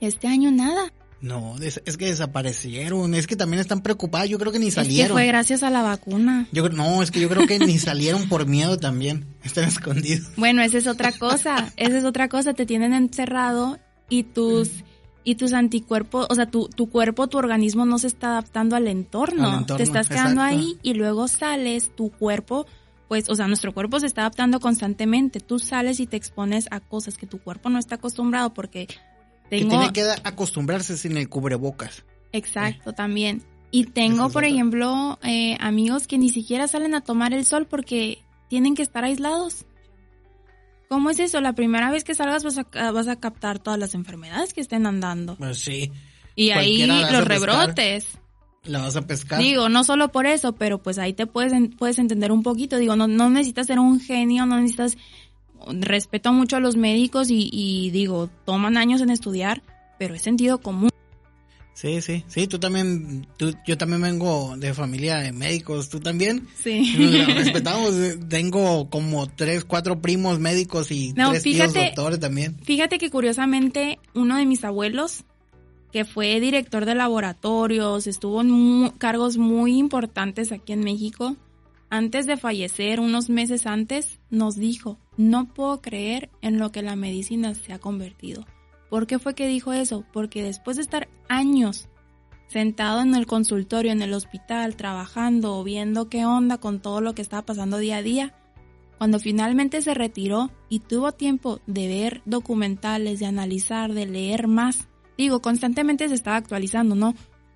este 0.00 0.28
año 0.28 0.50
nada. 0.50 0.92
No, 1.20 1.56
es 1.60 1.96
que 1.98 2.06
desaparecieron. 2.06 3.14
Es 3.14 3.26
que 3.26 3.36
también 3.36 3.60
están 3.60 3.82
preocupadas. 3.82 4.28
Yo 4.30 4.38
creo 4.38 4.52
que 4.52 4.58
ni 4.58 4.68
Es 4.68 4.74
que 4.74 4.82
salieron. 4.82 5.12
fue 5.12 5.26
gracias 5.26 5.62
a 5.62 5.68
la 5.68 5.82
vacuna. 5.82 6.46
Yo 6.52 6.66
no, 6.70 7.02
es 7.02 7.10
que 7.10 7.20
yo 7.20 7.28
creo 7.28 7.46
que 7.46 7.58
ni 7.58 7.78
salieron 7.78 8.26
por 8.28 8.46
miedo 8.46 8.78
también. 8.78 9.26
Están 9.44 9.64
escondidos. 9.64 10.28
Bueno, 10.36 10.62
esa 10.62 10.78
es 10.78 10.86
otra 10.86 11.12
cosa. 11.12 11.72
Esa 11.76 11.98
es 11.98 12.04
otra 12.04 12.28
cosa. 12.28 12.54
Te 12.54 12.64
tienen 12.64 12.94
encerrado 12.94 13.78
y 14.08 14.22
tus 14.22 14.70
y 15.22 15.34
tus 15.34 15.52
anticuerpos, 15.52 16.26
o 16.30 16.34
sea, 16.34 16.46
tu, 16.46 16.68
tu 16.68 16.88
cuerpo, 16.88 17.26
tu 17.28 17.38
organismo 17.38 17.84
no 17.84 17.98
se 17.98 18.06
está 18.06 18.28
adaptando 18.28 18.76
al 18.76 18.88
entorno. 18.88 19.48
Al 19.48 19.58
entorno, 19.60 19.76
Te 19.76 19.82
estás 19.82 20.08
quedando 20.08 20.42
exacto. 20.42 20.60
ahí 20.60 20.78
y 20.82 20.94
luego 20.94 21.28
sales, 21.28 21.94
tu 21.94 22.10
cuerpo, 22.10 22.66
pues, 23.08 23.28
o 23.28 23.34
sea, 23.34 23.46
nuestro 23.46 23.74
cuerpo 23.74 24.00
se 24.00 24.06
está 24.06 24.22
adaptando 24.22 24.60
constantemente. 24.60 25.40
Tú 25.40 25.58
sales 25.58 26.00
y 26.00 26.06
te 26.06 26.16
expones 26.16 26.68
a 26.70 26.80
cosas 26.80 27.16
que 27.18 27.26
tu 27.26 27.38
cuerpo 27.38 27.68
no 27.68 27.78
está 27.78 27.96
acostumbrado 27.96 28.54
porque 28.54 28.86
Que 28.86 28.96
tengo 29.50 29.70
tiene 29.70 29.92
que 29.92 30.08
acostumbrarse 30.24 30.96
sin 30.96 31.16
el 31.16 31.28
cubrebocas. 31.28 32.04
Exacto, 32.32 32.92
también. 32.92 33.42
Y 33.72 33.84
tengo, 33.84 34.26
es 34.26 34.32
por 34.32 34.44
ejemplo, 34.44 35.18
eh, 35.22 35.56
amigos 35.60 36.06
que 36.06 36.18
ni 36.18 36.28
siquiera 36.28 36.66
salen 36.66 36.94
a 36.94 37.02
tomar 37.02 37.34
el 37.34 37.46
sol 37.46 37.66
porque 37.66 38.22
tienen 38.48 38.74
que 38.74 38.82
estar 38.82 39.04
aislados. 39.04 39.64
¿Cómo 40.90 41.10
es 41.10 41.20
eso? 41.20 41.40
La 41.40 41.52
primera 41.52 41.88
vez 41.92 42.02
que 42.02 42.16
salgas 42.16 42.42
vas 42.42 42.58
a, 42.58 42.90
vas 42.90 43.06
a 43.06 43.14
captar 43.14 43.60
todas 43.60 43.78
las 43.78 43.94
enfermedades 43.94 44.52
que 44.52 44.60
estén 44.60 44.86
andando. 44.86 45.36
Pues 45.36 45.60
sí, 45.60 45.92
Y 46.34 46.50
ahí 46.50 46.84
los 46.84 47.24
rebrotes. 47.24 48.18
la 48.64 48.80
vas 48.80 48.96
a 48.96 49.06
pescar. 49.06 49.38
Digo, 49.38 49.68
no 49.68 49.84
solo 49.84 50.08
por 50.10 50.26
eso, 50.26 50.56
pero 50.56 50.82
pues 50.82 50.98
ahí 50.98 51.12
te 51.12 51.28
puedes, 51.28 51.52
puedes 51.78 52.00
entender 52.00 52.32
un 52.32 52.42
poquito. 52.42 52.76
Digo, 52.76 52.96
no, 52.96 53.06
no 53.06 53.30
necesitas 53.30 53.68
ser 53.68 53.78
un 53.78 54.00
genio, 54.00 54.46
no 54.46 54.56
necesitas... 54.56 54.98
Respeto 55.68 56.32
mucho 56.32 56.56
a 56.56 56.60
los 56.60 56.74
médicos 56.74 57.30
y, 57.30 57.48
y 57.52 57.90
digo, 57.90 58.28
toman 58.44 58.76
años 58.76 59.00
en 59.00 59.10
estudiar, 59.10 59.62
pero 59.96 60.14
es 60.14 60.22
sentido 60.22 60.58
común. 60.60 60.90
Sí, 61.80 62.02
sí, 62.02 62.24
sí, 62.28 62.46
tú 62.46 62.58
también, 62.58 63.26
tú, 63.38 63.54
yo 63.66 63.78
también 63.78 64.02
vengo 64.02 64.54
de 64.58 64.74
familia 64.74 65.16
de 65.16 65.32
médicos, 65.32 65.88
tú 65.88 65.98
también. 65.98 66.46
Sí. 66.62 66.94
Nos 66.98 67.34
respetamos, 67.34 67.94
tengo 68.28 68.90
como 68.90 69.26
tres, 69.28 69.64
cuatro 69.64 70.02
primos 70.02 70.38
médicos 70.38 70.90
y 70.90 71.14
No, 71.14 71.30
tres 71.30 71.42
tíos 71.42 71.72
doctores 71.72 72.20
también. 72.20 72.58
Fíjate 72.64 72.98
que 72.98 73.08
curiosamente 73.08 73.98
uno 74.12 74.36
de 74.36 74.44
mis 74.44 74.62
abuelos, 74.62 75.24
que 75.90 76.04
fue 76.04 76.38
director 76.38 76.84
de 76.84 76.96
laboratorios, 76.96 78.06
estuvo 78.06 78.42
en 78.42 78.90
cargos 78.98 79.38
muy 79.38 79.78
importantes 79.78 80.52
aquí 80.52 80.74
en 80.74 80.80
México, 80.80 81.38
antes 81.88 82.26
de 82.26 82.36
fallecer, 82.36 83.00
unos 83.00 83.30
meses 83.30 83.64
antes, 83.64 84.20
nos 84.28 84.56
dijo, 84.56 84.98
no 85.16 85.48
puedo 85.54 85.80
creer 85.80 86.28
en 86.42 86.58
lo 86.58 86.72
que 86.72 86.82
la 86.82 86.94
medicina 86.94 87.54
se 87.54 87.72
ha 87.72 87.78
convertido. 87.78 88.44
¿Por 88.90 89.06
qué 89.06 89.20
fue 89.20 89.34
que 89.34 89.46
dijo 89.46 89.72
eso? 89.72 90.04
Porque 90.12 90.42
después 90.42 90.76
de 90.76 90.82
estar 90.82 91.08
años 91.28 91.88
sentado 92.48 93.00
en 93.00 93.14
el 93.14 93.26
consultorio, 93.26 93.92
en 93.92 94.02
el 94.02 94.12
hospital, 94.12 94.74
trabajando 94.74 95.56
o 95.56 95.62
viendo 95.62 96.08
qué 96.08 96.26
onda 96.26 96.58
con 96.58 96.80
todo 96.80 97.00
lo 97.00 97.14
que 97.14 97.22
estaba 97.22 97.46
pasando 97.46 97.78
día 97.78 97.98
a 97.98 98.02
día, 98.02 98.34
cuando 98.98 99.20
finalmente 99.20 99.80
se 99.80 99.94
retiró 99.94 100.50
y 100.68 100.80
tuvo 100.80 101.12
tiempo 101.12 101.60
de 101.68 101.86
ver 101.86 102.22
documentales, 102.24 103.20
de 103.20 103.26
analizar, 103.26 103.94
de 103.94 104.06
leer 104.06 104.48
más, 104.48 104.88
digo, 105.16 105.40
constantemente 105.40 106.08
se 106.08 106.14
estaba 106.14 106.36
actualizando, 106.36 106.96
¿no? 106.96 107.14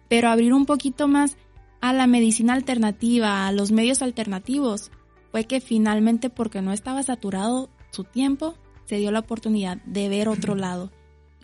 Pero 0.08 0.28
abrir 0.28 0.54
un 0.54 0.66
poquito 0.66 1.08
más 1.08 1.36
a 1.80 1.92
la 1.92 2.06
medicina 2.06 2.54
alternativa, 2.54 3.48
a 3.48 3.52
los 3.52 3.72
medios 3.72 4.02
alternativos, 4.02 4.92
fue 5.32 5.44
que 5.44 5.60
finalmente, 5.60 6.30
porque 6.30 6.62
no 6.62 6.72
estaba 6.72 7.02
saturado 7.02 7.68
su 7.90 8.04
tiempo, 8.04 8.54
se 8.84 8.96
dio 8.96 9.10
la 9.10 9.18
oportunidad 9.18 9.78
de 9.84 10.08
ver 10.08 10.28
otro 10.28 10.54
lado 10.54 10.92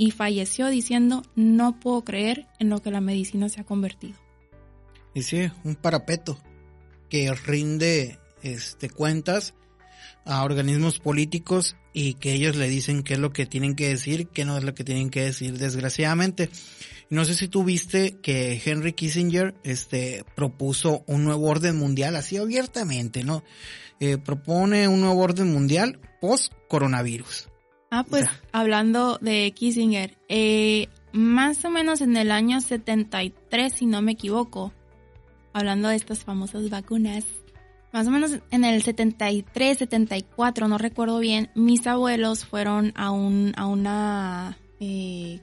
y 0.01 0.13
falleció 0.13 0.71
diciendo, 0.71 1.23
no 1.35 1.79
puedo 1.79 2.05
creer 2.05 2.47
en 2.59 2.71
lo 2.71 2.81
que 2.81 2.91
la 2.91 3.03
medicina 3.03 3.51
se 3.51 3.61
ha 3.61 3.65
convertido. 3.65 4.15
Y 5.13 5.25
sí, 5.25 5.51
un 5.63 5.75
parapeto 5.75 6.41
que 7.11 7.31
rinde 7.35 8.19
este 8.43 8.89
cuentas 8.89 9.53
a 10.25 10.43
organismos 10.43 11.01
políticos 11.01 11.77
y 11.93 12.15
que 12.15 12.33
ellos 12.33 12.57
le 12.57 12.71
dicen 12.71 13.03
qué 13.03 13.13
es 13.13 13.19
lo 13.19 13.35
que 13.35 13.45
tienen 13.45 13.77
que 13.77 13.89
decir, 13.89 14.29
qué 14.29 14.47
no 14.47 14.57
es 14.57 14.65
lo 14.65 14.75
que 14.75 14.85
tienen 14.85 15.11
que 15.11 15.21
decir, 15.21 15.59
desgraciadamente. 15.59 16.49
No 17.11 17.27
sé 17.27 17.35
si 17.35 17.49
tú 17.49 17.63
viste 17.63 18.17
que 18.23 18.59
Henry 18.65 18.95
Kissinger 18.95 19.55
este 19.65 20.25
propuso 20.35 21.05
un 21.09 21.25
nuevo 21.25 21.47
orden 21.47 21.77
mundial 21.77 22.17
así 22.17 22.39
abiertamente, 22.39 23.23
¿no? 23.23 23.45
Eh, 23.99 24.17
propone 24.17 24.89
un 24.89 25.03
nuevo 25.03 25.21
orden 25.21 25.53
mundial 25.53 26.01
post 26.23 26.55
coronavirus. 26.71 27.50
Ah, 27.91 28.05
pues 28.09 28.25
Ya. 28.27 28.33
hablando 28.53 29.19
de 29.21 29.51
Kissinger, 29.53 30.17
eh, 30.29 30.89
más 31.13 31.65
o 31.65 31.71
menos 31.71 32.01
en 32.01 32.17
el 32.17 32.31
año 32.31 32.61
73, 32.61 33.73
si 33.73 33.87
no 33.87 34.01
me 34.01 34.13
equivoco, 34.13 34.73
hablando 35.53 35.89
de 35.89 35.97
estas 35.97 36.25
famosas 36.25 36.71
vacunas, 36.71 37.25
más 37.93 38.07
o 38.07 38.11
menos 38.13 38.39
en 38.53 38.65
el 38.65 38.83
73, 38.83 39.79
74, 39.79 40.69
no 40.69 40.79
recuerdo 40.79 41.19
bien, 41.19 41.51
mis 41.57 41.87
abuelos 41.89 42.45
fueron 42.45 42.93
a 42.95 43.11
un, 43.11 43.53
a 43.57 43.67
una, 43.67 44.57
eh, 44.79 45.41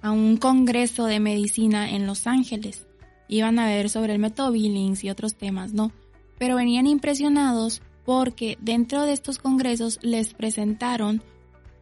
a 0.00 0.10
un 0.10 0.38
congreso 0.38 1.04
de 1.04 1.20
medicina 1.20 1.90
en 1.90 2.06
Los 2.06 2.26
Ángeles. 2.26 2.86
Iban 3.28 3.58
a 3.58 3.66
ver 3.66 3.90
sobre 3.90 4.14
el 4.14 4.18
método 4.18 4.52
Billings 4.52 5.04
y 5.04 5.10
otros 5.10 5.34
temas, 5.34 5.74
¿no? 5.74 5.92
Pero 6.38 6.56
venían 6.56 6.86
impresionados 6.86 7.82
porque 8.06 8.56
dentro 8.60 9.02
de 9.04 9.12
estos 9.12 9.38
congresos 9.38 9.98
les 10.02 10.32
presentaron 10.32 11.22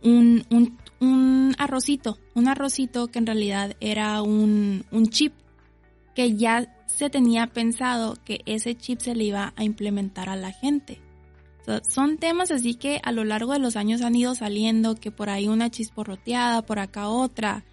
un, 0.03 0.45
un, 0.51 0.79
un 1.01 1.55
arrocito, 1.59 2.19
un 2.35 2.49
arrocito 2.49 3.09
que 3.09 3.19
en 3.19 3.27
realidad 3.27 3.77
era 3.81 4.23
un, 4.23 4.85
un 4.91 5.09
chip. 5.09 5.33
que 6.15 6.37
ya 6.37 6.69
se 6.87 7.09
tenía 7.11 7.47
pensado 7.47 8.17
que 8.25 8.43
ese 8.45 8.77
chip 8.77 9.01
se 9.01 9.15
le 9.15 9.25
iba 9.25 9.55
a 9.57 9.65
implementar 9.65 10.29
a 10.29 10.37
la 10.37 10.53
gente. 10.53 11.01
son 11.89 12.19
temas 12.19 12.51
así 12.51 12.75
que 12.75 13.01
a 13.03 13.13
lo 13.13 13.25
largo 13.25 13.53
de 13.53 13.59
los 13.59 13.77
años 13.77 14.03
han 14.03 14.15
ido 14.15 14.35
saliendo, 14.35 14.95
que 14.95 15.11
por 15.11 15.31
ahí 15.31 15.49
una 15.49 15.71
chisporroteada, 15.71 16.63
por 16.63 16.79
acá 16.79 17.09
otra, 17.09 17.65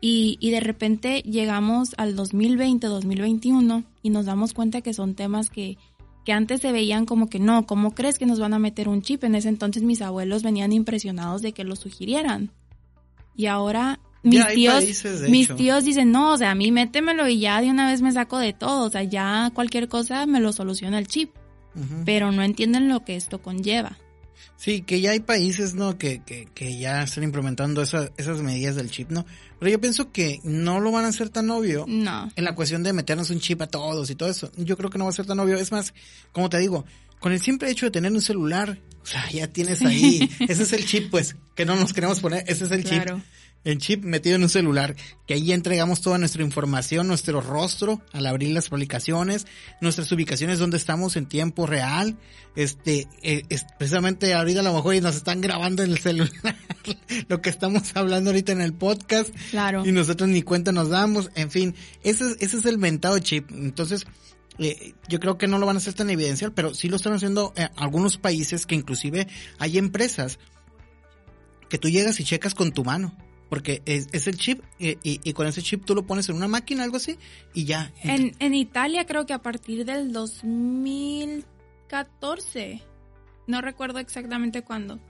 y, 0.00 0.36
y 0.40 0.50
de 0.50 0.60
repente 0.60 1.22
llegamos 1.22 1.94
al 1.98 2.16
2020, 2.16 2.86
2021 2.86 3.84
y 4.02 4.10
nos 4.10 4.26
damos 4.26 4.54
cuenta 4.54 4.80
que 4.80 4.94
son 4.94 5.14
temas 5.14 5.50
que, 5.50 5.76
que 6.24 6.32
antes 6.32 6.60
se 6.60 6.72
veían 6.72 7.06
como 7.06 7.28
que 7.28 7.38
no, 7.38 7.66
¿cómo 7.66 7.94
crees 7.94 8.18
que 8.18 8.26
nos 8.26 8.40
van 8.40 8.54
a 8.54 8.58
meter 8.58 8.88
un 8.88 9.02
chip? 9.02 9.24
En 9.24 9.34
ese 9.34 9.48
entonces 9.48 9.82
mis 9.82 10.02
abuelos 10.02 10.42
venían 10.42 10.72
impresionados 10.72 11.42
de 11.42 11.52
que 11.52 11.64
lo 11.64 11.76
sugirieran. 11.76 12.50
Y 13.36 13.46
ahora 13.46 14.00
mis 14.22 14.46
tíos, 14.48 14.84
mis 15.28 15.54
tíos 15.54 15.84
dicen, 15.84 16.12
no, 16.12 16.32
o 16.32 16.36
sea, 16.36 16.50
a 16.50 16.54
mí 16.54 16.72
métemelo 16.72 17.26
y 17.28 17.40
ya 17.40 17.60
de 17.60 17.70
una 17.70 17.90
vez 17.90 18.02
me 18.02 18.12
saco 18.12 18.38
de 18.38 18.52
todo, 18.52 18.86
o 18.86 18.90
sea, 18.90 19.02
ya 19.02 19.50
cualquier 19.54 19.88
cosa 19.88 20.26
me 20.26 20.40
lo 20.40 20.52
soluciona 20.52 20.98
el 20.98 21.06
chip. 21.06 21.30
Pero 22.04 22.32
no 22.32 22.42
entienden 22.42 22.88
lo 22.88 23.04
que 23.04 23.14
esto 23.14 23.40
conlleva. 23.40 23.96
Sí, 24.56 24.82
que 24.82 25.00
ya 25.00 25.12
hay 25.12 25.20
países, 25.20 25.74
¿no? 25.74 25.96
Que, 25.96 26.20
que, 26.22 26.48
que 26.52 26.76
ya 26.78 27.04
están 27.04 27.22
implementando 27.22 27.80
esas 27.80 28.42
medidas 28.42 28.74
del 28.74 28.90
chip, 28.90 29.10
¿no? 29.10 29.24
Pero 29.60 29.70
yo 29.70 29.80
pienso 29.80 30.10
que 30.10 30.40
no 30.42 30.80
lo 30.80 30.90
van 30.90 31.04
a 31.04 31.08
hacer 31.08 31.28
tan 31.28 31.50
obvio. 31.50 31.84
No. 31.86 32.32
En 32.34 32.44
la 32.44 32.54
cuestión 32.54 32.82
de 32.82 32.92
meternos 32.92 33.30
un 33.30 33.40
chip 33.40 33.60
a 33.62 33.66
todos 33.66 34.10
y 34.10 34.16
todo 34.16 34.28
eso. 34.28 34.50
Yo 34.56 34.76
creo 34.76 34.90
que 34.90 34.98
no 34.98 35.04
va 35.04 35.10
a 35.10 35.14
ser 35.14 35.26
tan 35.26 35.38
obvio. 35.38 35.56
Es 35.56 35.70
más, 35.70 35.94
como 36.32 36.48
te 36.48 36.58
digo, 36.58 36.86
con 37.20 37.32
el 37.32 37.40
simple 37.40 37.70
hecho 37.70 37.86
de 37.86 37.92
tener 37.92 38.10
un 38.10 38.22
celular, 38.22 38.78
o 39.02 39.06
sea, 39.06 39.30
ya 39.30 39.46
tienes 39.48 39.82
ahí, 39.82 40.28
ese 40.48 40.62
es 40.62 40.72
el 40.72 40.86
chip, 40.86 41.10
pues, 41.10 41.36
que 41.54 41.66
no 41.66 41.76
nos 41.76 41.92
queremos 41.92 42.20
poner, 42.20 42.42
ese 42.48 42.64
es 42.64 42.70
el 42.72 42.82
claro. 42.82 43.16
chip 43.16 43.24
el 43.64 43.78
chip 43.78 44.04
metido 44.04 44.36
en 44.36 44.42
un 44.42 44.48
celular, 44.48 44.96
que 45.26 45.34
ahí 45.34 45.52
entregamos 45.52 46.00
toda 46.00 46.18
nuestra 46.18 46.42
información, 46.42 47.06
nuestro 47.06 47.40
rostro 47.40 48.00
al 48.12 48.26
abrir 48.26 48.54
las 48.54 48.68
aplicaciones, 48.68 49.46
nuestras 49.80 50.10
ubicaciones 50.12 50.58
donde 50.58 50.78
estamos 50.78 51.16
en 51.16 51.26
tiempo 51.26 51.66
real, 51.66 52.16
este, 52.56 53.06
eh, 53.22 53.44
precisamente 53.78 54.32
ahorita 54.34 54.60
a 54.60 54.62
lo 54.62 54.74
mejor 54.74 55.00
nos 55.02 55.16
están 55.16 55.40
grabando 55.40 55.82
en 55.82 55.90
el 55.90 55.98
celular 55.98 56.56
lo 57.28 57.40
que 57.42 57.50
estamos 57.50 57.94
hablando 57.94 58.30
ahorita 58.30 58.52
en 58.52 58.62
el 58.62 58.72
podcast. 58.72 59.30
Claro. 59.50 59.84
Y 59.84 59.92
nosotros 59.92 60.28
ni 60.28 60.42
cuenta 60.42 60.72
nos 60.72 60.88
damos, 60.88 61.30
en 61.34 61.50
fin, 61.50 61.74
ese, 62.02 62.36
ese 62.40 62.56
es 62.56 62.64
el 62.64 62.78
mentado 62.78 63.18
chip. 63.18 63.50
Entonces, 63.50 64.06
eh, 64.58 64.94
yo 65.08 65.20
creo 65.20 65.36
que 65.36 65.48
no 65.48 65.58
lo 65.58 65.66
van 65.66 65.76
a 65.76 65.78
hacer 65.78 65.94
tan 65.94 66.10
evidencial, 66.10 66.52
pero 66.52 66.72
sí 66.74 66.88
lo 66.88 66.96
están 66.96 67.12
haciendo 67.12 67.52
eh, 67.56 67.68
algunos 67.76 68.16
países 68.16 68.66
que 68.66 68.74
inclusive 68.74 69.28
hay 69.58 69.76
empresas 69.76 70.38
que 71.68 71.78
tú 71.78 71.88
llegas 71.88 72.18
y 72.20 72.24
checas 72.24 72.54
con 72.54 72.72
tu 72.72 72.84
mano 72.84 73.16
porque 73.50 73.82
es, 73.84 74.26
el 74.26 74.38
chip 74.38 74.62
y, 74.78 74.96
y, 75.02 75.32
con 75.34 75.46
ese 75.46 75.60
chip 75.60 75.84
tú 75.84 75.94
lo 75.94 76.06
pones 76.06 76.26
en 76.28 76.36
una 76.36 76.48
máquina, 76.48 76.84
algo 76.84 76.96
así, 76.96 77.18
y 77.52 77.64
ya. 77.64 77.92
En, 78.02 78.34
en 78.38 78.54
Italia 78.54 79.04
creo 79.04 79.26
que 79.26 79.34
a 79.34 79.42
partir 79.42 79.84
del 79.84 80.12
2014, 80.12 82.82
no 83.48 83.60
recuerdo 83.60 83.98
exactamente 83.98 84.62
cuándo, 84.62 85.00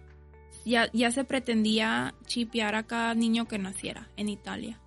ya, 0.64 0.90
ya 0.92 1.12
se 1.12 1.24
pretendía 1.24 2.14
chipear 2.26 2.74
a 2.74 2.84
cada 2.84 3.14
niño 3.14 3.46
que 3.46 3.58
naciera 3.58 4.08
en 4.16 4.30
Italia. 4.30 4.80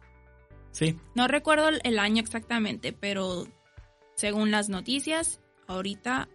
Sí. 0.71 0.97
No 1.13 1.27
recuerdo 1.27 1.69
el 1.69 1.99
año 1.99 2.21
exactamente, 2.21 2.91
pero 2.91 3.47
según 4.15 4.49
las 4.49 4.69
noticias, 4.69 5.39
ahorita 5.67 6.27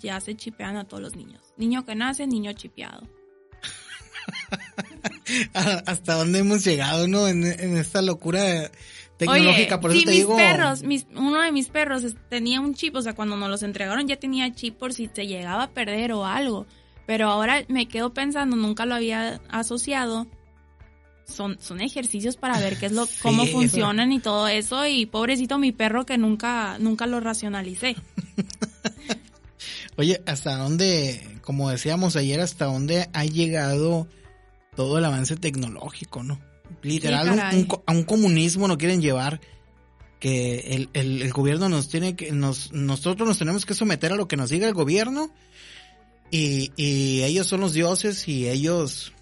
ya 0.00 0.18
se 0.20 0.34
chipean 0.34 0.76
a 0.76 0.84
todos 0.84 1.02
los 1.02 1.16
niños. 1.16 1.52
Niño 1.58 1.84
que 1.84 1.94
nace, 1.94 2.26
niño 2.26 2.54
chipeado. 2.54 3.06
hasta 5.54 6.14
dónde 6.14 6.40
hemos 6.40 6.64
llegado, 6.64 7.08
¿no? 7.08 7.28
En, 7.28 7.44
esta 7.44 8.02
locura 8.02 8.70
tecnológica. 9.16 9.80
por 9.80 9.92
eso 9.92 10.10
mis 10.10 10.24
perros, 10.26 10.82
uno 11.14 11.42
de 11.42 11.52
mis 11.52 11.68
perros 11.68 12.04
tenía 12.28 12.60
un 12.60 12.74
chip, 12.74 12.94
o 12.96 13.02
sea, 13.02 13.14
cuando 13.14 13.36
nos 13.36 13.48
los 13.48 13.62
entregaron 13.62 14.06
ya 14.06 14.16
tenía 14.16 14.52
chip 14.52 14.76
por 14.76 14.92
si 14.92 15.10
se 15.12 15.26
llegaba 15.26 15.64
a 15.64 15.70
perder 15.70 16.12
o 16.12 16.26
algo. 16.26 16.66
Pero 17.06 17.28
ahora 17.28 17.64
me 17.68 17.86
quedo 17.86 18.12
pensando, 18.12 18.56
nunca 18.56 18.84
lo 18.84 18.94
había 18.94 19.40
asociado. 19.48 20.26
Son, 21.24 21.56
son 21.60 21.80
ejercicios 21.80 22.36
para 22.36 22.58
ver 22.58 22.78
qué 22.78 22.86
es 22.86 22.92
lo, 22.92 23.08
cómo 23.22 23.46
funcionan 23.46 24.12
y 24.12 24.20
todo 24.20 24.48
eso. 24.48 24.86
Y 24.86 25.06
pobrecito 25.06 25.58
mi 25.58 25.72
perro 25.72 26.04
que 26.04 26.18
nunca, 26.18 26.78
nunca 26.78 27.06
lo 27.06 27.20
racionalicé. 27.20 27.96
Oye, 29.96 30.20
¿hasta 30.26 30.56
dónde, 30.56 31.38
como 31.42 31.70
decíamos 31.70 32.16
ayer, 32.16 32.40
hasta 32.40 32.66
dónde 32.66 33.08
ha 33.12 33.24
llegado 33.24 34.06
todo 34.76 34.98
el 34.98 35.04
avance 35.04 35.36
tecnológico, 35.36 36.22
¿no? 36.22 36.40
Literal, 36.82 37.40
a 37.86 37.92
un 37.92 38.04
comunismo 38.04 38.68
no 38.68 38.78
quieren 38.78 39.00
llevar 39.00 39.40
que 40.20 40.88
el, 40.92 41.32
gobierno 41.32 41.68
nos 41.68 41.88
tiene 41.88 42.16
que, 42.16 42.32
nos, 42.32 42.72
nosotros 42.72 43.28
nos 43.28 43.38
tenemos 43.38 43.66
que 43.66 43.74
someter 43.74 44.12
a 44.12 44.16
lo 44.16 44.28
que 44.28 44.36
nos 44.36 44.50
diga 44.50 44.66
el 44.66 44.74
gobierno 44.74 45.30
y, 46.30 46.72
ellos 47.22 47.46
son 47.46 47.60
los 47.60 47.72
dioses 47.72 48.26
y 48.28 48.48
ellos, 48.48 49.12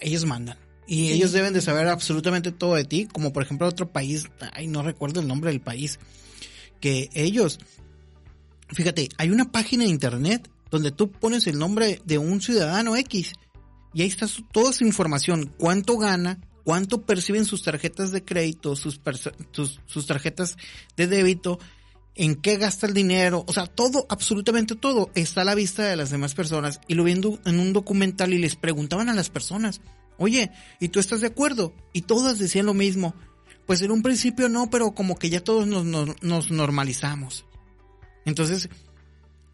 ellos 0.00 0.24
mandan. 0.24 0.58
Y 0.86 1.12
ellos 1.12 1.32
deben 1.32 1.52
de 1.52 1.60
saber 1.60 1.86
absolutamente 1.88 2.50
todo 2.50 2.74
de 2.74 2.84
ti, 2.84 3.06
como 3.06 3.32
por 3.32 3.42
ejemplo 3.42 3.66
otro 3.66 3.90
país, 3.90 4.26
ay, 4.52 4.68
no 4.68 4.82
recuerdo 4.82 5.20
el 5.20 5.28
nombre 5.28 5.50
del 5.50 5.60
país, 5.60 5.98
que 6.80 7.10
ellos, 7.12 7.58
fíjate, 8.68 9.10
hay 9.18 9.30
una 9.30 9.52
página 9.52 9.84
de 9.84 9.90
internet 9.90 10.48
donde 10.70 10.90
tú 10.90 11.10
pones 11.10 11.46
el 11.46 11.58
nombre 11.58 12.00
de 12.04 12.18
un 12.18 12.40
ciudadano 12.40 12.96
X 12.96 13.34
y 13.98 14.02
ahí 14.02 14.06
está 14.06 14.28
toda 14.52 14.72
su 14.72 14.84
información, 14.84 15.52
cuánto 15.58 15.98
gana, 15.98 16.38
cuánto 16.62 17.02
perciben 17.04 17.44
sus 17.44 17.64
tarjetas 17.64 18.12
de 18.12 18.24
crédito, 18.24 18.76
sus, 18.76 19.00
sus, 19.50 20.06
tarjetas 20.06 20.56
de 20.96 21.08
débito, 21.08 21.58
en 22.14 22.36
qué 22.36 22.58
gasta 22.58 22.86
el 22.86 22.94
dinero, 22.94 23.42
o 23.48 23.52
sea, 23.52 23.66
todo, 23.66 24.06
absolutamente 24.08 24.76
todo 24.76 25.10
está 25.16 25.40
a 25.40 25.44
la 25.44 25.56
vista 25.56 25.82
de 25.82 25.96
las 25.96 26.10
demás 26.10 26.36
personas. 26.36 26.80
Y 26.86 26.94
lo 26.94 27.02
viendo 27.02 27.40
en 27.44 27.58
un 27.58 27.72
documental 27.72 28.32
y 28.32 28.38
les 28.38 28.54
preguntaban 28.54 29.08
a 29.08 29.14
las 29.14 29.30
personas, 29.30 29.80
oye, 30.16 30.52
¿y 30.78 30.90
tú 30.90 31.00
estás 31.00 31.20
de 31.20 31.26
acuerdo? 31.26 31.74
Y 31.92 32.02
todas 32.02 32.38
decían 32.38 32.66
lo 32.66 32.74
mismo. 32.74 33.16
Pues 33.66 33.82
en 33.82 33.90
un 33.90 34.02
principio 34.02 34.48
no, 34.48 34.70
pero 34.70 34.92
como 34.92 35.16
que 35.16 35.28
ya 35.28 35.42
todos 35.42 35.66
nos, 35.66 35.84
nos 36.22 36.50
normalizamos. 36.52 37.46
Entonces, 38.24 38.68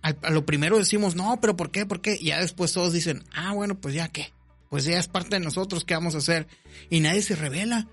a, 0.05 0.30
lo 0.30 0.45
primero 0.45 0.78
decimos, 0.78 1.16
no, 1.16 1.40
pero 1.40 1.57
¿por 1.57 1.70
qué? 1.70 1.86
¿Por 1.86 2.03
qué? 2.03 2.18
Y 2.20 2.26
ya 2.26 2.40
después 2.40 2.72
todos 2.72 2.92
dicen, 2.92 3.24
ah, 3.34 3.53
bueno, 3.53 3.80
pues 3.80 3.95
ya 3.95 4.09
qué. 4.09 4.34
Pues 4.75 4.87
ya 4.87 4.99
es 4.99 5.07
parte 5.07 5.37
de 5.37 5.41
nosotros, 5.41 5.85
¿qué 5.85 5.95
vamos 5.95 6.16
a 6.16 6.18
hacer? 6.18 6.49
Y 6.91 6.99
nadie 6.99 7.22
se 7.22 7.37
revela. 7.37 7.87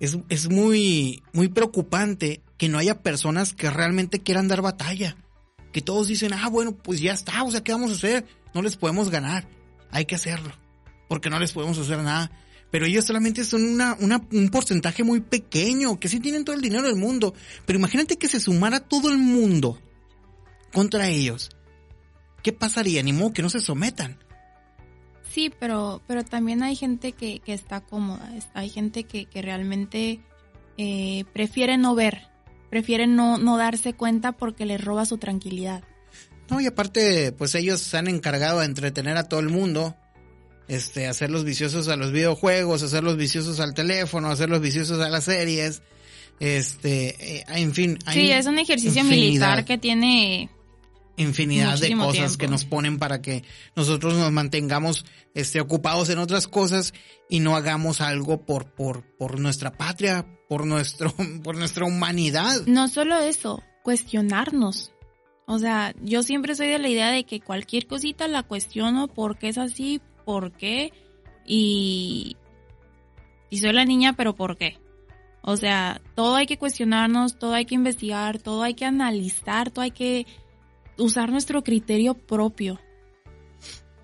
Es, 0.00 0.16
es 0.30 0.48
muy, 0.48 1.22
muy 1.34 1.48
preocupante 1.48 2.40
que 2.56 2.70
no 2.70 2.78
haya 2.78 3.02
personas 3.02 3.52
que 3.52 3.68
realmente 3.68 4.22
quieran 4.22 4.48
dar 4.48 4.62
batalla. 4.62 5.18
Que 5.74 5.82
todos 5.82 6.08
dicen, 6.08 6.32
ah, 6.32 6.48
bueno, 6.48 6.74
pues 6.74 7.02
ya 7.02 7.12
está, 7.12 7.42
o 7.42 7.50
sea, 7.50 7.62
¿qué 7.62 7.72
vamos 7.72 7.90
a 7.90 7.96
hacer? 7.96 8.24
No 8.54 8.62
les 8.62 8.78
podemos 8.78 9.10
ganar. 9.10 9.46
Hay 9.90 10.06
que 10.06 10.14
hacerlo. 10.14 10.54
Porque 11.06 11.28
no 11.28 11.38
les 11.38 11.52
podemos 11.52 11.76
hacer 11.76 11.98
nada. 11.98 12.30
Pero 12.70 12.86
ellos 12.86 13.04
solamente 13.04 13.44
son 13.44 13.62
una, 13.62 13.94
una, 14.00 14.26
un 14.32 14.48
porcentaje 14.48 15.04
muy 15.04 15.20
pequeño, 15.20 16.00
que 16.00 16.08
sí 16.08 16.18
tienen 16.18 16.46
todo 16.46 16.56
el 16.56 16.62
dinero 16.62 16.84
del 16.84 16.96
mundo. 16.96 17.34
Pero 17.66 17.78
imagínate 17.78 18.16
que 18.16 18.28
se 18.28 18.40
sumara 18.40 18.80
todo 18.80 19.10
el 19.10 19.18
mundo 19.18 19.78
contra 20.72 21.10
ellos, 21.10 21.50
¿qué 22.42 22.54
pasaría? 22.54 23.02
Ni 23.02 23.12
modo 23.12 23.34
que 23.34 23.42
no 23.42 23.50
se 23.50 23.60
sometan. 23.60 24.16
Sí, 25.32 25.52
pero, 25.60 26.02
pero 26.06 26.24
también 26.24 26.62
hay 26.62 26.74
gente 26.74 27.12
que, 27.12 27.40
está 27.46 27.80
cómoda, 27.80 28.32
hay 28.52 28.68
gente 28.68 29.04
que, 29.04 29.28
realmente 29.42 30.20
eh, 30.76 31.24
prefiere 31.32 31.78
no 31.78 31.94
ver, 31.94 32.28
prefiere 32.68 33.06
no, 33.06 33.38
no 33.38 33.56
darse 33.56 33.92
cuenta 33.92 34.32
porque 34.32 34.66
les 34.66 34.84
roba 34.84 35.06
su 35.06 35.18
tranquilidad. 35.18 35.84
No, 36.48 36.60
y 36.60 36.66
aparte, 36.66 37.30
pues 37.30 37.54
ellos 37.54 37.80
se 37.80 37.96
han 37.96 38.08
encargado 38.08 38.58
de 38.58 38.66
entretener 38.66 39.16
a 39.16 39.28
todo 39.28 39.38
el 39.38 39.50
mundo, 39.50 39.94
este, 40.66 41.06
hacer 41.06 41.30
los 41.30 41.44
viciosos 41.44 41.86
a 41.86 41.96
los 41.96 42.10
videojuegos, 42.10 42.82
hacer 42.82 43.04
los 43.04 43.16
viciosos 43.16 43.60
al 43.60 43.72
teléfono, 43.72 44.30
hacer 44.30 44.50
los 44.50 44.60
viciosos 44.60 45.00
a 45.00 45.08
las 45.08 45.24
series, 45.24 45.82
este, 46.40 47.36
eh, 47.38 47.44
en 47.48 47.72
fin. 47.72 47.98
sí, 48.12 48.32
es 48.32 48.46
un 48.46 48.58
ejercicio 48.58 49.04
militar 49.04 49.64
que 49.64 49.78
tiene 49.78 50.50
infinidad 51.22 51.78
de 51.78 51.96
cosas 51.96 52.36
que 52.36 52.48
nos 52.48 52.64
ponen 52.64 52.98
para 52.98 53.20
que 53.20 53.44
nosotros 53.76 54.14
nos 54.14 54.32
mantengamos 54.32 55.04
este, 55.34 55.60
ocupados 55.60 56.08
en 56.10 56.18
otras 56.18 56.48
cosas 56.48 56.94
y 57.28 57.40
no 57.40 57.56
hagamos 57.56 58.00
algo 58.00 58.44
por, 58.44 58.66
por, 58.66 59.02
por 59.16 59.38
nuestra 59.38 59.72
patria, 59.72 60.26
por, 60.48 60.66
nuestro, 60.66 61.14
por 61.42 61.56
nuestra 61.56 61.84
humanidad. 61.84 62.66
No 62.66 62.88
solo 62.88 63.18
eso, 63.18 63.62
cuestionarnos. 63.82 64.92
O 65.46 65.58
sea, 65.58 65.94
yo 66.02 66.22
siempre 66.22 66.54
soy 66.54 66.68
de 66.68 66.78
la 66.78 66.88
idea 66.88 67.10
de 67.10 67.24
que 67.24 67.40
cualquier 67.40 67.86
cosita 67.86 68.28
la 68.28 68.42
cuestiono 68.42 69.08
por 69.08 69.36
qué 69.38 69.48
es 69.48 69.58
así, 69.58 70.00
por 70.24 70.52
qué 70.52 70.92
y, 71.44 72.36
y 73.50 73.58
soy 73.58 73.72
la 73.72 73.84
niña, 73.84 74.12
pero 74.12 74.34
por 74.34 74.56
qué. 74.56 74.78
O 75.42 75.56
sea, 75.56 76.00
todo 76.14 76.36
hay 76.36 76.46
que 76.46 76.58
cuestionarnos, 76.58 77.38
todo 77.38 77.54
hay 77.54 77.64
que 77.64 77.74
investigar, 77.74 78.38
todo 78.38 78.62
hay 78.62 78.74
que 78.74 78.84
analizar, 78.84 79.70
todo 79.70 79.82
hay 79.82 79.90
que 79.90 80.26
usar 81.00 81.30
nuestro 81.30 81.62
criterio 81.62 82.14
propio. 82.14 82.80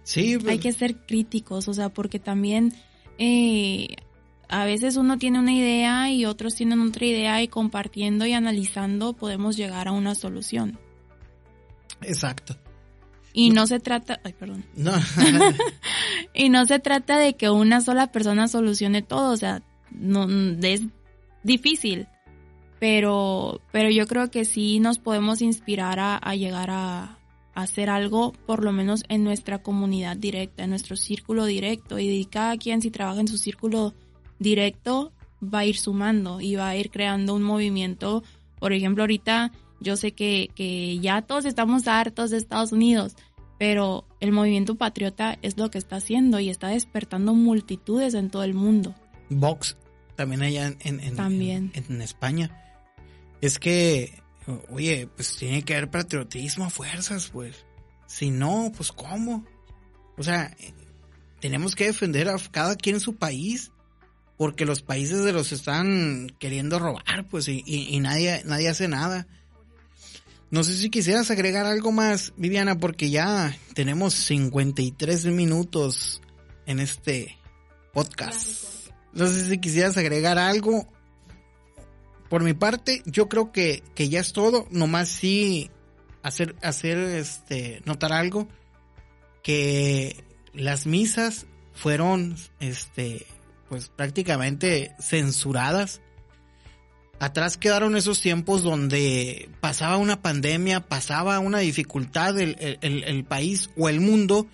Sí, 0.03 0.37
pues. 0.39 0.49
hay 0.49 0.59
que 0.59 0.73
ser 0.73 1.05
críticos, 1.05 1.69
o 1.69 1.75
sea, 1.75 1.89
porque 1.89 2.19
también 2.19 2.73
eh, 3.19 3.97
a 4.49 4.65
veces 4.65 4.97
uno 4.97 5.19
tiene 5.19 5.41
una 5.41 5.53
idea 5.53 6.11
y 6.11 6.25
otros 6.25 6.55
tienen 6.55 6.81
otra 6.81 7.07
idea 7.07 7.43
y 7.43 7.49
compartiendo 7.49 8.27
y 8.27 8.33
analizando 8.33 9.15
podemos 9.15 9.57
llegar 9.57 9.89
a 9.89 9.93
una 9.93 10.15
solución. 10.15 10.79
Exacto. 12.03 12.57
Y 13.33 13.51
no 13.51 13.67
se 13.67 13.81
trata, 13.81 14.21
ay, 14.25 14.33
perdón. 14.33 14.65
No. 14.75 14.93
y 16.35 16.49
no 16.49 16.65
se 16.65 16.79
trata 16.79 17.19
de 17.19 17.35
que 17.35 17.51
una 17.51 17.81
sola 17.81 18.11
persona 18.11 18.49
solucione 18.49 19.03
todo, 19.03 19.33
o 19.33 19.37
sea, 19.37 19.63
no 19.91 20.27
es 20.63 20.83
difícil, 21.43 22.09
pero 22.79 23.61
pero 23.73 23.91
yo 23.91 24.07
creo 24.07 24.31
que 24.31 24.45
sí 24.45 24.81
nos 24.81 24.99
podemos 24.99 25.41
inspirar 25.43 25.99
a, 26.01 26.35
llegar 26.35 26.71
a, 26.71 27.19
hacer 27.55 27.89
algo, 27.89 28.33
por 28.45 28.63
lo 28.63 28.73
menos 28.73 29.03
en 29.09 29.25
nuestra 29.25 29.63
comunidad 29.63 30.17
directa, 30.17 30.65
en 30.65 30.71
nuestro 30.71 30.97
círculo 30.97 31.47
directo, 31.47 31.99
y 31.99 32.25
cada 32.27 32.57
quien 32.59 32.83
si 32.83 32.91
trabaja 32.91 33.21
en 33.21 33.29
su 33.29 33.39
círculo 33.39 33.95
directo 34.39 35.13
va 35.43 35.61
a 35.61 35.65
ir 35.65 35.79
sumando 35.79 36.41
y 36.41 36.57
va 36.57 36.69
a 36.69 36.77
ir 36.77 36.91
creando 36.91 37.35
un 37.35 37.43
movimiento. 37.43 38.23
Por 38.59 38.73
ejemplo, 38.73 39.03
ahorita 39.05 39.53
yo 39.81 39.97
sé 39.97 40.13
que, 40.13 40.51
que 40.55 40.99
ya 40.99 41.23
todos 41.23 41.45
estamos 41.45 41.89
hartos 41.89 42.31
de 42.31 42.37
Estados 42.37 42.73
Unidos, 42.73 43.17
pero 43.59 44.05
el 44.21 44.33
movimiento 44.33 44.75
patriota 44.75 45.39
es 45.43 45.57
lo 45.57 45.71
que 45.71 45.79
está 45.79 45.97
haciendo 45.97 46.41
y 46.41 46.51
está 46.51 46.69
despertando 46.69 47.35
multitudes 47.35 48.15
en 48.15 48.31
todo 48.31 48.45
el 48.45 48.55
mundo. 48.55 48.95
Vox, 49.31 49.77
también 50.15 50.43
allá 50.43 50.67
en, 50.67 50.77
en, 50.81 51.01
en, 51.01 52.03
España. 52.03 52.66
Es 53.41 53.59
que, 53.59 54.23
oye, 54.71 55.09
pues 55.15 55.37
tiene 55.37 55.63
que 55.63 55.75
haber 55.75 55.91
patriotismo 55.91 56.65
a 56.65 56.71
fuerzas, 56.71 57.29
pues. 57.29 57.65
Si 58.07 58.31
no, 58.31 58.73
pues 58.77 58.93
¿cómo? 58.93 59.45
O 60.17 60.23
sea, 60.23 60.57
tenemos 61.41 61.75
que 61.75 61.87
defender 61.87 62.29
a 62.29 62.37
cada 62.51 62.77
quien 62.77 62.97
en 62.97 63.01
su 63.01 63.17
país 63.17 63.73
porque 64.37 64.67
los 64.67 64.83
países 64.83 65.25
de 65.25 65.33
los 65.33 65.53
están 65.53 66.29
queriendo 66.39 66.79
robar, 66.79 67.27
pues, 67.29 67.49
y, 67.49 67.63
y, 67.67 67.99
nadie, 68.01 68.43
nadie 68.45 68.69
hace 68.69 68.87
nada. 68.87 69.27
No 70.51 70.63
sé 70.63 70.77
si 70.77 70.91
quisieras 70.91 71.31
agregar 71.31 71.67
algo 71.67 71.91
más, 71.91 72.33
Viviana, 72.37 72.79
porque 72.79 73.11
ya 73.11 73.57
tenemos 73.75 74.15
53 74.15 75.27
minutos 75.27 76.21
en 76.67 76.81
este 76.81 77.37
podcast. 77.93 78.91
No 79.13 79.27
sé 79.27 79.49
si 79.49 79.59
quisieras 79.59 79.97
agregar 79.97 80.39
algo. 80.39 80.87
Por 82.29 82.43
mi 82.43 82.55
parte, 82.55 83.03
yo 83.07 83.29
creo 83.29 83.53
que, 83.53 83.83
que 83.95 84.09
ya 84.09 84.21
es 84.21 84.33
todo. 84.33 84.67
Nomás 84.71 85.09
sí 85.09 85.71
hacer, 86.23 86.57
hacer 86.63 86.99
este, 86.99 87.83
notar 87.85 88.13
algo. 88.13 88.49
Que 89.43 90.25
las 90.53 90.87
misas 90.87 91.47
fueron 91.73 92.37
este, 92.59 93.27
pues 93.69 93.89
prácticamente 93.89 94.95
censuradas. 94.99 96.01
Atrás 97.19 97.57
quedaron 97.57 97.97
esos 97.97 98.21
tiempos 98.21 98.63
donde 98.63 99.49
pasaba 99.61 99.97
una 99.97 100.21
pandemia, 100.21 100.81
pasaba 100.81 101.39
una 101.39 101.61
dificultad 101.61 102.39
el, 102.39 102.79
el, 102.83 103.25
país 103.25 103.71
o 103.77 103.89
el 103.89 104.01
mundo 104.01 104.47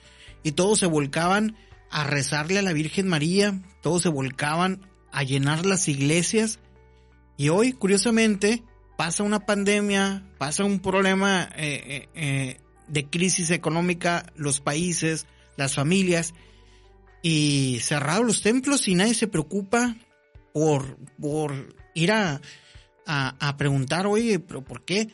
y 0.45 0.53
todos 0.53 0.79
se 0.79 0.87
volcaban 0.87 1.57
a 1.91 2.05
rezarle 2.05 2.61
a 2.61 2.63
la 2.63 2.73
Virgen 2.73 3.09
María, 3.09 3.61
todos 3.81 4.03
se 4.03 4.09
volcaban 4.09 4.81
a 5.11 5.25
llenar 5.25 5.67
las 5.67 5.89
iglesias 5.89 6.61
y 7.43 7.49
hoy, 7.49 7.73
curiosamente, 7.73 8.63
pasa 8.97 9.25
una 9.25 9.41
pandemia, 9.41 10.23
pasa 10.39 10.63
un 10.63 10.79
problema 10.79 11.51
eh, 11.57 11.83
eh, 11.89 12.09
eh, 12.15 12.61
de 12.87 13.11
crisis 13.11 13.51
económica, 13.51 14.33
los 14.37 14.61
países, 14.61 15.27
las 15.57 15.75
familias, 15.75 16.35
y 17.21 17.81
cerrados 17.83 18.25
los 18.25 18.43
templos 18.43 18.87
y 18.87 18.95
nadie 18.95 19.15
se 19.15 19.27
preocupa 19.27 19.97
por, 20.53 20.97
por 21.21 21.75
ir 21.95 22.13
a, 22.13 22.41
a, 23.07 23.57
preguntar, 23.57 24.07
oye, 24.07 24.39
pero 24.39 24.63
¿por 24.63 24.85
qué? 24.85 25.09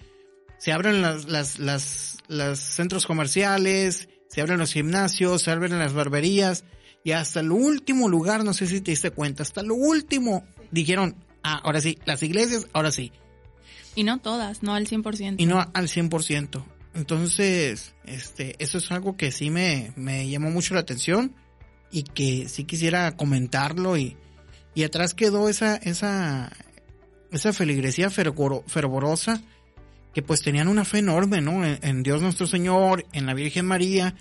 Se 0.59 0.71
abren 0.73 1.01
las, 1.01 1.31
las, 1.31 1.59
las, 1.59 2.19
los 2.29 2.59
centros 2.59 3.07
comerciales, 3.07 4.11
se 4.29 4.43
abren 4.43 4.59
los 4.59 4.75
gimnasios, 4.75 5.41
se 5.41 5.51
abren 5.51 5.79
las 5.79 5.95
barberías 5.95 6.65
y 7.05 7.13
hasta 7.13 7.41
el 7.41 7.53
último 7.53 8.07
lugar, 8.07 8.45
no 8.45 8.53
sé 8.53 8.67
si 8.67 8.83
te 8.83 8.91
diste 8.91 9.13
cuenta, 9.13 9.45
hasta 9.45 9.63
lo 9.63 9.77
último 9.77 10.45
dijeron, 10.71 11.17
ah, 11.43 11.61
ahora 11.63 11.81
sí, 11.81 11.99
las 12.05 12.23
iglesias, 12.23 12.67
ahora 12.73 12.91
sí. 12.91 13.13
Y 13.95 14.05
no 14.05 14.19
todas, 14.19 14.63
no 14.63 14.75
al 14.75 14.87
100%. 14.87 15.37
Y 15.39 15.47
no 15.47 15.59
al 15.59 15.89
100%. 15.89 16.65
Entonces, 16.95 17.95
este, 18.05 18.57
eso 18.63 18.79
es 18.79 18.91
algo 18.91 19.17
que 19.17 19.31
sí 19.31 19.51
me, 19.51 19.93
me 19.97 20.29
llamó 20.29 20.51
mucho 20.51 20.75
la 20.75 20.81
atención 20.81 21.35
y 21.91 22.03
que 22.03 22.49
sí 22.49 22.65
quisiera 22.65 23.17
comentarlo 23.17 23.97
y, 23.97 24.17
y 24.75 24.85
atrás 24.85 25.15
quedó 25.15 25.49
esa, 25.49 25.77
esa, 25.77 26.53
esa 27.31 27.53
feligresía 27.53 28.11
fervorosa 28.11 29.43
que 30.15 30.23
pues 30.23 30.43
tenían 30.43 30.69
una 30.69 30.85
fe 30.85 30.99
enorme, 30.99 31.41
¿no? 31.41 31.65
En, 31.65 32.03
Dios 32.03 32.23
nuestro 32.23 32.47
Señor, 32.47 33.07
en 33.13 33.27
la 33.27 33.35
Virgen 33.35 33.67
María 33.67 34.15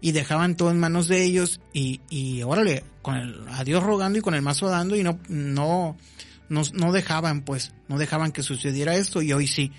y 0.00 0.12
dejaban 0.12 0.56
todo 0.56 0.70
en 0.70 0.80
manos 0.80 1.08
de 1.08 1.22
ellos 1.22 1.60
y, 1.72 2.00
y 2.10 2.42
órale, 2.42 2.84
con 3.02 3.16
el, 3.16 3.44
a 3.48 3.64
Dios 3.64 3.82
rogando 3.82 4.18
y 4.18 4.22
con 4.22 4.34
el 4.34 4.42
mazo 4.42 4.68
dando 4.68 4.96
y 4.96 5.02
no, 5.02 5.18
no, 5.28 5.96
no, 6.48 6.62
no 6.72 6.92
dejaban 6.92 7.42
pues, 7.42 7.72
no 7.88 7.98
dejaban 7.98 8.32
que 8.32 8.42
sucediera 8.42 8.94
esto 8.96 9.22
y 9.22 9.32
hoy 9.32 9.46
sí. 9.46 9.72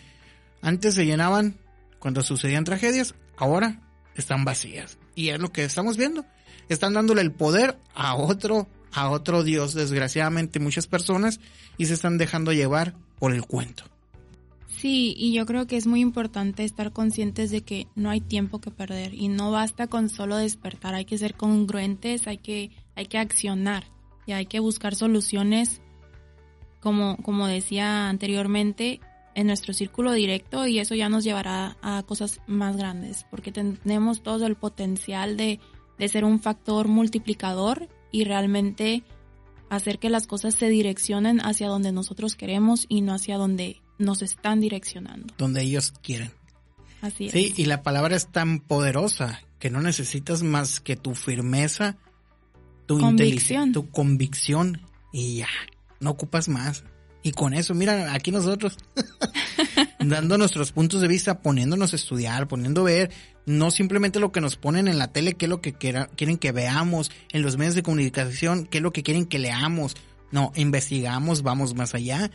Antes 0.62 0.96
se 0.96 1.06
llenaban 1.06 1.58
cuando 2.00 2.24
sucedían 2.24 2.64
tragedias, 2.64 3.16
ahora 3.38 3.82
están 4.16 4.46
vacías. 4.46 4.98
Y 5.16 5.30
es 5.30 5.40
lo 5.40 5.52
que 5.52 5.64
estamos 5.64 5.98
viendo 5.98 6.26
están 6.70 6.94
dándole 6.94 7.22
el 7.22 7.32
poder 7.32 7.78
a 7.94 8.16
otro, 8.16 8.68
a 8.92 9.10
otro 9.10 9.44
Dios, 9.44 9.74
desgraciadamente 9.74 10.60
muchas 10.60 10.88
personas, 10.88 11.40
y 11.78 11.86
se 11.86 11.94
están 11.94 12.18
dejando 12.18 12.54
llevar 12.54 12.96
por 13.20 13.34
el 13.34 13.46
cuento. 13.46 13.84
Sí, 14.68 15.16
y 15.18 15.34
yo 15.34 15.46
creo 15.46 15.68
que 15.68 15.78
es 15.78 15.88
muy 15.88 16.02
importante 16.02 16.64
estar 16.64 16.92
conscientes 16.92 17.50
de 17.50 17.62
que 17.62 17.88
no 17.96 18.10
hay 18.10 18.22
tiempo 18.22 18.60
que 18.60 18.72
perder 18.72 19.14
y 19.14 19.30
no 19.30 19.52
basta 19.52 19.88
con 19.88 20.10
solo 20.10 20.38
despertar, 20.38 20.94
hay 20.94 21.06
que 21.06 21.18
ser 21.18 21.36
congruentes, 21.36 22.28
hay 22.28 22.38
que, 22.38 22.72
hay 22.96 23.06
que 23.06 23.18
accionar 23.18 23.86
y 24.26 24.34
hay 24.34 24.46
que 24.46 24.60
buscar 24.60 24.96
soluciones, 24.96 25.82
como, 26.86 27.18
como 27.18 27.48
decía 27.48 28.08
anteriormente, 28.08 29.02
en 29.34 29.48
nuestro 29.48 29.74
círculo 29.74 30.14
directo 30.14 30.66
y 30.68 30.80
eso 30.80 30.96
ya 30.96 31.10
nos 31.10 31.26
llevará 31.26 31.76
a 31.82 32.04
cosas 32.04 32.40
más 32.48 32.78
grandes, 32.78 33.26
porque 33.30 33.52
tenemos 33.52 34.24
todo 34.24 34.46
el 34.46 34.56
potencial 34.56 35.36
de 35.36 35.60
de 35.98 36.10
ser 36.10 36.26
un 36.26 36.40
factor 36.40 36.88
multiplicador 36.88 37.90
y 38.12 38.24
realmente 38.24 39.04
hacer 39.70 40.00
que 40.00 40.10
las 40.10 40.28
cosas 40.28 40.56
se 40.56 40.70
direccionen 40.70 41.40
hacia 41.40 41.68
donde 41.68 41.92
nosotros 41.92 42.36
queremos 42.36 42.86
y 42.88 43.02
no 43.02 43.14
hacia 43.14 43.38
donde 43.38 43.82
nos 43.98 44.22
están 44.22 44.62
direccionando. 44.62 45.34
Donde 45.38 45.62
ellos 45.62 45.92
quieren. 45.92 46.32
Así 47.02 47.28
es. 47.28 47.32
Sí, 47.32 47.54
y 47.56 47.66
la 47.66 47.84
palabra 47.84 48.16
es 48.16 48.28
tan 48.28 48.60
poderosa 48.60 49.42
que 49.60 49.70
no 49.70 49.82
necesitas 49.82 50.44
más 50.44 50.80
que 50.80 50.96
tu 50.96 51.16
firmeza, 51.16 51.98
tu 52.86 53.00
convicción, 53.00 53.72
tu 53.72 53.90
convicción 53.90 54.82
y 55.12 55.38
ya, 55.38 55.48
no 56.00 56.12
ocupas 56.12 56.50
más. 56.50 56.84
Y 57.24 57.32
con 57.32 57.56
eso, 57.56 57.74
mira, 57.74 58.14
aquí 58.14 58.32
nosotros, 58.32 58.78
dando 60.00 60.38
nuestros 60.38 60.72
puntos 60.72 61.02
de 61.02 61.08
vista, 61.08 61.42
poniéndonos 61.42 61.94
a 61.94 61.96
estudiar, 61.96 62.48
poniendo 62.48 62.82
a 62.82 62.86
ver, 62.86 63.12
no 63.48 63.72
simplemente 63.72 64.20
lo 64.20 64.32
que 64.32 64.42
nos 64.42 64.58
ponen 64.58 64.88
en 64.88 65.00
la 65.00 65.12
tele, 65.12 65.34
qué 65.34 65.46
es 65.46 65.50
lo 65.50 65.60
que 65.60 65.74
quieren 65.74 66.38
que 66.38 66.52
veamos, 66.52 67.10
en 67.32 67.42
los 67.42 67.58
medios 67.58 67.74
de 67.74 67.82
comunicación, 67.82 68.68
qué 68.68 68.78
es 68.78 68.84
lo 68.84 68.94
que 68.94 69.02
quieren 69.02 69.26
que 69.26 69.40
leamos. 69.40 69.96
No, 70.32 70.52
investigamos, 70.56 71.42
vamos 71.42 71.74
más 71.74 71.96
allá. 71.96 72.30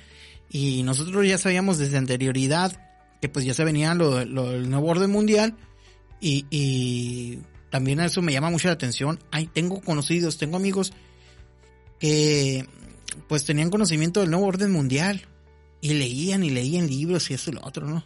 Y 0.48 0.82
nosotros 0.82 1.24
ya 1.26 1.38
sabíamos 1.38 1.78
desde 1.78 1.96
anterioridad 1.96 2.72
que 3.20 3.28
pues 3.28 3.44
ya 3.44 3.54
se 3.54 3.64
venía 3.64 3.94
lo, 3.94 4.24
lo 4.24 4.50
del 4.50 4.68
nuevo 4.70 4.88
orden 4.88 5.10
mundial 5.10 5.56
y, 6.20 6.46
y 6.50 7.38
también 7.70 8.00
eso 8.00 8.22
me 8.22 8.32
llama 8.32 8.50
mucho 8.50 8.68
la 8.68 8.74
atención. 8.74 9.20
Ay, 9.30 9.46
tengo 9.46 9.80
conocidos, 9.80 10.38
tengo 10.38 10.56
amigos 10.56 10.92
que 11.98 12.66
pues 13.28 13.44
tenían 13.44 13.70
conocimiento 13.70 14.20
del 14.20 14.30
nuevo 14.30 14.46
orden 14.46 14.70
mundial 14.70 15.26
y 15.80 15.94
leían 15.94 16.44
y 16.44 16.50
leían 16.50 16.86
libros 16.86 17.30
y 17.30 17.34
eso 17.34 17.50
y 17.50 17.54
lo 17.54 17.64
otro, 17.64 17.86
¿no? 17.86 18.04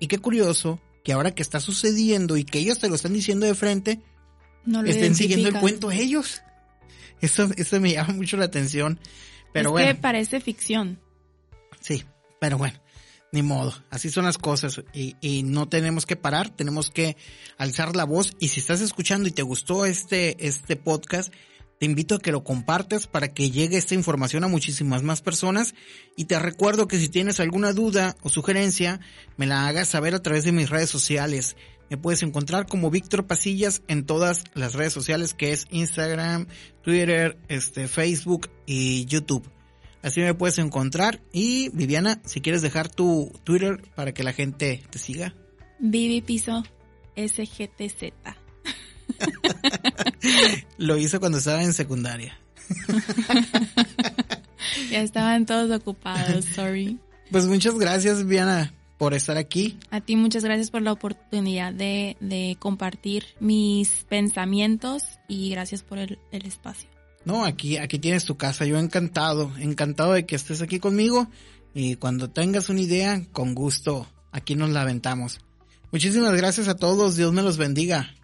Y 0.00 0.06
qué 0.06 0.18
curioso 0.18 0.80
que 1.04 1.12
ahora 1.12 1.34
que 1.34 1.42
está 1.42 1.60
sucediendo 1.60 2.36
y 2.36 2.44
que 2.44 2.58
ellos 2.58 2.78
te 2.78 2.88
lo 2.88 2.94
están 2.94 3.12
diciendo 3.12 3.46
de 3.46 3.54
frente, 3.54 4.00
estén 4.86 5.14
siguiendo 5.14 5.48
el 5.48 5.60
cuento 5.60 5.90
ellos. 5.90 6.42
Eso, 7.20 7.48
eso 7.56 7.80
me 7.80 7.92
llama 7.92 8.14
mucho 8.14 8.36
la 8.36 8.46
atención. 8.46 8.98
Pero 9.52 9.70
bueno. 9.70 9.86
que 9.86 9.94
parece 9.94 10.40
ficción. 10.40 10.98
Sí, 11.80 12.04
pero 12.40 12.58
bueno, 12.58 12.78
ni 13.32 13.42
modo. 13.42 13.74
Así 13.90 14.10
son 14.10 14.24
las 14.24 14.38
cosas 14.38 14.82
y, 14.92 15.16
y 15.20 15.42
no 15.42 15.68
tenemos 15.68 16.06
que 16.06 16.16
parar, 16.16 16.50
tenemos 16.50 16.90
que 16.90 17.16
alzar 17.56 17.94
la 17.94 18.04
voz. 18.04 18.34
Y 18.40 18.48
si 18.48 18.60
estás 18.60 18.80
escuchando 18.80 19.28
y 19.28 19.32
te 19.32 19.42
gustó 19.42 19.86
este, 19.86 20.46
este 20.46 20.76
podcast, 20.76 21.32
te 21.78 21.86
invito 21.86 22.14
a 22.14 22.18
que 22.18 22.32
lo 22.32 22.44
compartas 22.44 23.06
para 23.06 23.28
que 23.28 23.50
llegue 23.50 23.76
esta 23.76 23.94
información 23.94 24.44
a 24.44 24.48
muchísimas 24.48 25.02
más 25.02 25.22
personas 25.22 25.74
y 26.16 26.26
te 26.26 26.38
recuerdo 26.38 26.88
que 26.88 26.98
si 26.98 27.08
tienes 27.08 27.40
alguna 27.40 27.72
duda 27.72 28.16
o 28.22 28.28
sugerencia, 28.28 29.00
me 29.36 29.46
la 29.46 29.66
hagas 29.66 29.88
saber 29.88 30.14
a 30.14 30.22
través 30.22 30.44
de 30.44 30.52
mis 30.52 30.70
redes 30.70 30.90
sociales. 30.90 31.56
Me 31.90 31.98
puedes 31.98 32.22
encontrar 32.22 32.66
como 32.66 32.90
Víctor 32.90 33.26
Pasillas 33.26 33.82
en 33.88 34.06
todas 34.06 34.44
las 34.54 34.74
redes 34.74 34.92
sociales 34.92 35.34
que 35.34 35.52
es 35.52 35.66
Instagram, 35.70 36.46
Twitter, 36.82 37.38
este, 37.48 37.88
Facebook 37.88 38.50
y 38.66 39.04
YouTube. 39.06 39.48
Así 40.02 40.20
me 40.20 40.34
puedes 40.34 40.58
encontrar. 40.58 41.20
Y 41.32 41.70
Viviana, 41.70 42.20
si 42.24 42.40
quieres 42.40 42.62
dejar 42.62 42.88
tu 42.88 43.32
Twitter 43.44 43.80
para 43.94 44.12
que 44.12 44.22
la 44.22 44.32
gente 44.32 44.82
te 44.90 44.98
siga. 44.98 45.34
Vivi 45.78 46.20
Piso 46.20 46.62
SGTZ. 47.16 48.43
Lo 50.78 50.96
hizo 50.96 51.20
cuando 51.20 51.38
estaba 51.38 51.62
en 51.62 51.72
secundaria. 51.72 52.38
ya 54.90 55.02
estaban 55.02 55.46
todos 55.46 55.70
ocupados, 55.70 56.44
sorry. 56.44 56.98
Pues 57.30 57.46
muchas 57.46 57.74
gracias, 57.74 58.24
Viviana, 58.24 58.72
por 58.98 59.14
estar 59.14 59.36
aquí. 59.36 59.78
A 59.90 60.00
ti 60.00 60.16
muchas 60.16 60.44
gracias 60.44 60.70
por 60.70 60.82
la 60.82 60.92
oportunidad 60.92 61.72
de, 61.72 62.16
de 62.20 62.56
compartir 62.58 63.24
mis 63.40 64.04
pensamientos 64.08 65.04
y 65.28 65.50
gracias 65.50 65.82
por 65.82 65.98
el, 65.98 66.18
el, 66.32 66.46
espacio. 66.46 66.88
No, 67.24 67.44
aquí, 67.44 67.76
aquí 67.76 67.98
tienes 67.98 68.24
tu 68.24 68.36
casa. 68.36 68.66
Yo 68.66 68.78
encantado, 68.78 69.52
encantado 69.58 70.12
de 70.12 70.26
que 70.26 70.36
estés 70.36 70.62
aquí 70.62 70.78
conmigo. 70.78 71.28
Y 71.74 71.96
cuando 71.96 72.30
tengas 72.30 72.68
una 72.68 72.82
idea, 72.82 73.22
con 73.32 73.54
gusto, 73.54 74.06
aquí 74.30 74.54
nos 74.54 74.70
la 74.70 74.82
aventamos. 74.82 75.40
Muchísimas 75.90 76.34
gracias 76.34 76.68
a 76.68 76.76
todos. 76.76 77.16
Dios 77.16 77.32
me 77.32 77.42
los 77.42 77.56
bendiga. 77.56 78.14